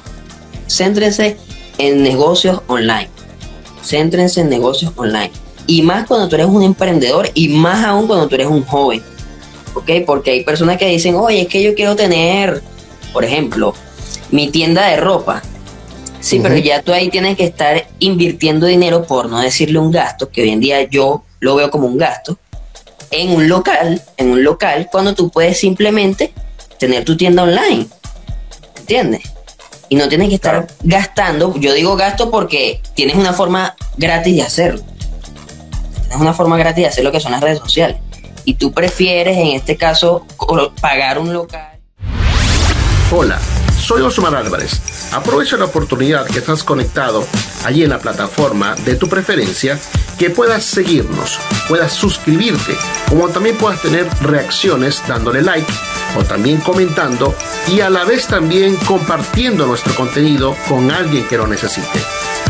céntrense 0.67 1.37
en 1.77 2.03
negocios 2.03 2.61
online. 2.67 3.09
Céntrense 3.83 4.41
en 4.41 4.49
negocios 4.49 4.91
online. 4.95 5.31
Y 5.67 5.81
más 5.83 6.07
cuando 6.07 6.27
tú 6.27 6.35
eres 6.35 6.47
un 6.47 6.63
emprendedor 6.63 7.29
y 7.33 7.49
más 7.49 7.85
aún 7.85 8.07
cuando 8.07 8.27
tú 8.27 8.35
eres 8.35 8.47
un 8.47 8.63
joven. 8.63 9.01
¿Ok? 9.73 9.89
Porque 10.05 10.31
hay 10.31 10.43
personas 10.43 10.77
que 10.77 10.87
dicen, 10.87 11.15
oye, 11.15 11.41
es 11.41 11.47
que 11.47 11.63
yo 11.63 11.75
quiero 11.75 11.95
tener, 11.95 12.61
por 13.13 13.23
ejemplo, 13.23 13.73
mi 14.31 14.49
tienda 14.49 14.87
de 14.87 14.97
ropa. 14.97 15.41
Sí, 16.19 16.39
pero 16.39 16.55
ya 16.57 16.81
tú 16.81 16.93
ahí 16.93 17.09
tienes 17.09 17.35
que 17.35 17.45
estar 17.45 17.87
invirtiendo 17.99 18.67
dinero, 18.67 19.05
por 19.05 19.27
no 19.29 19.39
decirle 19.39 19.79
un 19.79 19.91
gasto, 19.91 20.29
que 20.29 20.43
hoy 20.43 20.49
en 20.49 20.59
día 20.59 20.83
yo 20.83 21.23
lo 21.39 21.55
veo 21.55 21.71
como 21.71 21.87
un 21.87 21.97
gasto, 21.97 22.37
en 23.09 23.31
un 23.31 23.49
local, 23.49 24.01
en 24.17 24.29
un 24.29 24.43
local, 24.43 24.87
cuando 24.91 25.15
tú 25.15 25.29
puedes 25.29 25.57
simplemente 25.57 26.31
tener 26.77 27.03
tu 27.05 27.17
tienda 27.17 27.43
online. 27.43 27.87
¿Entiendes? 28.77 29.23
Y 29.89 29.95
no 29.95 30.07
tienes 30.07 30.29
que 30.29 30.35
estar 30.35 30.67
gastando. 30.83 31.55
Yo 31.57 31.73
digo 31.73 31.95
gasto 31.95 32.29
porque 32.29 32.81
tienes 32.93 33.15
una 33.15 33.33
forma 33.33 33.75
gratis 33.97 34.35
de 34.35 34.41
hacerlo 34.43 34.90
es 36.11 36.17
una 36.17 36.33
forma 36.33 36.57
gratis 36.57 36.83
de 36.83 36.87
hacer 36.87 37.03
lo 37.03 37.11
que 37.11 37.19
son 37.19 37.31
las 37.31 37.41
redes 37.41 37.59
sociales. 37.59 37.97
Y 38.43 38.55
tú 38.55 38.73
prefieres, 38.73 39.37
en 39.37 39.47
este 39.47 39.77
caso, 39.77 40.25
pagar 40.81 41.19
un 41.19 41.31
local. 41.31 41.79
Hola, 43.11 43.39
soy 43.79 44.01
Osmar 44.01 44.35
Álvarez. 44.35 45.11
Aprovecha 45.13 45.57
la 45.57 45.65
oportunidad 45.65 46.25
que 46.25 46.39
estás 46.39 46.63
conectado 46.63 47.25
allí 47.65 47.83
en 47.83 47.89
la 47.89 47.99
plataforma 47.99 48.75
de 48.85 48.95
tu 48.95 49.07
preferencia, 49.07 49.79
que 50.17 50.29
puedas 50.29 50.63
seguirnos, 50.63 51.39
puedas 51.67 51.93
suscribirte, 51.93 52.75
como 53.09 53.29
también 53.29 53.57
puedas 53.57 53.81
tener 53.81 54.07
reacciones 54.21 55.03
dándole 55.07 55.41
like 55.41 55.71
o 56.17 56.23
también 56.23 56.59
comentando 56.61 57.35
y 57.67 57.81
a 57.81 57.89
la 57.89 58.05
vez 58.05 58.27
también 58.27 58.75
compartiendo 58.77 59.65
nuestro 59.65 59.93
contenido 59.95 60.55
con 60.67 60.91
alguien 60.91 61.27
que 61.27 61.37
lo 61.37 61.47
necesite. 61.47 62.01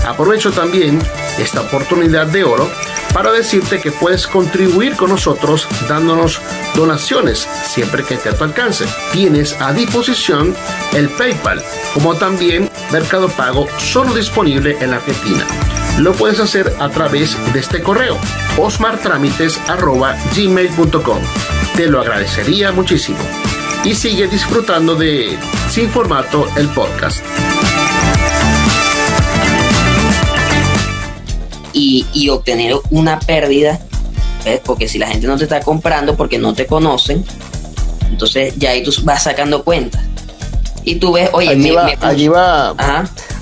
Aprovecho 0.06 0.52
también 0.52 1.00
esta 1.38 1.62
oportunidad 1.62 2.28
de 2.28 2.44
oro 2.44 2.70
para 3.14 3.32
decirte 3.32 3.80
que 3.80 3.92
puedes 3.92 4.28
contribuir 4.28 4.96
con 4.96 5.10
nosotros 5.10 5.68
dándonos 5.88 6.40
donaciones 6.76 7.48
siempre 7.68 8.04
que 8.04 8.16
esté 8.16 8.30
a 8.30 8.36
tu 8.36 8.44
alcance. 8.44 8.86
Tienes 9.12 9.60
a 9.62 9.74
disposición 9.74 10.56
el 10.94 11.10
PayPal, 11.10 11.62
como 11.94 12.16
también 12.16 12.70
Mercado 12.92 13.30
Pago, 13.30 13.68
solo 13.78 14.14
disponible 14.14 14.78
en 14.80 14.94
Argentina. 14.94 15.46
Lo 16.00 16.14
puedes 16.14 16.40
hacer 16.40 16.74
a 16.80 16.90
través 16.90 17.38
de 17.54 17.60
este 17.60 17.82
correo, 17.82 18.18
osmartramites.gmail.com. 18.58 21.20
Te 21.76 21.88
lo 21.88 22.02
agradecería 22.02 22.72
muchísimo. 22.72 23.20
Y 23.84 23.96
sigue 23.96 24.28
disfrutando 24.28 24.96
de 24.96 25.38
Sin 25.70 25.90
Formato, 25.90 26.48
el 26.56 26.68
podcast. 26.70 27.24
y, 31.74 32.30
obtener 32.30 32.76
una 32.90 33.20
pérdida, 33.20 33.80
porque 34.66 34.88
si 34.88 34.98
la 34.98 35.08
gente 35.08 35.28
no 35.28 35.38
te 35.38 35.44
está 35.44 35.62
comprando 35.62 36.16
porque 36.16 36.38
no 36.38 36.54
te 36.54 36.66
conocen, 36.66 37.24
entonces 38.10 38.54
ya 38.58 38.72
ahí 38.72 38.84
tú 38.84 38.92
vas 39.04 39.24
sacando 39.24 39.64
cuentas. 39.64 40.02
Y 40.84 40.96
tú 40.96 41.14
ves, 41.14 41.30
oye, 41.34 41.50
allí, 41.50 41.70
va, 41.72 42.74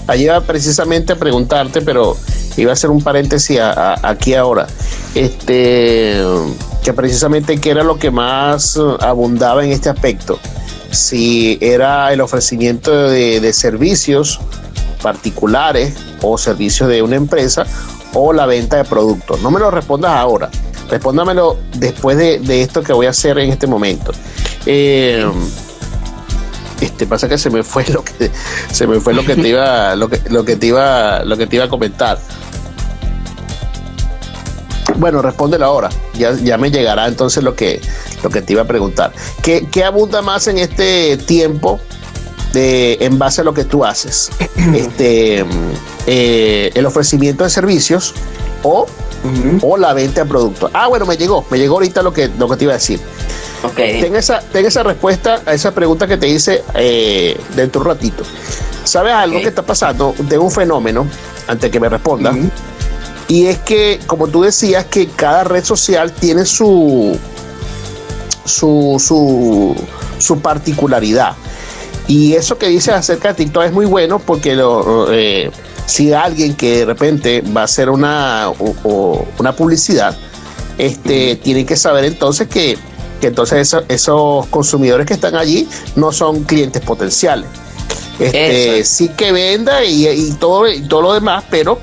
allí, 0.07 0.25
va, 0.25 0.41
precisamente 0.41 1.13
a 1.13 1.15
preguntarte, 1.15 1.81
pero 1.81 2.17
iba 2.57 2.71
a 2.71 2.73
hacer 2.73 2.89
un 2.89 3.01
paréntesis 3.01 3.59
aquí 3.61 4.33
ahora. 4.33 4.67
Este, 5.15 6.21
que 6.83 6.93
precisamente 6.93 7.59
qué 7.59 7.71
era 7.71 7.83
lo 7.83 7.97
que 7.97 8.11
más 8.11 8.79
abundaba 8.99 9.63
en 9.63 9.71
este 9.71 9.89
aspecto. 9.89 10.39
Si 10.91 11.57
era 11.61 12.11
el 12.11 12.21
ofrecimiento 12.21 13.09
de, 13.09 13.39
de 13.39 13.53
servicios 13.53 14.39
particulares 15.01 15.93
o 16.21 16.37
servicios 16.37 16.89
de 16.89 17.01
una 17.01 17.15
empresa 17.15 17.65
o 18.13 18.33
la 18.33 18.45
venta 18.45 18.77
de 18.77 18.83
productos. 18.83 19.41
No 19.41 19.51
me 19.51 19.59
lo 19.59 19.71
respondas 19.71 20.11
ahora, 20.11 20.49
respóndamelo 20.89 21.57
después 21.77 22.17
de, 22.17 22.61
esto 22.61 22.83
que 22.83 22.93
voy 22.93 23.05
a 23.05 23.11
hacer 23.11 23.37
en 23.39 23.49
este 23.49 23.67
momento. 23.67 24.11
Eh, 24.65 25.29
este 26.81 27.05
pasa 27.05 27.27
que 27.27 27.37
se 27.37 27.49
me 27.49 27.63
fue 27.63 27.85
lo 27.93 28.03
que 28.03 28.31
se 28.71 28.87
me 28.87 28.99
fue 28.99 29.13
lo 29.13 29.25
que 29.25 29.35
te 29.35 29.49
iba 29.49 29.95
lo 29.97 30.09
que, 30.09 30.21
lo 30.29 30.45
que 30.45 30.55
te 30.55 30.67
iba 30.67 31.25
lo 31.25 31.35
que 31.37 31.47
te 31.47 31.57
iba 31.57 31.65
a 31.65 31.69
comentar. 31.69 32.19
Bueno, 34.99 35.21
respóndelo 35.21 35.65
ahora. 35.65 35.89
Ya, 36.13 36.33
ya 36.33 36.57
me 36.57 36.69
llegará 36.69 37.07
entonces 37.07 37.41
lo 37.43 37.55
que, 37.55 37.81
lo 38.21 38.29
que 38.29 38.41
te 38.41 38.53
iba 38.53 38.63
a 38.63 38.65
preguntar. 38.65 39.13
¿Qué, 39.41 39.65
¿Qué 39.71 39.83
abunda 39.83 40.21
más 40.21 40.47
en 40.47 40.57
este 40.57 41.17
tiempo 41.17 41.79
de, 42.53 42.97
en 42.99 43.17
base 43.17 43.41
a 43.41 43.43
lo 43.45 43.53
que 43.53 43.63
tú 43.63 43.85
haces? 43.85 44.29
este, 44.75 45.45
eh, 46.05 46.71
el 46.73 46.85
ofrecimiento 46.85 47.45
de 47.45 47.49
servicios 47.49 48.13
o, 48.61 48.87
o 49.61 49.77
la 49.77 49.93
venta 49.93 50.23
de 50.23 50.29
productos. 50.29 50.69
Ah, 50.73 50.87
bueno, 50.87 51.05
me 51.05 51.15
llegó, 51.15 51.45
me 51.49 51.57
llegó 51.57 51.75
ahorita 51.75 52.03
lo 52.03 52.13
que, 52.13 52.29
lo 52.37 52.49
que 52.49 52.57
te 52.57 52.65
iba 52.65 52.73
a 52.73 52.77
decir. 52.77 52.99
Okay. 53.63 54.01
Ten, 54.01 54.15
esa, 54.15 54.39
ten 54.39 54.65
esa 54.65 54.83
respuesta 54.83 55.41
a 55.45 55.53
esa 55.53 55.73
pregunta 55.73 56.07
que 56.07 56.17
te 56.17 56.27
hice 56.27 56.63
eh, 56.75 57.39
dentro 57.55 57.81
de 57.81 57.89
un 57.89 57.95
ratito. 57.95 58.23
¿Sabes 58.83 59.13
algo 59.13 59.39
que 59.39 59.49
está 59.49 59.61
pasando? 59.61 60.13
Tengo 60.27 60.43
un 60.43 60.51
fenómeno, 60.51 61.05
antes 61.47 61.69
que 61.69 61.79
me 61.79 61.89
responda, 61.89 62.33
y 63.29 63.45
es 63.45 63.59
que, 63.59 63.99
como 64.07 64.27
tú 64.27 64.41
decías, 64.41 64.85
que 64.85 65.07
cada 65.07 65.43
red 65.43 65.63
social 65.63 66.11
tiene 66.11 66.45
su, 66.45 67.15
su, 68.43 68.99
su, 68.99 69.75
su 70.17 70.39
particularidad. 70.41 71.35
Y 72.07 72.33
eso 72.33 72.57
que 72.57 72.67
dices 72.67 72.95
acerca 72.95 73.29
de 73.29 73.33
TikTok 73.35 73.65
es 73.65 73.71
muy 73.71 73.85
bueno 73.85 74.17
porque 74.17 74.55
lo, 74.55 75.13
eh, 75.13 75.51
si 75.85 76.11
alguien 76.11 76.55
que 76.55 76.79
de 76.79 76.85
repente 76.85 77.41
va 77.55 77.61
a 77.61 77.63
hacer 77.65 77.91
una, 77.91 78.51
una 79.37 79.55
publicidad, 79.55 80.17
este, 80.79 81.35
tiene 81.35 81.67
que 81.67 81.75
saber 81.75 82.05
entonces 82.05 82.47
que, 82.47 82.79
entonces 83.21 83.75
esos 83.89 84.47
consumidores 84.47 85.05
que 85.05 85.13
están 85.13 85.35
allí 85.35 85.69
no 85.95 86.11
son 86.11 86.45
clientes 86.45 86.81
potenciales. 86.81 87.47
Este, 88.19 88.83
sí 88.85 89.09
que 89.09 89.31
venda 89.31 89.85
y, 89.85 90.31
todo, 90.39 90.67
y 90.67 90.81
todo 90.81 91.03
lo 91.03 91.13
demás, 91.13 91.43
pero 91.51 91.79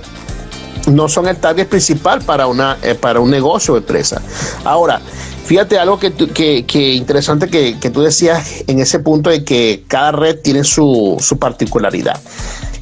no 0.87 1.09
son 1.09 1.29
el 1.29 1.37
target 1.37 1.69
principal 1.69 2.23
para, 2.23 2.47
una, 2.47 2.79
eh, 2.83 2.95
para 2.95 3.21
un 3.21 3.31
negocio 3.31 3.75
o 3.75 3.77
empresa. 3.77 4.21
Ahora, 4.65 5.01
fíjate 5.45 5.79
algo 5.79 5.99
que, 5.99 6.13
que, 6.13 6.93
interesante 6.93 7.49
que, 7.49 7.91
tú 7.91 8.03
decías 8.03 8.65
en 8.67 8.81
ese 8.81 8.99
punto 9.01 9.31
de 9.31 9.45
que 9.45 9.85
cada 9.89 10.13
red 10.13 10.41
tiene 10.41 10.65
su, 10.65 11.17
particularidad. 11.39 12.21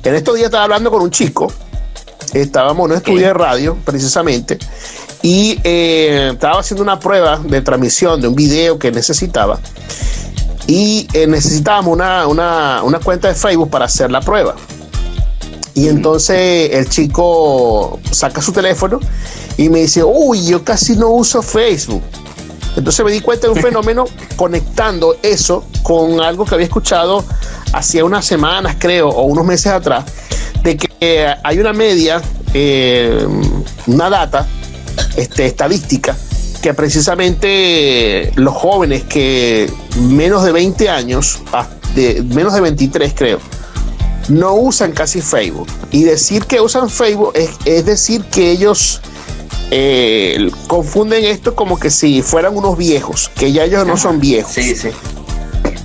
En 0.02 0.14
estos 0.14 0.34
días 0.34 0.46
estaba 0.46 0.64
hablando 0.64 0.90
con 0.90 1.02
un 1.02 1.10
chico, 1.10 1.52
estábamos 2.32 2.86
en 2.86 2.92
un 2.92 2.96
estudio 2.98 3.26
de 3.26 3.34
radio 3.34 3.76
precisamente, 3.84 4.58
y 5.22 5.58
eh, 5.64 6.30
estaba 6.32 6.60
haciendo 6.60 6.82
una 6.82 6.98
prueba 7.00 7.38
de 7.38 7.62
transmisión 7.62 8.20
de 8.20 8.28
un 8.28 8.34
video 8.34 8.78
que 8.78 8.92
necesitaba 8.92 9.58
y 10.66 11.06
eh, 11.12 11.26
necesitábamos 11.26 11.92
una, 11.94 12.26
una, 12.26 12.98
cuenta 13.02 13.28
de 13.28 13.34
Facebook 13.34 13.70
para 13.70 13.84
hacer 13.84 14.10
la 14.10 14.20
prueba. 14.20 14.54
Y 15.74 15.88
entonces 15.88 16.70
el 16.72 16.88
chico 16.88 17.98
saca 18.10 18.40
su 18.40 18.52
teléfono 18.52 19.00
y 19.56 19.68
me 19.68 19.80
dice, 19.80 20.04
uy, 20.04 20.46
yo 20.46 20.62
casi 20.62 20.96
no 20.96 21.10
uso 21.10 21.42
Facebook. 21.42 22.02
Entonces 22.76 23.04
me 23.04 23.12
di 23.12 23.20
cuenta 23.20 23.48
de 23.48 23.52
un 23.52 23.60
fenómeno 23.62 24.04
conectando 24.36 25.16
eso 25.22 25.64
con 25.82 26.20
algo 26.20 26.44
que 26.44 26.54
había 26.54 26.66
escuchado 26.66 27.24
hacía 27.72 28.04
unas 28.04 28.24
semanas, 28.24 28.76
creo, 28.78 29.08
o 29.08 29.22
unos 29.24 29.44
meses 29.44 29.66
atrás, 29.66 30.04
de 30.62 30.76
que 30.76 31.34
hay 31.42 31.58
una 31.58 31.72
media, 31.72 32.22
eh, 32.54 33.26
una 33.86 34.08
data 34.08 34.46
este, 35.16 35.46
estadística, 35.46 36.16
que 36.62 36.72
precisamente 36.72 38.32
los 38.36 38.54
jóvenes 38.54 39.02
que 39.04 39.70
menos 40.00 40.44
de 40.44 40.52
20 40.52 40.88
años, 40.88 41.40
de, 41.94 42.22
menos 42.22 42.54
de 42.54 42.60
23 42.60 43.12
creo, 43.14 43.40
no 44.28 44.54
usan 44.54 44.92
casi 44.92 45.20
Facebook. 45.20 45.68
Y 45.90 46.04
decir 46.04 46.46
que 46.46 46.60
usan 46.60 46.90
Facebook 46.90 47.32
es, 47.34 47.84
decir 47.84 48.24
que 48.24 48.50
ellos 48.50 49.00
eh, 49.70 50.50
confunden 50.66 51.24
esto 51.24 51.54
como 51.54 51.78
que 51.78 51.90
si 51.90 52.22
fueran 52.22 52.56
unos 52.56 52.76
viejos, 52.76 53.30
que 53.34 53.52
ya 53.52 53.64
ellos 53.64 53.86
no 53.86 53.96
son 53.96 54.20
viejos. 54.20 54.52
Sí, 54.52 54.74
sí. 54.74 54.90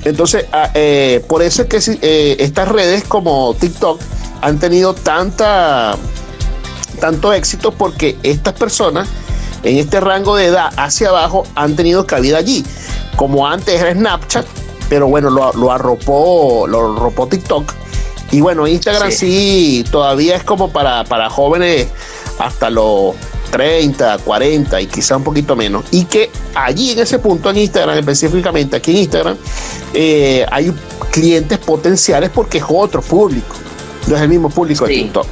Entonces, 0.06 0.46
ah, 0.54 0.72
eh, 0.74 1.24
por 1.28 1.42
eso 1.42 1.64
es 1.64 1.68
que 1.68 1.98
eh, 2.02 2.38
estas 2.40 2.70
redes 2.70 3.04
como 3.04 3.54
TikTok 3.60 4.00
han 4.42 4.60
tenido 4.60 4.94
tanta, 4.94 5.98
tanto 7.00 7.34
éxito 7.34 7.72
porque 7.72 8.18
estas 8.24 8.54
personas 8.54 9.10
en 9.64 9.78
este 9.78 10.00
rango 10.00 10.38
de 10.38 10.46
edad 10.46 10.72
hacia 10.78 11.10
abajo 11.10 11.44
han 11.56 11.76
tenido 11.76 12.08
cabida 12.08 12.38
allí. 12.38 12.66
Como 13.18 13.46
antes 13.46 13.82
era 13.82 13.94
Snapchat, 13.94 14.46
pero 14.88 15.08
bueno, 15.08 15.30
lo, 15.30 15.72
arropó, 15.72 16.66
lo 16.68 16.96
arropó 16.96 17.28
TikTok 17.28 17.74
y 18.32 18.42
bueno, 18.42 18.68
Instagram 18.68 19.12
sí, 19.12 19.84
todavía 19.92 20.36
es 20.36 20.44
como 20.44 20.72
para, 20.72 21.04
para 21.04 21.30
jóvenes 21.30 21.88
hasta 22.38 22.70
los 22.70 23.16
30, 23.52 24.20
40 24.20 24.82
y 24.82 24.88
quizá 24.88 25.18
un 25.18 25.24
poquito 25.24 25.56
menos. 25.56 25.86
Y 25.92 26.06
que 26.06 26.30
allí 26.54 26.92
en 26.92 27.00
ese 27.00 27.20
punto 27.20 27.50
en 27.50 27.58
Instagram, 27.58 27.98
específicamente 27.98 28.76
aquí 28.76 28.92
en 28.92 28.98
Instagram, 28.98 29.38
eh, 29.94 30.46
hay 30.52 30.72
clientes 31.12 31.58
potenciales 31.58 32.30
porque 32.30 32.60
es 32.60 32.64
otro 32.68 33.02
público, 33.02 33.56
no 34.08 34.16
es 34.16 34.22
el 34.22 34.30
mismo 34.30 34.50
público 34.50 34.86
de 34.86 34.94
TikTok. 34.94 35.28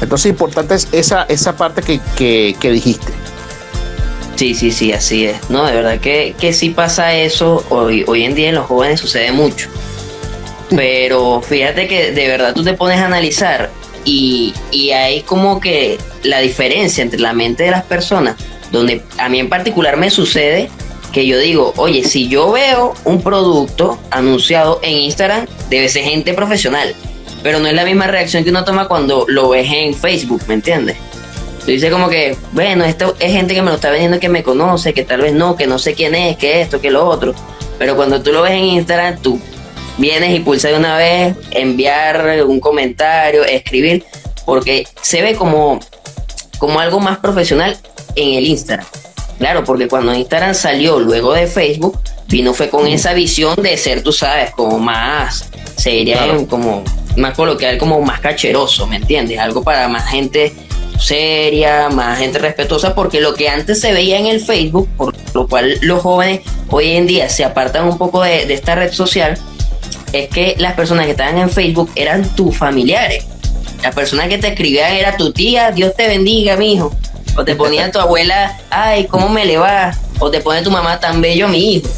Entonces, 0.00 0.30
importante 0.30 0.74
es 0.74 0.88
esa, 0.92 1.22
esa 1.24 1.56
parte 1.56 1.82
que, 1.82 2.56
dijiste. 2.60 3.12
Sí, 4.36 4.54
sí, 4.54 4.72
sí, 4.72 4.92
así 4.92 5.26
es. 5.26 5.48
No, 5.48 5.64
de 5.64 5.72
verdad 5.72 6.00
que, 6.00 6.34
que 6.38 6.52
sí 6.52 6.70
pasa 6.70 7.14
eso. 7.14 7.64
Hoy, 7.70 8.04
hoy 8.08 8.24
en 8.24 8.34
día 8.34 8.48
en 8.48 8.56
los 8.56 8.66
jóvenes 8.66 9.00
sucede 9.00 9.30
mucho. 9.30 9.68
Pero 10.76 11.40
fíjate 11.40 11.86
que 11.86 12.12
de 12.12 12.28
verdad 12.28 12.54
tú 12.54 12.64
te 12.64 12.74
pones 12.74 12.98
a 12.98 13.06
analizar 13.06 13.70
y, 14.04 14.52
y 14.70 14.90
hay 14.90 15.22
como 15.22 15.60
que 15.60 15.98
la 16.22 16.40
diferencia 16.40 17.02
entre 17.02 17.20
la 17.20 17.32
mente 17.32 17.64
de 17.64 17.70
las 17.70 17.84
personas, 17.84 18.36
donde 18.70 19.02
a 19.18 19.28
mí 19.28 19.38
en 19.38 19.48
particular 19.48 19.96
me 19.96 20.10
sucede 20.10 20.70
que 21.12 21.26
yo 21.26 21.38
digo, 21.38 21.72
oye, 21.76 22.02
si 22.04 22.28
yo 22.28 22.50
veo 22.50 22.92
un 23.04 23.22
producto 23.22 24.00
anunciado 24.10 24.80
en 24.82 24.98
Instagram, 24.98 25.46
debe 25.70 25.88
ser 25.88 26.02
gente 26.02 26.34
profesional, 26.34 26.92
pero 27.44 27.60
no 27.60 27.68
es 27.68 27.74
la 27.74 27.84
misma 27.84 28.08
reacción 28.08 28.42
que 28.42 28.50
uno 28.50 28.64
toma 28.64 28.88
cuando 28.88 29.24
lo 29.28 29.50
ves 29.50 29.70
en 29.70 29.94
Facebook, 29.94 30.42
¿me 30.48 30.54
entiendes? 30.54 30.96
Tú 31.60 31.70
dices 31.70 31.90
como 31.90 32.08
que, 32.08 32.36
bueno, 32.52 32.84
esto 32.84 33.14
es 33.20 33.32
gente 33.32 33.54
que 33.54 33.62
me 33.62 33.70
lo 33.70 33.76
está 33.76 33.90
vendiendo 33.90 34.18
que 34.18 34.28
me 34.28 34.42
conoce, 34.42 34.92
que 34.92 35.04
tal 35.04 35.20
vez 35.20 35.32
no, 35.32 35.56
que 35.56 35.66
no 35.66 35.78
sé 35.78 35.94
quién 35.94 36.14
es, 36.14 36.36
que 36.36 36.60
esto, 36.60 36.80
que 36.80 36.90
lo 36.90 37.06
otro. 37.06 37.32
Pero 37.78 37.96
cuando 37.96 38.20
tú 38.20 38.32
lo 38.32 38.42
ves 38.42 38.52
en 38.52 38.64
Instagram, 38.64 39.18
tú 39.22 39.40
vienes 39.98 40.34
y 40.34 40.40
pulsa 40.40 40.68
de 40.68 40.76
una 40.76 40.96
vez, 40.96 41.36
enviar 41.50 42.44
un 42.46 42.60
comentario, 42.60 43.44
escribir, 43.44 44.04
porque 44.44 44.86
se 45.00 45.22
ve 45.22 45.34
como, 45.34 45.80
como 46.58 46.80
algo 46.80 47.00
más 47.00 47.18
profesional 47.18 47.76
en 48.16 48.34
el 48.34 48.46
Instagram. 48.46 48.86
Claro, 49.38 49.64
porque 49.64 49.88
cuando 49.88 50.14
Instagram 50.14 50.54
salió 50.54 50.98
luego 50.98 51.32
de 51.34 51.46
Facebook, 51.46 51.98
vino 52.28 52.54
fue 52.54 52.70
con 52.70 52.86
esa 52.86 53.12
visión 53.14 53.54
de 53.56 53.76
ser, 53.76 54.02
tú 54.02 54.12
sabes, 54.12 54.50
como 54.52 54.78
más 54.78 55.50
seria, 55.76 56.20
como 56.48 56.84
más 57.16 57.34
coloquial, 57.34 57.78
como 57.78 58.00
más 58.00 58.20
cacheroso, 58.20 58.86
¿me 58.86 58.96
entiendes? 58.96 59.38
Algo 59.38 59.62
para 59.62 59.88
más 59.88 60.08
gente 60.08 60.52
seria, 60.98 61.88
más 61.88 62.18
gente 62.18 62.38
respetuosa, 62.38 62.94
porque 62.94 63.20
lo 63.20 63.34
que 63.34 63.48
antes 63.48 63.80
se 63.80 63.92
veía 63.92 64.18
en 64.18 64.26
el 64.26 64.40
Facebook, 64.40 64.88
por 64.96 65.14
lo 65.34 65.48
cual 65.48 65.78
los 65.82 66.02
jóvenes 66.02 66.40
hoy 66.70 66.92
en 66.92 67.06
día 67.06 67.28
se 67.28 67.44
apartan 67.44 67.88
un 67.88 67.98
poco 67.98 68.22
de, 68.22 68.46
de 68.46 68.54
esta 68.54 68.76
red 68.76 68.92
social, 68.92 69.36
es 70.14 70.28
que 70.28 70.54
las 70.58 70.74
personas 70.74 71.06
que 71.06 71.12
estaban 71.12 71.38
en 71.38 71.50
Facebook 71.50 71.90
eran 71.96 72.24
tus 72.36 72.56
familiares. 72.56 73.24
La 73.82 73.90
persona 73.90 74.28
que 74.28 74.38
te 74.38 74.48
escribía 74.48 74.96
era 74.96 75.16
tu 75.16 75.32
tía, 75.32 75.72
Dios 75.72 75.94
te 75.96 76.06
bendiga, 76.06 76.56
mi 76.56 76.74
hijo. 76.74 76.94
O 77.36 77.44
te 77.44 77.56
ponía 77.56 77.90
tu 77.90 77.98
abuela, 78.00 78.56
ay, 78.70 79.06
¿cómo 79.06 79.28
me 79.28 79.44
le 79.44 79.56
va? 79.56 79.92
O 80.20 80.30
te 80.30 80.40
pone 80.40 80.62
tu 80.62 80.70
mamá 80.70 81.00
tan 81.00 81.20
bello, 81.20 81.48
mi 81.48 81.74
hijo. 81.74 81.88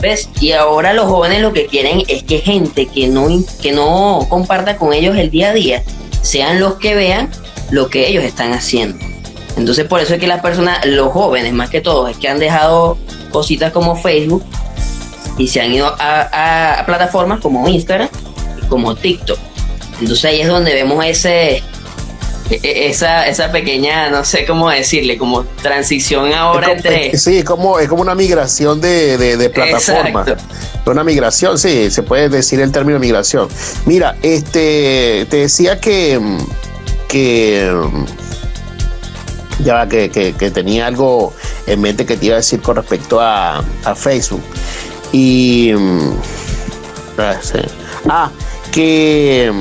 ¿Ves? 0.00 0.28
Y 0.40 0.52
ahora 0.52 0.92
los 0.92 1.06
jóvenes 1.06 1.40
lo 1.40 1.52
que 1.52 1.66
quieren 1.66 2.02
es 2.08 2.24
que 2.24 2.38
gente 2.40 2.86
que 2.86 3.06
no, 3.06 3.28
que 3.62 3.72
no 3.72 4.26
comparta 4.28 4.76
con 4.76 4.92
ellos 4.92 5.16
el 5.16 5.30
día 5.30 5.50
a 5.50 5.52
día 5.54 5.82
sean 6.20 6.60
los 6.60 6.74
que 6.74 6.94
vean 6.94 7.30
lo 7.70 7.88
que 7.88 8.08
ellos 8.08 8.24
están 8.24 8.52
haciendo. 8.52 8.98
Entonces 9.56 9.86
por 9.86 10.00
eso 10.00 10.14
es 10.14 10.20
que 10.20 10.26
las 10.26 10.42
personas, 10.42 10.84
los 10.84 11.12
jóvenes 11.12 11.52
más 11.54 11.70
que 11.70 11.80
todo, 11.80 12.08
es 12.08 12.16
que 12.18 12.28
han 12.28 12.38
dejado 12.38 12.98
cositas 13.30 13.72
como 13.72 13.96
Facebook 13.96 14.44
y 15.38 15.48
se 15.48 15.60
han 15.60 15.72
ido 15.72 15.94
a, 15.98 16.82
plataformas 16.86 17.40
como 17.40 17.68
Instagram 17.68 18.08
y 18.62 18.66
como 18.66 18.94
TikTok. 18.94 19.38
Entonces 20.00 20.24
ahí 20.26 20.40
es 20.40 20.48
donde 20.48 20.74
vemos 20.74 21.04
ese, 21.04 21.62
e, 22.50 22.60
e, 22.62 22.88
esa, 22.88 23.26
esa 23.26 23.50
pequeña, 23.50 24.08
no 24.10 24.24
sé 24.24 24.44
cómo 24.46 24.70
decirle, 24.70 25.18
como 25.18 25.44
transición 25.44 26.32
ahora 26.32 26.72
entre... 26.72 27.16
Sí, 27.16 27.38
es 27.38 27.44
como, 27.44 27.78
es 27.78 27.88
como 27.88 28.02
una 28.02 28.14
migración 28.14 28.80
de, 28.80 29.16
de, 29.18 29.50
plataformas. 29.50 30.28
Una 30.86 31.02
migración, 31.02 31.58
sí, 31.58 31.90
se 31.90 32.02
puede 32.02 32.28
decir 32.28 32.60
el 32.60 32.70
término 32.70 32.98
migración. 32.98 33.48
Mira, 33.86 34.16
este, 34.22 35.26
te 35.28 35.38
decía 35.38 35.80
que, 35.80 36.20
que 37.08 37.72
ya 39.64 39.88
que, 39.88 40.10
que, 40.10 40.32
que, 40.34 40.50
tenía 40.50 40.86
algo 40.86 41.32
en 41.66 41.80
mente 41.80 42.06
que 42.06 42.16
te 42.16 42.26
iba 42.26 42.34
a 42.34 42.38
decir 42.38 42.60
con 42.60 42.76
respecto 42.76 43.20
a, 43.20 43.64
a 43.84 43.94
Facebook. 43.94 44.42
Y. 45.12 45.72
Mm, 45.72 46.12
ah, 47.18 47.40
ah, 48.08 48.30
que 48.72 49.52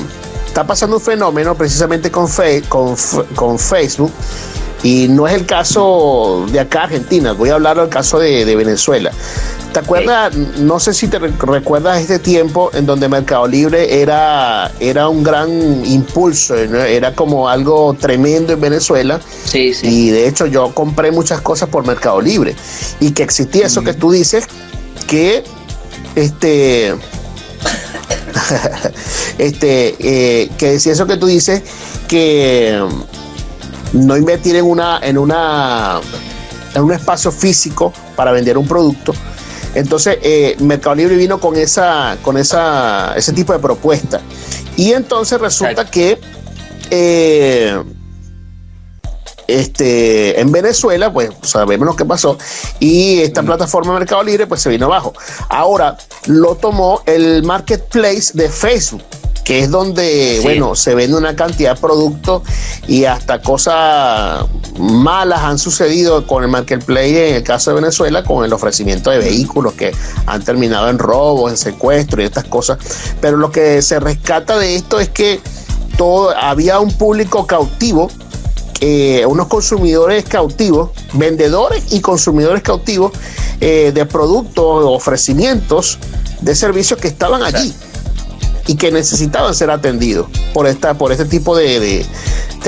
está 0.56 0.66
pasando 0.66 0.96
un 0.96 1.02
fenómeno 1.02 1.54
precisamente 1.56 2.10
con, 2.10 2.28
con, 3.36 3.60
Facebook. 3.60 4.12
Y 4.84 5.08
no 5.10 5.28
es 5.28 5.34
el 5.34 5.46
caso 5.46 6.46
de 6.50 6.62
acá, 6.62 6.84
Argentina. 6.84 7.34
Voy 7.34 7.50
a 7.50 7.56
hablar 7.56 7.78
del 7.78 7.90
caso 7.90 8.20
de, 8.20 8.56
Venezuela. 8.56 9.12
¿Te 9.74 9.80
acuerdas? 9.80 10.34
No 10.36 10.80
sé 10.80 10.94
si 10.94 11.08
te 11.10 11.20
recuerdas 11.20 12.00
este 12.00 12.20
tiempo 12.20 12.70
en 12.74 12.86
donde 12.86 13.10
Mercado 13.10 13.48
Libre 13.48 14.02
era, 14.02 14.72
era 14.80 15.10
un 15.10 15.24
gran 15.24 15.50
impulso, 15.86 16.56
era 16.56 17.14
como 17.14 17.50
algo 17.50 17.94
tremendo 17.94 18.54
en 18.54 18.62
Venezuela. 18.62 19.20
Sí, 19.44 19.74
sí. 19.74 19.88
Y 19.88 20.10
de 20.12 20.28
hecho 20.28 20.46
yo 20.46 20.74
compré 20.74 21.12
muchas 21.12 21.42
cosas 21.42 21.68
por 21.68 21.86
Mercado 21.86 22.22
Libre. 22.22 22.56
Y 23.02 23.12
que 23.12 23.24
existía 23.24 23.66
eso 23.66 23.84
que 23.84 23.94
tú 23.94 24.12
dices, 24.12 24.48
que 25.08 25.44
este 26.16 26.96
este 29.38 29.96
eh, 30.00 30.50
que 30.58 30.72
decía 30.72 30.94
eso 30.94 31.08
que 31.08 31.18
tú 31.18 31.28
dices 31.28 31.62
que 32.08 32.80
no 33.94 34.18
invertir 34.18 34.56
en 34.56 34.66
una 34.66 35.00
en 35.02 35.18
una 35.18 36.00
en 36.74 36.84
un 36.84 36.92
espacio 36.92 37.32
físico 37.32 37.94
para 38.16 38.32
vender 38.32 38.58
un 38.58 38.68
producto. 38.68 39.14
Entonces 39.74 40.18
eh, 40.22 40.56
Mercado 40.60 40.96
Libre 40.96 41.16
vino 41.16 41.40
con 41.40 41.56
esa 41.56 42.18
con 42.22 42.38
esa 42.38 43.14
ese 43.16 43.34
tipo 43.34 43.54
de 43.54 43.60
propuesta. 43.60 44.22
Y 44.78 44.92
entonces 44.92 45.40
resulta 45.40 45.90
que 45.90 46.20
eh, 46.90 47.82
este, 49.48 50.40
en 50.40 50.52
Venezuela, 50.52 51.12
pues 51.12 51.30
sabemos 51.42 51.86
lo 51.86 51.96
que 51.96 52.06
pasó, 52.06 52.38
y 52.80 53.22
esta 53.22 53.44
plataforma 53.44 53.94
de 53.94 54.00
Mercado 54.00 54.24
Libre 54.24 54.48
pues 54.48 54.62
se 54.62 54.70
vino 54.70 54.86
abajo. 54.86 55.14
Ahora 55.50 55.98
lo 56.28 56.56
tomó 56.56 57.02
el 57.06 57.44
marketplace 57.44 58.32
de 58.34 58.50
Facebook. 58.50 59.04
que 59.46 59.60
es 59.60 59.70
donde, 59.70 60.40
bueno, 60.42 60.76
se 60.76 60.96
vende 60.96 61.16
una 61.16 61.36
cantidad 61.36 61.76
de 61.76 61.80
productos 61.80 62.42
y 62.88 63.06
hasta 63.06 63.42
cosas 63.42 64.44
malas 64.80 65.42
han 65.42 65.60
sucedido 65.60 66.26
con 66.26 66.44
el 66.44 66.50
marketplace 66.50 67.30
en 67.30 67.36
el 67.36 67.44
caso 67.44 67.70
de 67.70 67.76
Venezuela, 67.76 68.24
con 68.24 68.44
el 68.44 68.52
ofrecimiento 68.52 69.12
de 69.12 69.20
vehículos 69.20 69.74
que 69.74 69.96
han 70.26 70.44
terminado 70.44 70.90
en 70.90 70.98
robos, 70.98 71.52
en 71.52 71.58
secuestros 71.58 72.24
y 72.24 72.26
estas 72.26 72.46
cosas. 72.46 72.80
Pero 73.22 73.38
lo 73.38 73.52
que 73.52 73.84
se 73.84 74.00
rescata 74.00 74.58
de 74.58 74.76
esto 74.76 75.00
es 75.00 75.10
que 75.10 75.40
todo, 75.96 76.36
había 76.36 76.80
un 76.80 76.92
público 76.92 77.46
cautivo 77.46 78.10
unos 79.28 79.48
consumidores 79.48 80.26
cautivos, 80.26 80.92
vendedores 81.14 81.84
y 81.92 82.02
consumidores 82.02 82.62
cautivos 82.62 83.14
eh, 83.62 83.92
de 83.94 84.06
productos, 84.06 84.84
ofrecimientos, 84.86 85.98
de 86.42 86.56
servicios 86.56 87.00
que 87.00 87.08
estaban 87.08 87.42
allí 87.42 87.74
y 88.68 88.76
que 88.76 88.92
necesitaban 88.92 89.54
ser 89.56 89.72
atendidos 89.72 90.28
por, 90.54 90.68
esta, 90.68 90.94
por 90.96 91.12
este 91.12 91.26
tipo 91.26 91.56
de, 91.56 92.06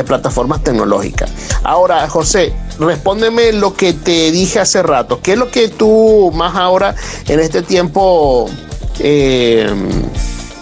plataformas 0.05 0.64
tecnológicas. 0.64 1.30
Ahora, 1.64 2.08
José, 2.08 2.53
respóndeme 2.80 3.51
lo 3.51 3.74
que 3.74 3.93
te 3.93 4.32
dije 4.32 4.60
hace 4.60 4.84
rato. 4.84 5.20
¿Qué 5.22 5.34
es 5.34 5.39
lo 5.39 5.49
que 5.49 5.70
tú 5.70 6.32
más 6.36 6.55
ahora 6.55 6.93
en 7.28 7.39
este 7.39 7.64
tiempo 7.64 8.47
eh, 8.99 9.68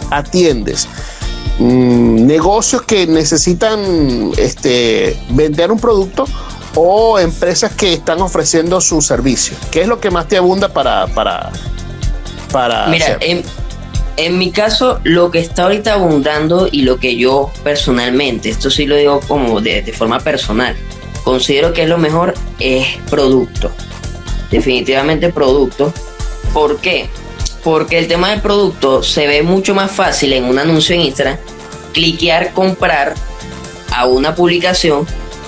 atiendes? 0.10 0.88
Mm, 1.58 2.26
negocios 2.26 2.82
que 2.82 3.08
necesitan 3.08 4.32
este, 4.38 5.18
vender 5.30 5.72
un 5.72 5.80
producto 5.80 6.26
o 6.76 7.18
empresas 7.18 7.74
que 7.74 7.93
están 7.93 8.22
ofreciendo 8.22 8.82
su 8.82 9.01
servicio. 9.01 9.56
¿Qué 9.72 9.82
es 9.82 9.88
lo 9.88 9.99
que 9.99 10.12
más 10.12 10.28
te 10.28 10.38
abunda 10.38 10.70
para... 10.70 11.08
para, 11.08 11.51
para 12.51 12.88
Mira, 12.88 13.18
en, 14.18 14.38
mi 14.38 14.51
caso, 14.51 14.99
lo 15.03 15.32
que 15.32 15.39
está 15.39 15.64
ahorita 15.64 15.93
abundando 15.93 16.68
y 16.72 16.82
lo 16.82 16.97
que 16.97 17.18
yo 17.18 17.51
personalmente, 17.64 18.49
esto 18.49 18.70
sí 18.70 18.86
lo 18.86 18.95
digo 18.95 19.20
como 19.28 19.60
de, 19.62 19.82
de 19.82 19.93
forma 19.93 20.20
personal, 20.20 20.76
considero 21.24 21.74
que 21.74 21.84
es 21.84 21.89
lo 21.89 21.97
mejor 21.97 22.34
es 22.60 22.88
producto. 23.10 23.72
Definitivamente 24.51 25.30
producto. 25.30 25.93
¿Por 26.53 26.78
qué? 26.80 27.10
Porque 27.66 27.97
el 27.97 28.07
tema 28.07 28.30
del 28.30 28.41
producto 28.41 29.03
se 29.03 29.28
ve 29.28 29.41
mucho 29.43 29.76
más 29.76 29.91
fácil 29.91 30.32
en 30.32 30.45
un 30.45 30.59
anuncio 30.59 30.95
en 30.95 31.01
Instagram, 31.01 31.38
cliquear 31.93 32.53
comprar 32.53 33.16
a 33.91 34.05
una 34.05 34.36
publicación 34.36 35.07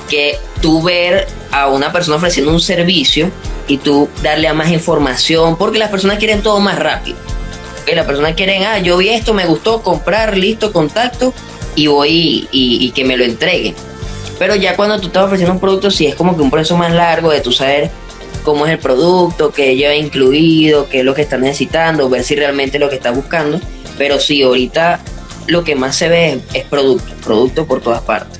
que 0.09 0.39
tú 0.61 0.81
ver 0.81 1.27
a 1.51 1.67
una 1.67 1.91
persona 1.91 2.17
ofreciendo 2.17 2.51
un 2.51 2.59
servicio 2.59 3.31
y 3.67 3.77
tú 3.77 4.09
darle 4.23 4.47
a 4.47 4.53
más 4.53 4.69
información, 4.69 5.57
porque 5.57 5.77
las 5.77 5.89
personas 5.89 6.17
quieren 6.17 6.41
todo 6.41 6.59
más 6.59 6.79
rápido. 6.79 7.17
Que 7.85 7.95
las 7.95 8.05
personas 8.05 8.33
quieren, 8.33 8.63
ah, 8.63 8.79
yo 8.79 8.97
vi 8.97 9.09
esto, 9.09 9.33
me 9.33 9.45
gustó, 9.45 9.81
comprar, 9.81 10.37
listo, 10.37 10.73
contacto 10.73 11.33
y 11.75 11.85
voy 11.87 12.47
y, 12.51 12.91
que 12.91 13.05
me 13.05 13.15
lo 13.15 13.25
entreguen. 13.25 13.75
Pero 14.39 14.55
ya 14.55 14.75
cuando 14.75 14.99
tú 14.99 15.07
estás 15.07 15.25
ofreciendo 15.25 15.53
un 15.53 15.59
producto, 15.59 15.91
sí 15.91 16.07
es 16.07 16.15
como 16.15 16.35
que 16.35 16.41
un 16.41 16.49
proceso 16.49 16.77
más 16.77 16.91
largo 16.91 17.29
de 17.29 17.41
tú 17.41 17.51
saber 17.51 17.91
cómo 18.47 18.65
es 18.65 18.71
el 18.71 18.79
producto, 18.79 19.51
qué 19.51 19.75
lleva 19.75 19.93
incluido, 19.93 20.87
qué 20.87 20.99
es 20.99 21.05
lo 21.05 21.13
que 21.13 21.21
está 21.21 21.37
necesitando, 21.37 22.09
ver 22.09 22.23
si 22.23 22.33
realmente 22.33 22.77
es 22.77 22.81
lo 22.81 22.89
que 22.89 22.95
está 22.95 23.11
buscando. 23.11 23.59
Pero 23.97 24.21
sí, 24.21 24.41
ahorita 24.41 25.01
lo 25.47 25.65
que 25.65 25.75
más 25.75 25.97
se 25.97 26.07
ve 26.07 26.39
es, 26.53 26.63
producto, 26.63 27.13
producto 27.25 27.65
por 27.67 27.81
todas 27.81 28.01
partes. 28.03 28.39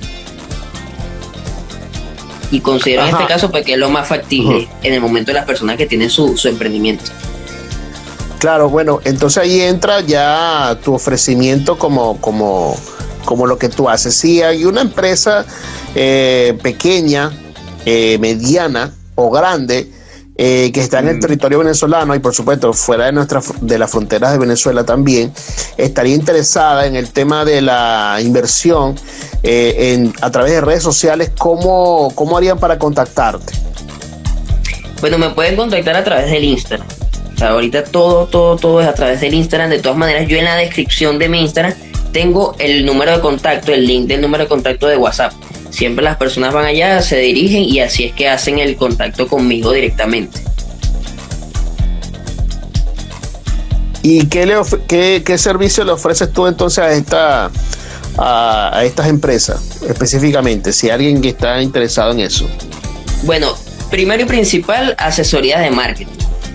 Y 2.51 2.61
considero 2.61 3.01
en 3.01 3.09
este 3.09 3.25
caso 3.25 3.51
pues, 3.51 3.65
que 3.65 3.73
es 3.73 3.77
lo 3.77 3.89
más 3.89 4.07
factible 4.07 4.69
en 4.81 4.93
el 4.93 5.01
momento 5.01 5.31
de 5.31 5.33
las 5.33 5.45
personas 5.45 5.75
que 5.75 5.85
tienen 5.85 6.09
su, 6.09 6.39
emprendimiento. 6.45 7.03
Claro, 8.39 8.69
bueno, 8.69 9.01
entonces 9.03 9.43
ahí 9.43 9.59
entra 9.59 9.99
ya 9.99 10.79
tu 10.85 10.93
ofrecimiento 10.93 11.77
como, 11.77 12.15
como, 12.21 12.77
como 13.25 13.45
lo 13.45 13.57
que 13.57 13.67
tú 13.67 13.89
haces. 13.89 14.15
Si 14.15 14.41
hay 14.41 14.63
una 14.63 14.79
empresa 14.79 15.45
eh, 15.95 16.57
pequeña, 16.63 17.29
eh, 17.85 18.17
mediana 18.19 18.93
o 19.15 19.29
grande 19.29 19.96
eh, 20.37 20.71
que 20.71 20.81
está 20.81 20.99
en 20.99 21.07
el 21.07 21.17
mm. 21.17 21.21
territorio 21.21 21.59
venezolano 21.59 22.13
y 22.13 22.19
por 22.19 22.33
supuesto 22.33 22.71
fuera 22.73 23.05
de, 23.05 23.11
nuestra, 23.11 23.41
de 23.61 23.79
las 23.79 23.89
fronteras 23.89 24.31
de 24.33 24.37
Venezuela 24.37 24.83
también, 24.83 25.31
estaría 25.77 26.13
interesada 26.13 26.85
en 26.85 26.95
el 26.95 27.09
tema 27.11 27.43
de 27.43 27.61
la 27.61 28.19
inversión 28.21 28.95
eh, 29.43 29.93
en, 29.93 30.13
a 30.21 30.29
través 30.29 30.51
de 30.51 30.61
redes 30.61 30.83
sociales, 30.83 31.31
¿cómo, 31.37 32.11
¿cómo 32.15 32.37
harían 32.37 32.59
para 32.59 32.77
contactarte? 32.77 33.53
Bueno, 35.01 35.17
me 35.17 35.29
pueden 35.29 35.55
contactar 35.55 35.95
a 35.95 36.03
través 36.03 36.31
del 36.31 36.43
Instagram. 36.43 36.87
ahorita 37.39 37.83
todo, 37.83 38.27
todo, 38.27 38.57
todo 38.57 38.81
es 38.81 38.87
a 38.87 38.93
través 38.93 39.21
del 39.21 39.33
Instagram. 39.33 39.69
De 39.69 39.79
todas 39.79 39.97
maneras, 39.97 40.27
yo 40.27 40.37
en 40.37 40.45
la 40.45 40.55
descripción 40.55 41.19
de 41.19 41.29
mi 41.29 41.41
Instagram 41.41 41.73
tengo 42.11 42.55
el 42.57 42.85
número 42.85 43.11
de 43.11 43.21
contacto, 43.21 43.73
el 43.73 43.85
link 43.85 44.07
del 44.07 44.21
número 44.21 44.45
de 44.45 44.49
contacto 44.49 44.87
de 44.87 44.97
WhatsApp. 44.97 45.33
Siempre 45.77 46.03
las 46.03 46.17
personas 46.17 46.55
van 46.55 46.65
allá, 46.65 47.03
se 47.03 47.19
dirigen 47.19 47.61
y 47.61 47.81
así 47.81 48.05
es 48.05 48.13
que 48.13 48.27
hacen 48.27 48.57
el 48.57 48.75
contacto 48.77 49.27
conmigo 49.27 49.71
directamente. 49.71 50.39
¿Y 54.01 54.25
qué, 54.25 54.47
le 54.47 54.55
qué, 55.23 55.37
servicio 55.37 55.83
le 55.83 55.91
ofreces 55.91 56.33
tú 56.33 56.47
entonces 56.47 56.79
a, 56.79 56.93
esta, 56.93 57.51
a, 58.17 58.81
estas 58.85 59.05
empresas 59.05 59.77
específicamente, 59.87 60.73
si 60.73 60.89
alguien 60.89 61.21
que 61.21 61.29
está 61.29 61.61
interesado 61.61 62.11
en 62.11 62.21
eso? 62.21 62.49
Bueno, 63.21 63.55
primero 63.91 64.23
y 64.23 64.25
principal, 64.25 64.95
asesoría 64.97 65.59
de 65.59 65.69
marketing 65.69 66.07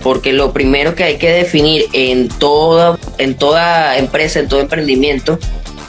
porque 0.03 0.33
lo 0.33 0.51
primero 0.51 0.95
que 0.95 1.05
hay 1.05 1.17
que 1.17 1.31
definir 1.31 1.85
en 1.93 2.27
toda, 2.27 2.99
en 3.19 3.35
toda 3.35 3.97
empresa, 3.97 4.41
en 4.41 4.49
todo 4.49 4.59
emprendimiento, 4.59 5.39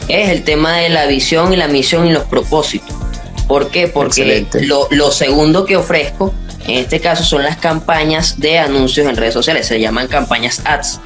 es 0.07 0.29
el 0.29 0.45
tema 0.45 0.77
de 0.77 0.89
la 0.89 1.07
visión 1.07 1.53
y 1.53 1.57
la 1.57 1.67
misión 1.67 2.07
y 2.07 2.13
los 2.13 2.23
propósitos. 2.23 3.04
¿Por 3.47 3.71
qué? 3.71 3.89
Porque 3.89 4.47
lo, 4.91 5.11
segundo 5.11 5.65
que 5.65 5.77
ofrezco, 5.77 6.33
en 6.67 6.79
este 6.79 7.01
caso, 7.01 7.25
son 7.25 7.43
las 7.43 7.57
campañas 7.57 8.41
de 8.41 8.59
anuncios 8.59 9.07
en 9.07 9.17
redes 9.17 9.35
sociales. 9.35 9.67
Se 9.67 9.79
llaman 9.79 10.09
campañas 10.09 10.63
ads. 10.65 11.01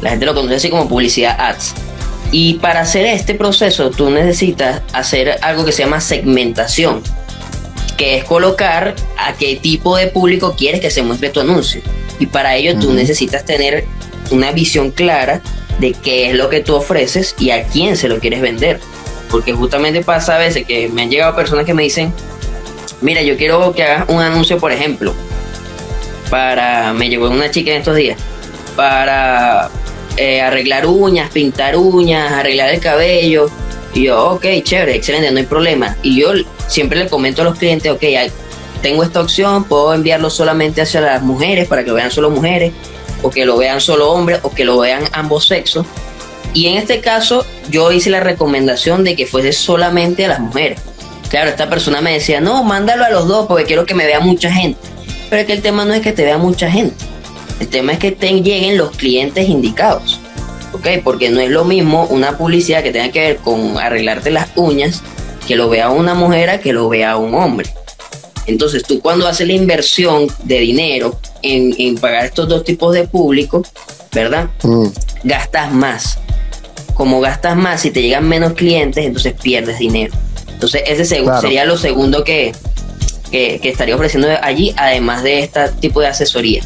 La 0.00 0.10
gente 0.10 0.26
lo 0.26 0.34
conoce 0.34 0.54
así 0.56 0.70
como 0.70 0.88
publicidad 0.88 1.36
ads. 1.38 1.74
Y 2.30 2.54
para 2.54 2.80
hacer 2.80 3.06
este 3.06 3.34
proceso, 3.34 3.90
tú 3.90 4.10
necesitas 4.10 4.82
hacer 4.92 5.38
algo 5.42 5.64
que 5.64 5.72
se 5.72 5.82
llama 5.82 6.00
segmentación, 6.00 7.02
que 7.96 8.16
es 8.16 8.24
colocar 8.24 8.94
a 9.18 9.34
qué 9.34 9.56
tipo 9.56 9.96
de 9.96 10.08
público 10.08 10.54
quieres 10.56 10.80
que 10.80 10.90
se 10.90 11.02
muestre 11.02 11.30
tu 11.30 11.40
anuncio. 11.40 11.80
Y 12.18 12.26
para 12.26 12.56
ello 12.56 12.78
tú 12.78 12.92
necesitas 12.92 13.44
tener 13.44 13.84
una 14.30 14.52
visión 14.52 14.90
clara 14.90 15.42
de 15.78 15.92
qué 15.92 16.30
es 16.30 16.36
lo 16.36 16.48
que 16.48 16.60
tú 16.60 16.74
ofreces 16.74 17.34
y 17.38 17.50
a 17.50 17.64
quién 17.64 17.96
se 17.96 18.08
lo 18.08 18.18
quieres 18.18 18.40
vender. 18.40 18.80
Porque 19.30 19.52
justamente 19.52 20.02
pasa 20.02 20.36
a 20.36 20.38
veces 20.38 20.66
que 20.66 20.88
me 20.88 21.02
han 21.02 21.10
llegado 21.10 21.34
personas 21.34 21.64
que 21.64 21.74
me 21.74 21.82
dicen, 21.82 22.12
mira, 23.00 23.22
yo 23.22 23.36
quiero 23.36 23.72
que 23.72 23.82
hagas 23.82 24.08
un 24.08 24.20
anuncio, 24.20 24.58
por 24.58 24.72
ejemplo, 24.72 25.12
para, 26.30 26.92
me 26.92 27.08
llegó 27.08 27.28
una 27.28 27.50
chica 27.50 27.72
en 27.72 27.78
estos 27.78 27.96
días, 27.96 28.18
para 28.76 29.70
eh, 30.16 30.40
arreglar 30.40 30.86
uñas, 30.86 31.30
pintar 31.30 31.76
uñas, 31.76 32.32
arreglar 32.32 32.70
el 32.70 32.80
cabello. 32.80 33.50
Y 33.92 34.04
yo, 34.04 34.30
ok, 34.32 34.46
chévere, 34.62 34.96
excelente, 34.96 35.30
no 35.30 35.38
hay 35.38 35.46
problema. 35.46 35.96
Y 36.02 36.20
yo 36.20 36.32
siempre 36.66 36.98
le 36.98 37.08
comento 37.08 37.42
a 37.42 37.44
los 37.44 37.58
clientes, 37.58 37.90
ok, 37.90 38.02
tengo 38.82 39.02
esta 39.02 39.20
opción, 39.20 39.64
puedo 39.64 39.94
enviarlo 39.94 40.30
solamente 40.30 40.82
hacia 40.82 41.00
las 41.00 41.22
mujeres 41.22 41.68
para 41.68 41.84
que 41.84 41.90
lo 41.90 41.96
vean 41.96 42.10
solo 42.10 42.30
mujeres, 42.30 42.72
o 43.22 43.30
que 43.30 43.46
lo 43.46 43.56
vean 43.56 43.80
solo 43.80 44.10
hombres, 44.10 44.40
o 44.42 44.50
que 44.50 44.64
lo 44.64 44.78
vean 44.78 45.04
ambos 45.12 45.46
sexos. 45.46 45.86
Y 46.54 46.68
en 46.68 46.78
este 46.78 47.00
caso, 47.00 47.44
yo 47.68 47.90
hice 47.90 48.10
la 48.10 48.20
recomendación 48.20 49.02
de 49.02 49.16
que 49.16 49.26
fuese 49.26 49.52
solamente 49.52 50.24
a 50.24 50.28
las 50.28 50.40
mujeres. 50.40 50.80
Claro, 51.28 51.50
esta 51.50 51.68
persona 51.68 52.00
me 52.00 52.12
decía, 52.12 52.40
no, 52.40 52.62
mándalo 52.62 53.04
a 53.04 53.10
los 53.10 53.26
dos 53.26 53.46
porque 53.48 53.64
quiero 53.64 53.84
que 53.84 53.94
me 53.94 54.06
vea 54.06 54.20
mucha 54.20 54.52
gente. 54.52 54.78
Pero 55.28 55.40
es 55.40 55.46
que 55.46 55.52
el 55.52 55.62
tema 55.62 55.84
no 55.84 55.92
es 55.92 56.00
que 56.00 56.12
te 56.12 56.22
vea 56.22 56.38
mucha 56.38 56.70
gente. 56.70 56.94
El 57.58 57.66
tema 57.66 57.92
es 57.92 57.98
que 57.98 58.12
te 58.12 58.28
lleguen 58.40 58.78
los 58.78 58.96
clientes 58.96 59.48
indicados. 59.48 60.20
¿Ok? 60.72 60.86
Porque 61.02 61.30
no 61.30 61.40
es 61.40 61.50
lo 61.50 61.64
mismo 61.64 62.06
una 62.06 62.38
publicidad 62.38 62.84
que 62.84 62.92
tenga 62.92 63.10
que 63.10 63.20
ver 63.20 63.36
con 63.38 63.76
arreglarte 63.78 64.30
las 64.30 64.48
uñas 64.54 65.02
que 65.46 65.56
lo 65.56 65.68
vea 65.68 65.90
una 65.90 66.14
mujer 66.14 66.50
a 66.50 66.60
que 66.60 66.72
lo 66.72 66.88
vea 66.88 67.16
un 67.16 67.34
hombre. 67.34 67.68
Entonces 68.46 68.84
tú 68.84 69.00
cuando 69.00 69.26
haces 69.26 69.46
la 69.46 69.54
inversión 69.54 70.28
de 70.44 70.60
dinero 70.60 71.18
en, 71.42 71.96
pagar 71.96 72.26
estos 72.26 72.48
dos 72.48 72.62
tipos 72.62 72.94
de 72.94 73.08
público, 73.08 73.64
¿verdad? 74.12 74.50
Mm. 74.62 74.86
Gastas 75.24 75.72
más 75.72 76.18
como 76.94 77.20
gastas 77.20 77.56
más 77.56 77.84
y 77.84 77.90
te 77.90 78.02
llegan 78.02 78.28
menos 78.28 78.54
clientes, 78.54 79.04
entonces 79.04 79.34
pierdes 79.40 79.78
dinero. 79.78 80.14
Entonces, 80.52 80.82
ese 80.86 81.04
sería 81.04 81.64
lo 81.64 81.76
segundo 81.76 82.24
que, 82.24 82.52
que, 83.30 83.60
estaría 83.62 83.94
ofreciendo 83.94 84.28
allí, 84.40 84.72
además 84.76 85.22
de 85.22 85.40
este 85.40 85.68
tipo 85.80 86.00
de 86.00 86.06
asesoría. 86.06 86.62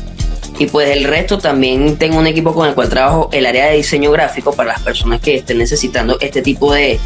Y 0.58 0.66
pues 0.66 0.90
el 0.90 1.04
resto 1.04 1.38
también 1.38 1.96
tengo 1.96 2.18
un 2.18 2.26
equipo 2.26 2.52
con 2.52 2.68
el 2.68 2.74
cual 2.74 2.88
trabajo 2.88 3.28
el 3.32 3.46
área 3.46 3.66
de 3.66 3.76
diseño 3.76 4.10
gráfico 4.10 4.52
para 4.52 4.72
las 4.72 4.82
personas 4.82 5.20
que 5.20 5.36
estén 5.36 5.58
necesitando 5.58 6.18
este 6.20 6.42
tipo 6.42 6.72
de, 6.72 6.98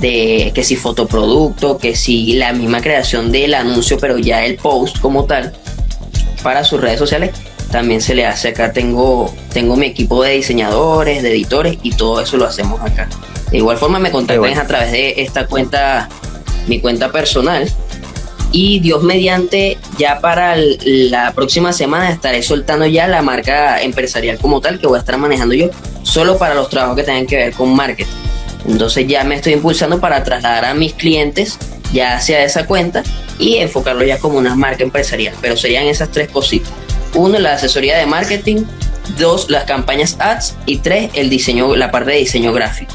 de 0.00 0.52
que 0.54 0.62
si 0.62 0.76
fotoproducto, 0.76 1.78
que 1.78 1.96
si 1.96 2.34
la 2.34 2.52
misma 2.52 2.80
creación 2.80 3.32
del 3.32 3.54
anuncio, 3.54 3.98
pero 3.98 4.18
ya 4.18 4.44
el 4.44 4.56
post 4.56 4.98
como 5.00 5.24
tal 5.24 5.54
para 6.42 6.64
sus 6.64 6.80
redes 6.80 6.98
sociales 6.98 7.30
también 7.70 8.00
se 8.00 8.14
le 8.14 8.26
hace 8.26 8.48
acá. 8.48 8.72
Tengo, 8.72 9.34
tengo 9.52 9.76
mi 9.76 9.86
equipo 9.86 10.22
de 10.22 10.32
diseñadores, 10.32 11.22
de 11.22 11.30
editores 11.30 11.78
y 11.82 11.92
todo 11.92 12.20
eso 12.20 12.36
lo 12.36 12.46
hacemos 12.46 12.80
acá. 12.80 13.08
De 13.50 13.58
igual 13.58 13.78
forma 13.78 13.98
me 13.98 14.10
contactan 14.10 14.58
a 14.58 14.66
través 14.66 14.92
de 14.92 15.14
esta 15.22 15.46
cuenta, 15.46 16.08
mi 16.66 16.80
cuenta 16.80 17.10
personal. 17.10 17.70
Y 18.50 18.80
Dios 18.80 19.02
mediante, 19.02 19.76
ya 19.98 20.20
para 20.20 20.56
la 20.56 21.32
próxima 21.32 21.74
semana 21.74 22.10
estaré 22.10 22.42
soltando 22.42 22.86
ya 22.86 23.06
la 23.06 23.20
marca 23.20 23.82
empresarial 23.82 24.38
como 24.38 24.62
tal 24.62 24.78
que 24.78 24.86
voy 24.86 24.96
a 24.96 25.00
estar 25.00 25.18
manejando 25.18 25.54
yo, 25.54 25.68
solo 26.02 26.38
para 26.38 26.54
los 26.54 26.70
trabajos 26.70 26.96
que 26.96 27.02
tengan 27.02 27.26
que 27.26 27.36
ver 27.36 27.52
con 27.52 27.74
marketing. 27.74 28.10
Entonces 28.66 29.06
ya 29.06 29.22
me 29.24 29.34
estoy 29.34 29.52
impulsando 29.52 30.00
para 30.00 30.24
trasladar 30.24 30.64
a 30.64 30.74
mis 30.74 30.94
clientes 30.94 31.58
ya 31.92 32.16
hacia 32.16 32.42
esa 32.42 32.66
cuenta 32.66 33.02
y 33.38 33.56
enfocarlo 33.56 34.04
ya 34.04 34.18
como 34.18 34.38
una 34.38 34.54
marca 34.54 34.82
empresarial. 34.82 35.34
Pero 35.42 35.56
serían 35.56 35.84
esas 35.84 36.10
tres 36.10 36.28
cositas. 36.30 36.72
Uno, 37.14 37.38
la 37.38 37.54
asesoría 37.54 37.98
de 37.98 38.06
marketing. 38.06 38.64
Dos, 39.18 39.48
las 39.50 39.64
campañas 39.64 40.16
ads. 40.18 40.54
Y 40.66 40.78
tres, 40.78 41.10
el 41.14 41.30
diseño, 41.30 41.74
la 41.76 41.90
parte 41.90 42.10
de 42.12 42.18
diseño 42.18 42.52
gráfico. 42.52 42.92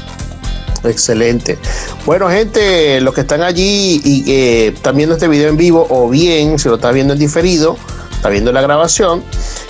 Excelente. 0.84 1.58
Bueno, 2.04 2.28
gente, 2.28 3.00
los 3.00 3.14
que 3.14 3.22
están 3.22 3.42
allí 3.42 4.00
y 4.04 4.24
que 4.24 4.68
están 4.68 4.96
viendo 4.96 5.14
este 5.14 5.28
video 5.28 5.48
en 5.48 5.56
vivo 5.56 5.86
o 5.88 6.08
bien 6.10 6.58
si 6.58 6.68
lo 6.68 6.74
estás 6.74 6.92
viendo 6.92 7.14
en 7.14 7.18
diferido, 7.18 7.76
está 8.12 8.28
viendo 8.28 8.52
la 8.52 8.60
grabación, 8.60 9.22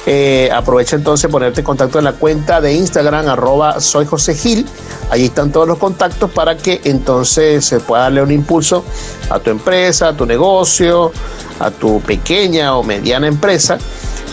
eh, 0.07 0.51
aprovecha 0.53 0.97
entonces 0.97 1.31
ponerte 1.31 1.61
en 1.61 1.65
contacto 1.65 1.99
en 1.99 2.05
la 2.05 2.13
cuenta 2.13 2.61
de 2.61 2.75
Instagram, 2.75 3.29
arroba 3.29 3.81
soy 3.81 4.07
Gil. 4.37 4.67
Allí 5.11 5.27
están 5.27 5.53
todos 5.53 5.69
los 5.69 5.79
contactos 5.79 6.31
para 6.31 6.57
que 6.57 6.81
entonces 6.85 7.65
se 7.65 7.81
pueda 7.81 8.05
darle 8.05 8.23
un 8.23 8.31
impulso 8.31 8.85
a 9.31 9.39
tu 9.39 9.51
empresa, 9.51 10.09
a 10.09 10.17
tu 10.17 10.27
negocio, 10.27 11.13
a 11.61 11.71
tu 11.71 12.01
pequeña 12.01 12.77
o 12.77 12.83
mediana 12.83 13.29
empresa. 13.29 13.79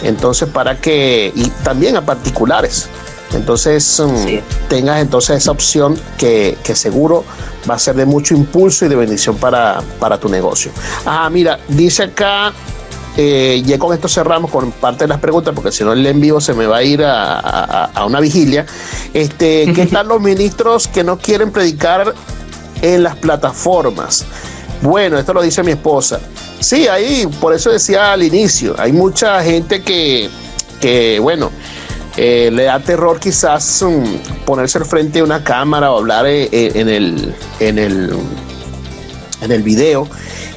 Entonces, 0.03 0.49
para 0.49 0.79
que, 0.79 1.31
y 1.35 1.49
también 1.63 1.95
a 1.95 2.05
particulares. 2.05 2.87
Entonces, 3.33 4.01
mm, 4.05 4.67
tengas 4.67 5.01
entonces 5.01 5.37
esa 5.37 5.51
opción 5.51 5.97
que, 6.17 6.57
que, 6.63 6.75
seguro 6.75 7.23
va 7.69 7.75
a 7.75 7.79
ser 7.79 7.95
de 7.95 8.05
mucho 8.05 8.33
impulso 8.33 8.85
y 8.85 8.89
de 8.89 8.95
bendición 8.95 9.37
para, 9.37 9.81
para 9.99 10.19
tu 10.19 10.27
negocio. 10.27 10.71
Ah, 11.05 11.29
mira, 11.29 11.59
dice 11.69 12.03
acá 12.03 12.51
eh, 13.17 13.61
ya 13.65 13.77
con 13.77 13.93
esto 13.93 14.07
cerramos 14.07 14.49
con 14.49 14.71
parte 14.71 15.03
de 15.03 15.09
las 15.09 15.19
preguntas, 15.19 15.53
porque 15.53 15.71
si 15.71 15.83
no 15.83 15.91
el 15.91 16.05
en 16.05 16.21
vivo 16.21 16.39
se 16.39 16.53
me 16.53 16.65
va 16.65 16.77
a 16.77 16.83
ir 16.83 17.03
a, 17.03 17.91
una 18.05 18.19
vigilia. 18.19 18.65
Este, 19.13 19.71
¿Qué 19.73 19.85
tal 19.91 20.07
los 20.07 20.21
ministros 20.21 20.87
que 20.87 21.03
no 21.03 21.17
quieren 21.17 21.51
predicar 21.51 22.13
en 22.81 23.03
las 23.03 23.15
plataformas? 23.17 24.25
Bueno, 24.81 25.19
esto 25.19 25.33
lo 25.33 25.41
dice 25.41 25.63
mi 25.63 25.71
esposa. 25.71 26.19
Sí, 26.59 26.87
ahí, 26.87 27.27
por 27.39 27.53
eso 27.53 27.69
decía 27.69 28.13
al 28.13 28.23
inicio, 28.23 28.75
hay 28.77 28.91
mucha 28.91 29.43
gente 29.43 29.81
que, 29.83 30.29
que 30.79 31.19
bueno, 31.19 31.51
eh, 32.17 32.49
le 32.51 32.63
da 32.63 32.79
terror 32.79 33.19
quizás 33.19 33.83
mm, 33.83 34.43
ponerse 34.45 34.79
al 34.79 34.85
frente 34.85 35.19
de 35.19 35.23
una 35.23 35.43
cámara 35.43 35.91
o 35.91 35.99
hablar 35.99 36.25
eh, 36.25 36.49
en, 36.51 36.89
el, 36.89 37.33
en, 37.59 37.77
el, 37.77 38.11
en 39.41 39.51
el 39.51 39.63
video. 39.63 40.07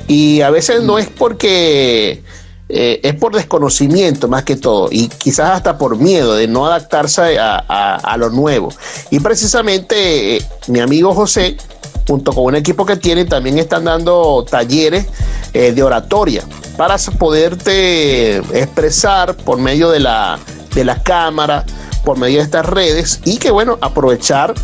Y 0.07 0.41
a 0.41 0.51
veces 0.51 0.83
no 0.83 0.99
es 0.99 1.09
porque 1.09 2.23
eh, 2.67 3.01
es 3.03 3.15
por 3.15 3.35
desconocimiento 3.35 4.27
más 4.27 4.43
que 4.43 4.57
todo 4.57 4.89
y 4.91 5.09
quizás 5.09 5.51
hasta 5.51 5.77
por 5.77 5.99
miedo 5.99 6.35
de 6.35 6.49
no 6.49 6.65
adaptarse 6.65 7.37
a, 7.39 8.17
lo 8.19 8.31
nuevo. 8.31 8.71
Y 9.11 9.21
precisamente 9.21 10.37
eh, 10.37 10.43
mi 10.69 10.81
amigo 10.81 11.15
José, 11.15 11.59
junto 12.07 12.33
con 12.33 12.45
un 12.45 12.57
equipo 12.57 12.85
que 12.85 12.97
tiene, 12.97 13.25
también 13.25 13.59
están 13.59 13.85
dando 13.85 14.45
talleres 14.49 15.07
eh, 15.53 15.73
de 15.73 15.83
oratoria 15.83 16.43
para 16.77 16.97
poderte 17.19 18.37
expresar 18.37 19.35
por 19.37 19.59
medio 19.59 19.91
de 19.91 20.01
la, 20.01 20.39
de 20.75 20.85
la 20.85 21.03
cámara, 21.03 21.65
por 22.05 22.19
medio 22.19 22.39
de 22.39 22.45
estas 22.45 22.67
redes 22.67 23.21
y 23.25 23.39
que 23.39 23.51
bueno, 23.51 23.79
aprovechar 23.81 24.55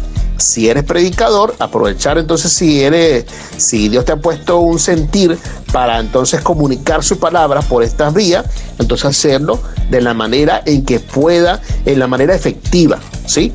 si 0.40 0.68
eres 0.68 0.84
predicador, 0.84 1.54
aprovechar 1.58 2.18
entonces 2.18 2.52
si 2.52 2.82
eres, 2.82 3.26
si 3.56 3.88
Dios 3.88 4.04
te 4.04 4.12
ha 4.12 4.16
puesto 4.16 4.58
un 4.58 4.78
sentir 4.78 5.38
para 5.72 6.00
entonces 6.00 6.40
comunicar 6.40 7.04
su 7.04 7.18
palabra 7.18 7.62
por 7.62 7.82
estas 7.82 8.12
vías, 8.12 8.44
entonces 8.78 9.06
hacerlo 9.06 9.60
de 9.90 10.00
la 10.00 10.14
manera 10.14 10.62
en 10.64 10.84
que 10.84 11.00
pueda, 11.00 11.60
en 11.84 11.98
la 11.98 12.06
manera 12.06 12.34
efectiva, 12.34 12.98
¿sí? 13.26 13.52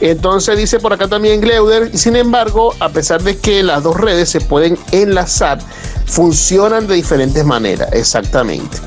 Entonces 0.00 0.56
dice 0.56 0.78
por 0.78 0.92
acá 0.92 1.08
también 1.08 1.40
Gleuder, 1.40 1.96
sin 1.96 2.16
embargo, 2.16 2.74
a 2.80 2.88
pesar 2.88 3.22
de 3.22 3.36
que 3.36 3.62
las 3.62 3.82
dos 3.82 3.96
redes 3.96 4.28
se 4.28 4.40
pueden 4.40 4.78
enlazar, 4.92 5.58
funcionan 6.06 6.86
de 6.86 6.94
diferentes 6.94 7.44
maneras, 7.44 7.88
exactamente. 7.92 8.78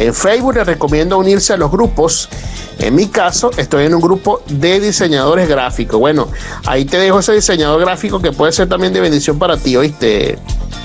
En 0.00 0.14
Facebook 0.14 0.54
les 0.54 0.64
recomiendo 0.66 1.18
unirse 1.18 1.52
a 1.52 1.58
los 1.58 1.70
grupos. 1.70 2.30
En 2.78 2.94
mi 2.94 3.08
caso, 3.08 3.50
estoy 3.58 3.84
en 3.84 3.94
un 3.94 4.00
grupo 4.00 4.40
de 4.46 4.80
diseñadores 4.80 5.46
gráficos. 5.46 6.00
Bueno, 6.00 6.28
ahí 6.64 6.86
te 6.86 6.96
dejo 6.96 7.18
ese 7.18 7.34
diseñador 7.34 7.82
gráfico 7.82 8.18
que 8.18 8.32
puede 8.32 8.50
ser 8.52 8.66
también 8.66 8.94
de 8.94 9.00
bendición 9.00 9.38
para 9.38 9.58
ti, 9.58 9.76
¿oíste, 9.76 10.38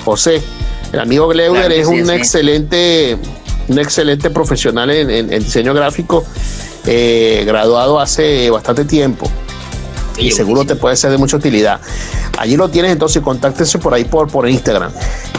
José? 0.04 0.42
El 0.92 1.00
amigo 1.00 1.30
Gleuder 1.30 1.72
es 1.72 1.88
un 1.88 2.10
excelente, 2.10 3.18
un 3.70 3.80
excelente 3.80 4.30
profesional 4.32 4.90
en, 4.90 5.30
diseño 5.30 5.74
gráfico, 5.74 6.26
eh, 6.86 7.44
graduado 7.48 8.02
hace 8.02 8.50
bastante 8.50 8.84
tiempo 8.84 9.32
y 10.18 10.32
seguro 10.32 10.66
te 10.66 10.76
puede 10.76 10.96
ser 10.96 11.12
de 11.12 11.18
mucha 11.18 11.38
utilidad. 11.38 11.80
Allí 12.38 12.58
lo 12.58 12.70
tienes, 12.70 12.92
entonces 12.92 13.22
contáctese 13.22 13.80
por 13.80 13.94
ahí 13.94 14.06
por, 14.06 14.28
por 14.30 14.48
Instagram. 14.48 14.92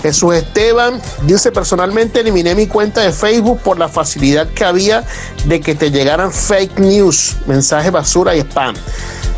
Jesús 0.03 0.35
Esteban 0.35 1.01
dice, 1.23 1.53
personalmente 1.53 2.21
eliminé 2.21 2.55
mi 2.55 2.67
cuenta 2.67 3.01
de 3.03 3.13
Facebook 3.13 3.61
por 3.61 3.79
la 3.79 3.89
facilidad 3.89 4.49
que 4.49 4.65
había 4.65 5.05
de 5.47 5.61
que 5.61 5.75
te 5.75 5.91
llegaran 5.91 6.33
fake 6.33 6.79
news, 6.79 7.37
mensajes 7.47 7.93
basura 7.93 8.37
y 8.37 8.41
spam. 8.41 8.75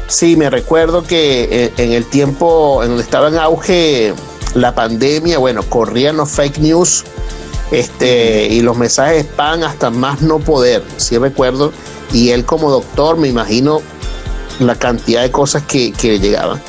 Sí, 0.07 0.37
me 0.37 0.49
recuerdo 0.49 1.05
que 1.05 1.49
eh, 1.51 1.73
en 1.77 1.93
el 1.93 2.07
tiempo 2.07 2.83
en 2.83 2.89
donde 2.89 3.03
estaba 3.03 3.29
en 3.29 3.37
auge 3.37 4.15
la 4.55 4.75
pandemia, 4.75 5.39
bueno, 5.39 5.63
corrían 5.63 6.17
los 6.17 6.31
fake 6.31 6.59
news 6.59 7.05
este, 7.71 8.47
y 8.47 8.63
los 8.63 8.77
mensajes 8.77 9.27
spam 9.27 9.63
hasta 9.63 9.91
más 9.91 10.23
no 10.23 10.39
poder, 10.39 10.83
sí 10.97 11.19
recuerdo. 11.19 11.73
Y 12.13 12.31
él 12.31 12.47
como 12.47 12.71
doctor, 12.71 13.19
me 13.19 13.29
imagino, 13.29 13.83
la 14.61 14.75
cantidad 14.75 15.23
de 15.23 15.31
cosas 15.31 15.63
que, 15.63 15.93
que 15.93 16.19
llegaban. 16.19 16.61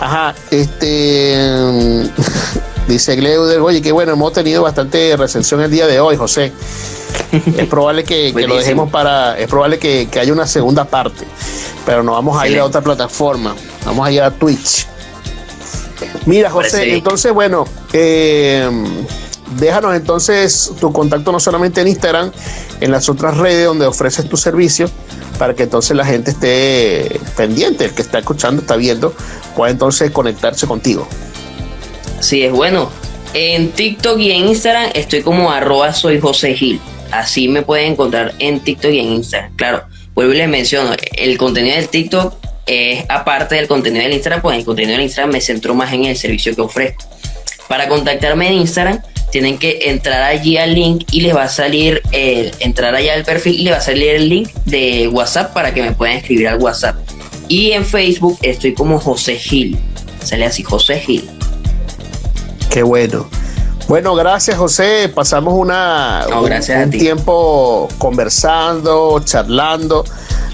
Ajá, 0.00 0.34
este 0.50 2.02
dice 2.88 3.16
Gleuder, 3.16 3.60
oye, 3.60 3.82
qué 3.82 3.92
bueno, 3.92 4.12
hemos 4.12 4.32
tenido 4.32 4.62
bastante 4.62 5.16
recensión 5.16 5.60
el 5.60 5.70
día 5.70 5.86
de 5.86 6.00
hoy, 6.00 6.16
José. 6.16 6.52
Es 7.56 7.66
probable 7.66 8.04
que, 8.04 8.32
lo 8.46 8.56
dejemos 8.56 8.90
para, 8.90 9.38
es 9.38 9.48
probable 9.48 9.78
que, 9.78 10.08
haya 10.20 10.32
una 10.32 10.46
segunda 10.46 10.84
parte, 10.84 11.24
pero 11.86 12.02
no 12.02 12.12
vamos 12.12 12.40
a 12.40 12.48
ir 12.48 12.58
a 12.58 12.64
otra 12.64 12.80
plataforma, 12.80 13.54
vamos 13.84 14.06
a 14.06 14.10
ir 14.10 14.22
a 14.22 14.30
Twitch. 14.30 14.86
Mira, 16.26 16.50
José, 16.50 16.94
entonces, 16.94 17.32
bueno, 17.32 17.64
eh, 17.92 18.68
déjanos 19.58 19.94
entonces 19.94 20.72
tu 20.80 20.92
contacto 20.92 21.32
no 21.32 21.40
solamente 21.40 21.80
en 21.80 21.88
Instagram, 21.88 22.30
en 22.80 22.90
las 22.90 23.08
otras 23.08 23.36
redes 23.36 23.66
donde 23.66 23.86
ofreces 23.86 24.28
tu 24.28 24.36
servicio, 24.36 24.88
para 25.42 25.54
que 25.54 25.64
entonces 25.64 25.96
la 25.96 26.06
gente 26.06 26.30
esté 26.30 27.18
pendiente, 27.36 27.86
el 27.86 27.94
que 27.94 28.02
está 28.02 28.20
escuchando, 28.20 28.62
está 28.62 28.76
viendo, 28.76 29.12
pueda 29.56 29.72
entonces 29.72 30.12
conectarse 30.12 30.68
contigo. 30.68 31.08
Sí, 32.20 32.44
es 32.44 32.52
bueno. 32.52 32.88
En 33.34 33.72
TikTok 33.72 34.20
y 34.20 34.30
en 34.30 34.46
Instagram 34.46 34.92
estoy 34.94 35.22
como 35.22 35.50
arroba 35.50 35.92
soy 35.94 36.20
José 36.20 36.54
Gil. 36.54 36.80
Así 37.10 37.48
me 37.48 37.62
pueden 37.62 37.94
encontrar 37.94 38.34
en 38.38 38.60
TikTok 38.60 38.92
y 38.92 39.00
en 39.00 39.06
Instagram. 39.14 39.56
Claro, 39.56 39.82
vuelvo 40.14 40.32
y 40.32 40.36
les 40.36 40.48
menciono, 40.48 40.94
el 41.16 41.36
contenido 41.38 41.74
del 41.74 41.88
TikTok 41.88 42.34
es 42.66 43.04
aparte 43.08 43.56
del 43.56 43.66
contenido 43.66 44.04
del 44.04 44.12
Instagram, 44.12 44.42
pues 44.42 44.58
el 44.58 44.64
contenido 44.64 44.92
del 44.92 45.06
Instagram 45.06 45.32
me 45.32 45.40
centro 45.40 45.74
más 45.74 45.92
en 45.92 46.04
el 46.04 46.16
servicio 46.16 46.54
que 46.54 46.60
ofrezco. 46.60 47.02
Para 47.66 47.88
contactarme 47.88 48.46
en 48.46 48.58
Instagram, 48.58 49.02
tienen 49.32 49.58
que 49.58 49.78
entrar 49.90 50.22
allí 50.22 50.58
al 50.58 50.74
link 50.74 51.06
y 51.10 51.22
les 51.22 51.34
va 51.34 51.44
a 51.44 51.48
salir, 51.48 52.02
el, 52.12 52.52
entrar 52.60 52.94
allá 52.94 53.14
al 53.14 53.24
perfil 53.24 53.58
y 53.58 53.62
les 53.64 53.72
va 53.72 53.78
a 53.78 53.80
salir 53.80 54.10
el 54.10 54.28
link 54.28 54.50
de 54.66 55.08
WhatsApp 55.08 55.54
para 55.54 55.72
que 55.72 55.82
me 55.82 55.92
puedan 55.92 56.16
escribir 56.16 56.48
al 56.48 56.58
WhatsApp. 56.60 56.96
Y 57.48 57.72
en 57.72 57.86
Facebook 57.86 58.38
estoy 58.42 58.74
como 58.74 59.00
José 59.00 59.36
Gil. 59.36 59.78
Sale 60.22 60.44
así, 60.44 60.62
José 60.62 61.00
Gil. 61.00 61.28
Qué 62.70 62.82
bueno. 62.82 63.26
Bueno, 63.88 64.14
gracias 64.14 64.58
José. 64.58 65.10
Pasamos 65.12 65.54
una, 65.54 66.26
un, 66.28 66.90
tiempo 66.90 67.88
conversando, 67.96 69.18
charlando. 69.24 70.04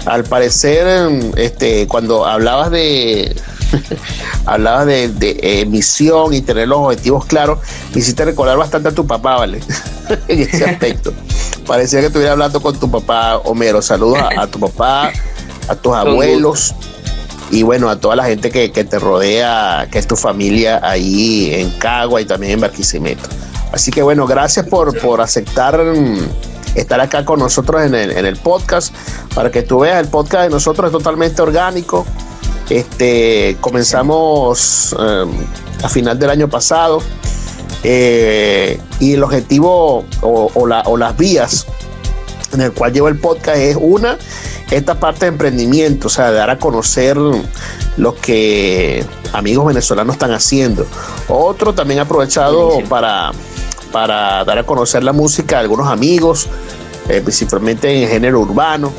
Al 0.05 0.23
parecer, 0.23 1.09
este, 1.35 1.85
cuando 1.87 2.25
hablabas 2.25 2.71
de, 2.71 3.35
hablabas 4.45 4.85
de, 4.85 5.09
de 5.09 5.65
misión 5.65 6.33
y 6.33 6.41
tener 6.41 6.67
los 6.67 6.79
objetivos 6.79 7.25
claros, 7.25 7.59
me 7.93 8.01
hiciste 8.01 8.25
recordar 8.25 8.57
bastante 8.57 8.89
a 8.89 8.91
tu 8.91 9.05
papá, 9.05 9.37
¿vale? 9.37 9.59
en 10.27 10.39
ese 10.41 10.65
aspecto. 10.65 11.13
Parecía 11.65 11.99
que 11.99 12.07
estuviera 12.07 12.33
hablando 12.33 12.61
con 12.61 12.79
tu 12.79 12.89
papá, 12.89 13.37
Homero. 13.37 13.81
Saludos 13.81 14.19
a, 14.35 14.47
tu 14.47 14.59
papá, 14.59 15.11
a 15.67 15.75
tus 15.75 15.93
abuelos 15.93 16.73
y 17.51 17.63
bueno, 17.63 17.89
a 17.89 17.99
toda 17.99 18.15
la 18.15 18.25
gente 18.25 18.49
que, 18.51 18.69
te 18.69 18.99
rodea, 18.99 19.87
que 19.91 19.99
es 19.99 20.07
tu 20.07 20.15
familia 20.15 20.79
ahí 20.83 21.53
en 21.53 21.69
Cagua 21.71 22.21
y 22.21 22.25
también 22.25 22.53
en 22.53 22.61
Barquisimeto. 22.61 23.29
Así 23.71 23.91
que 23.91 24.01
bueno, 24.01 24.25
gracias 24.25 24.67
por, 24.67 24.97
por 24.99 25.21
aceptar 25.21 25.79
mm, 25.79 26.27
estar 26.75 26.99
acá 26.99 27.25
con 27.25 27.39
nosotros 27.39 27.83
en 27.83 27.93
el, 27.93 28.11
en 28.11 28.25
el 28.25 28.37
podcast, 28.37 28.93
para 29.35 29.51
que 29.51 29.61
tú 29.61 29.79
veas, 29.79 29.99
el 29.99 30.07
podcast 30.07 30.45
de 30.45 30.49
nosotros 30.49 30.87
es 30.87 30.91
totalmente 30.91 31.41
orgánico, 31.41 32.05
Este, 32.69 33.57
comenzamos 33.61 34.95
em, 34.99 35.31
a 35.83 35.89
final 35.89 36.19
del 36.19 36.29
año 36.29 36.47
pasado 36.47 37.01
eh, 37.83 38.79
y 38.99 39.13
el 39.13 39.23
objetivo 39.23 40.05
o, 40.21 40.67
las 40.67 41.17
vías 41.17 41.65
en 42.53 42.61
el 42.61 42.71
cual 42.71 42.93
lleva 42.93 43.09
el 43.09 43.17
podcast 43.17 43.57
es 43.57 43.77
una, 43.79 44.17
esta 44.69 44.99
parte 44.99 45.21
de 45.21 45.27
emprendimiento, 45.27 46.07
o 46.07 46.09
sea, 46.09 46.31
de 46.31 46.37
dar 46.37 46.49
a 46.49 46.59
conocer 46.59 47.17
lo 47.97 48.15
que 48.15 49.03
amigos 49.33 49.65
venezolanos 49.65 50.15
están 50.15 50.31
haciendo. 50.31 50.85
Otro 51.27 51.73
también 51.73 51.99
aprovechado 51.99 52.79
para, 52.87 53.31
para 53.91 54.43
dar 54.45 54.59
a 54.59 54.63
conocer 54.63 55.03
la 55.03 55.13
música 55.13 55.57
de 55.57 55.61
algunos 55.63 55.87
amigos, 55.87 56.47
eh, 57.07 57.21
principalmente 57.21 57.95
en 57.95 58.03
el 58.03 58.09
género 58.09 58.41
urbano. 58.41 58.91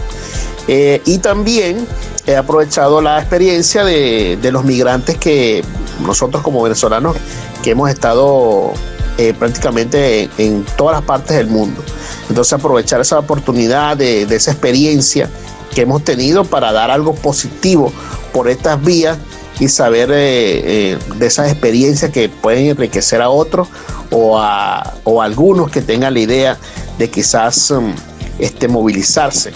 Eh, 0.68 1.02
y 1.04 1.18
también 1.18 1.86
he 2.30 2.36
aprovechado 2.36 3.00
la 3.00 3.18
experiencia 3.18 3.84
de, 3.84 4.38
los 4.52 4.64
migrantes 4.64 5.16
que 5.18 5.64
nosotros 6.04 6.42
como 6.42 6.62
venezolanos 6.62 7.16
que 7.62 7.72
hemos 7.72 7.90
estado 7.90 8.72
eh, 9.18 9.34
prácticamente 9.38 10.30
en, 10.38 10.64
todas 10.76 10.96
las 10.96 11.04
partes 11.04 11.36
del 11.36 11.48
mundo. 11.48 11.82
Entonces 12.28 12.52
aprovechar 12.52 13.00
esa 13.00 13.18
oportunidad 13.18 13.96
de, 13.96 14.22
esa 14.22 14.52
experiencia 14.52 15.28
que 15.74 15.82
hemos 15.82 16.04
tenido 16.04 16.44
para 16.44 16.72
dar 16.72 16.90
algo 16.90 17.14
positivo 17.14 17.92
por 18.32 18.48
estas 18.48 18.82
vías 18.82 19.18
y 19.58 19.68
saber 19.68 20.08
de 20.08 20.98
esas 21.20 21.50
experiencias 21.50 22.10
que 22.10 22.28
pueden 22.28 22.66
enriquecer 22.66 23.20
a 23.20 23.28
otros 23.28 23.68
o 24.10 24.38
a, 24.38 24.94
o 25.04 25.22
algunos 25.22 25.70
que 25.70 25.82
tengan 25.82 26.14
la 26.14 26.20
idea 26.20 26.58
de 26.98 27.10
quizás 27.10 27.70
um, 27.70 27.92
este, 28.38 28.68
movilizarse 28.68 29.52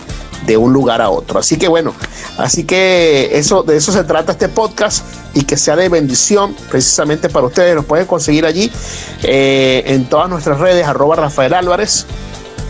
de 0.47 0.57
un 0.57 0.73
lugar 0.73 1.01
a 1.01 1.11
otro. 1.11 1.39
Así 1.39 1.57
que 1.57 1.69
bueno, 1.69 1.95
así 2.39 2.65
que 2.65 3.31
eso, 3.33 3.63
de 3.63 3.77
eso 3.77 3.93
se 3.93 4.05
trata 4.05 4.33
este 4.33 4.49
podcast 4.49 5.05
y 5.35 5.43
que 5.45 5.57
sea 5.57 5.77
de 5.77 5.89
bendición 5.89 6.55
precisamente 6.71 7.29
para 7.29 7.47
ustedes. 7.47 7.75
Nos 7.75 7.85
pueden 7.85 8.07
conseguir 8.07 8.47
allí 8.47 8.71
eh, 9.23 9.83
en 9.87 10.09
todas 10.09 10.29
nuestras 10.29 10.59
redes, 10.59 10.87
arroba 10.87 11.17
Rafael 11.17 11.55
Álvarez. 11.55 12.07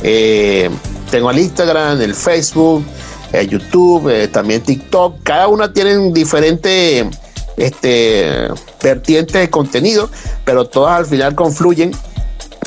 Eh, 0.02 0.70
tengo 1.10 1.30
el 1.30 1.38
Instagram, 1.38 2.00
el 2.00 2.14
Facebook, 2.14 2.84
el 3.32 3.48
YouTube, 3.48 4.08
eh, 4.08 4.28
también 4.28 4.62
TikTok. 4.62 5.22
Cada 5.22 5.48
una 5.48 5.72
tiene 5.72 6.12
diferente 6.12 7.08
este, 7.56 8.48
vertientes 8.82 9.40
de 9.40 9.50
contenido, 9.50 10.10
pero 10.44 10.66
todas 10.66 10.98
al 10.98 11.06
final 11.06 11.34
confluyen 11.34 11.92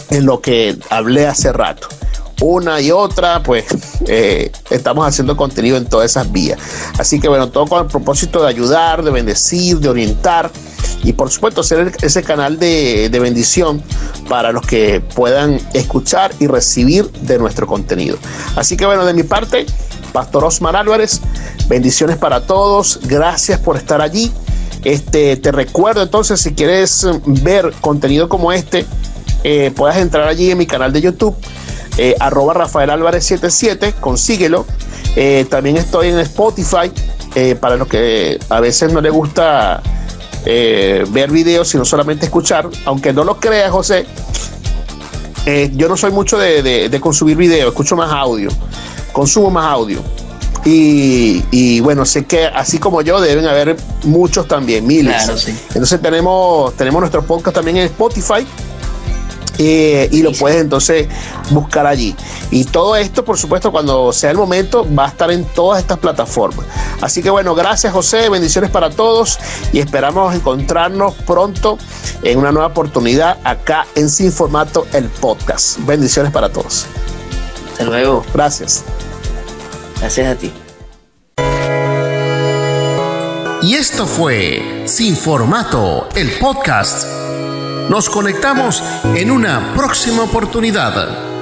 en 0.09 0.25
lo 0.25 0.41
que 0.41 0.77
hablé 0.89 1.27
hace 1.27 1.51
rato. 1.51 1.87
Una 2.41 2.79
y 2.79 2.91
otra, 2.91 3.41
pues 3.41 3.65
eh, 4.05 4.51
estamos 4.69 5.07
haciendo 5.07 5.35
contenido 5.35 5.77
en 5.77 5.85
todas 5.85 6.11
esas 6.11 6.31
vías. 6.31 6.59
Así 6.99 7.19
que 7.19 7.27
bueno, 7.27 7.49
todo 7.49 7.65
con 7.65 7.83
el 7.83 7.87
propósito 7.87 8.43
de 8.43 8.49
ayudar, 8.49 9.03
de 9.03 9.11
bendecir, 9.11 9.79
de 9.79 9.89
orientar 9.89 10.51
y 11.03 11.13
por 11.13 11.29
supuesto 11.29 11.63
ser 11.63 11.93
ese 12.01 12.23
canal 12.23 12.59
de, 12.59 13.09
de, 13.09 13.19
bendición 13.19 13.81
para 14.27 14.51
los 14.51 14.65
que 14.65 14.99
puedan 14.99 15.59
escuchar 15.73 16.33
y 16.39 16.47
recibir 16.47 17.09
de 17.11 17.37
nuestro 17.37 17.65
contenido. 17.67 18.17
Así 18.55 18.77
que 18.77 18.85
bueno, 18.85 19.05
de 19.05 19.13
mi 19.13 19.23
parte, 19.23 19.65
Pastor 20.11 20.45
Osmar 20.45 20.75
Álvarez, 20.75 21.21
bendiciones 21.67 22.17
para 22.17 22.41
todos, 22.41 22.99
gracias 23.03 23.59
por 23.59 23.77
estar 23.77 24.01
allí. 24.01 24.31
Este, 24.83 25.37
te 25.37 25.51
recuerdo 25.51 26.01
entonces, 26.01 26.39
si 26.39 26.53
quieres 26.53 27.05
ver 27.25 27.73
contenido 27.81 28.29
como 28.29 28.51
este, 28.51 28.85
eh, 29.43 29.71
puedas 29.75 29.97
entrar 29.97 30.27
allí 30.27 30.51
en 30.51 30.57
mi 30.57 30.65
canal 30.65 30.93
de 30.93 31.01
YouTube, 31.01 31.35
eh, 31.97 32.15
arroba 32.19 32.53
Rafael 32.53 32.89
Álvarez 32.89 33.25
77, 33.25 33.93
consíguelo. 33.99 34.65
Eh, 35.15 35.45
también 35.49 35.77
estoy 35.77 36.09
en 36.09 36.19
Spotify, 36.19 36.91
para 37.59 37.75
los 37.75 37.87
que 37.87 38.39
a 38.49 38.59
veces 38.59 38.91
no 38.91 38.99
les 38.99 39.11
gusta 39.11 39.83
ver 40.43 41.29
videos, 41.29 41.67
sino 41.67 41.85
solamente 41.85 42.25
escuchar, 42.25 42.67
aunque 42.85 43.13
no 43.13 43.23
lo 43.23 43.39
creas, 43.39 43.69
José. 43.69 44.07
yo 45.73 45.87
no 45.87 45.95
soy 45.95 46.11
mucho 46.11 46.39
de, 46.39 46.89
de 46.89 46.99
consumir 46.99 47.37
video, 47.37 47.67
escucho 47.67 47.95
más 47.95 48.11
audio, 48.11 48.49
consumo 49.13 49.51
más 49.51 49.71
audio. 49.71 50.01
Y, 50.69 51.79
bueno, 51.81 52.05
sé 52.05 52.25
que 52.25 52.45
así 52.45 52.77
como 52.77 53.01
yo 53.01 53.21
deben 53.21 53.45
haber 53.45 53.77
muchos 54.03 54.47
también, 54.47 54.85
miles. 54.85 55.47
Entonces 55.69 56.01
tenemos, 56.01 56.73
tenemos 56.75 56.99
nuestro 56.99 57.23
podcast 57.23 57.55
también 57.55 57.77
en 57.77 57.83
Spotify. 57.83 58.45
Eh, 59.57 60.07
y 60.11 60.21
lo 60.21 60.31
puedes 60.33 60.61
entonces 60.61 61.07
buscar 61.49 61.87
allí. 61.87 62.15
Y 62.51 62.65
todo 62.65 62.95
esto, 62.95 63.25
por 63.25 63.37
supuesto, 63.37 63.71
cuando 63.71 64.11
sea 64.13 64.31
el 64.31 64.37
momento, 64.37 64.85
va 64.93 65.05
a 65.05 65.07
estar 65.09 65.31
en 65.31 65.45
todas 65.45 65.81
estas 65.81 65.97
plataformas. 65.97 66.65
Así 67.01 67.21
que 67.21 67.29
bueno, 67.29 67.55
gracias 67.55 67.93
José, 67.93 68.29
bendiciones 68.29 68.69
para 68.69 68.89
todos 68.89 69.39
y 69.73 69.79
esperamos 69.79 70.35
encontrarnos 70.35 71.13
pronto 71.25 71.77
en 72.23 72.37
una 72.39 72.51
nueva 72.51 72.67
oportunidad 72.67 73.37
acá 73.43 73.87
en 73.95 74.09
Sin 74.09 74.31
Formato, 74.31 74.87
el 74.93 75.05
podcast. 75.05 75.79
Bendiciones 75.85 76.31
para 76.31 76.49
todos. 76.49 76.85
Hasta 77.71 77.83
luego. 77.85 78.25
Gracias. 78.33 78.83
Gracias 79.99 80.27
a 80.27 80.35
ti. 80.35 80.51
Y 83.61 83.75
esto 83.75 84.05
fue 84.05 84.83
Sin 84.85 85.15
Formato, 85.17 86.07
el 86.15 86.31
podcast. 86.39 87.05
Nos 87.89 88.09
conectamos 88.09 88.83
en 89.15 89.31
una 89.31 89.73
próxima 89.73 90.23
oportunidad. 90.23 91.36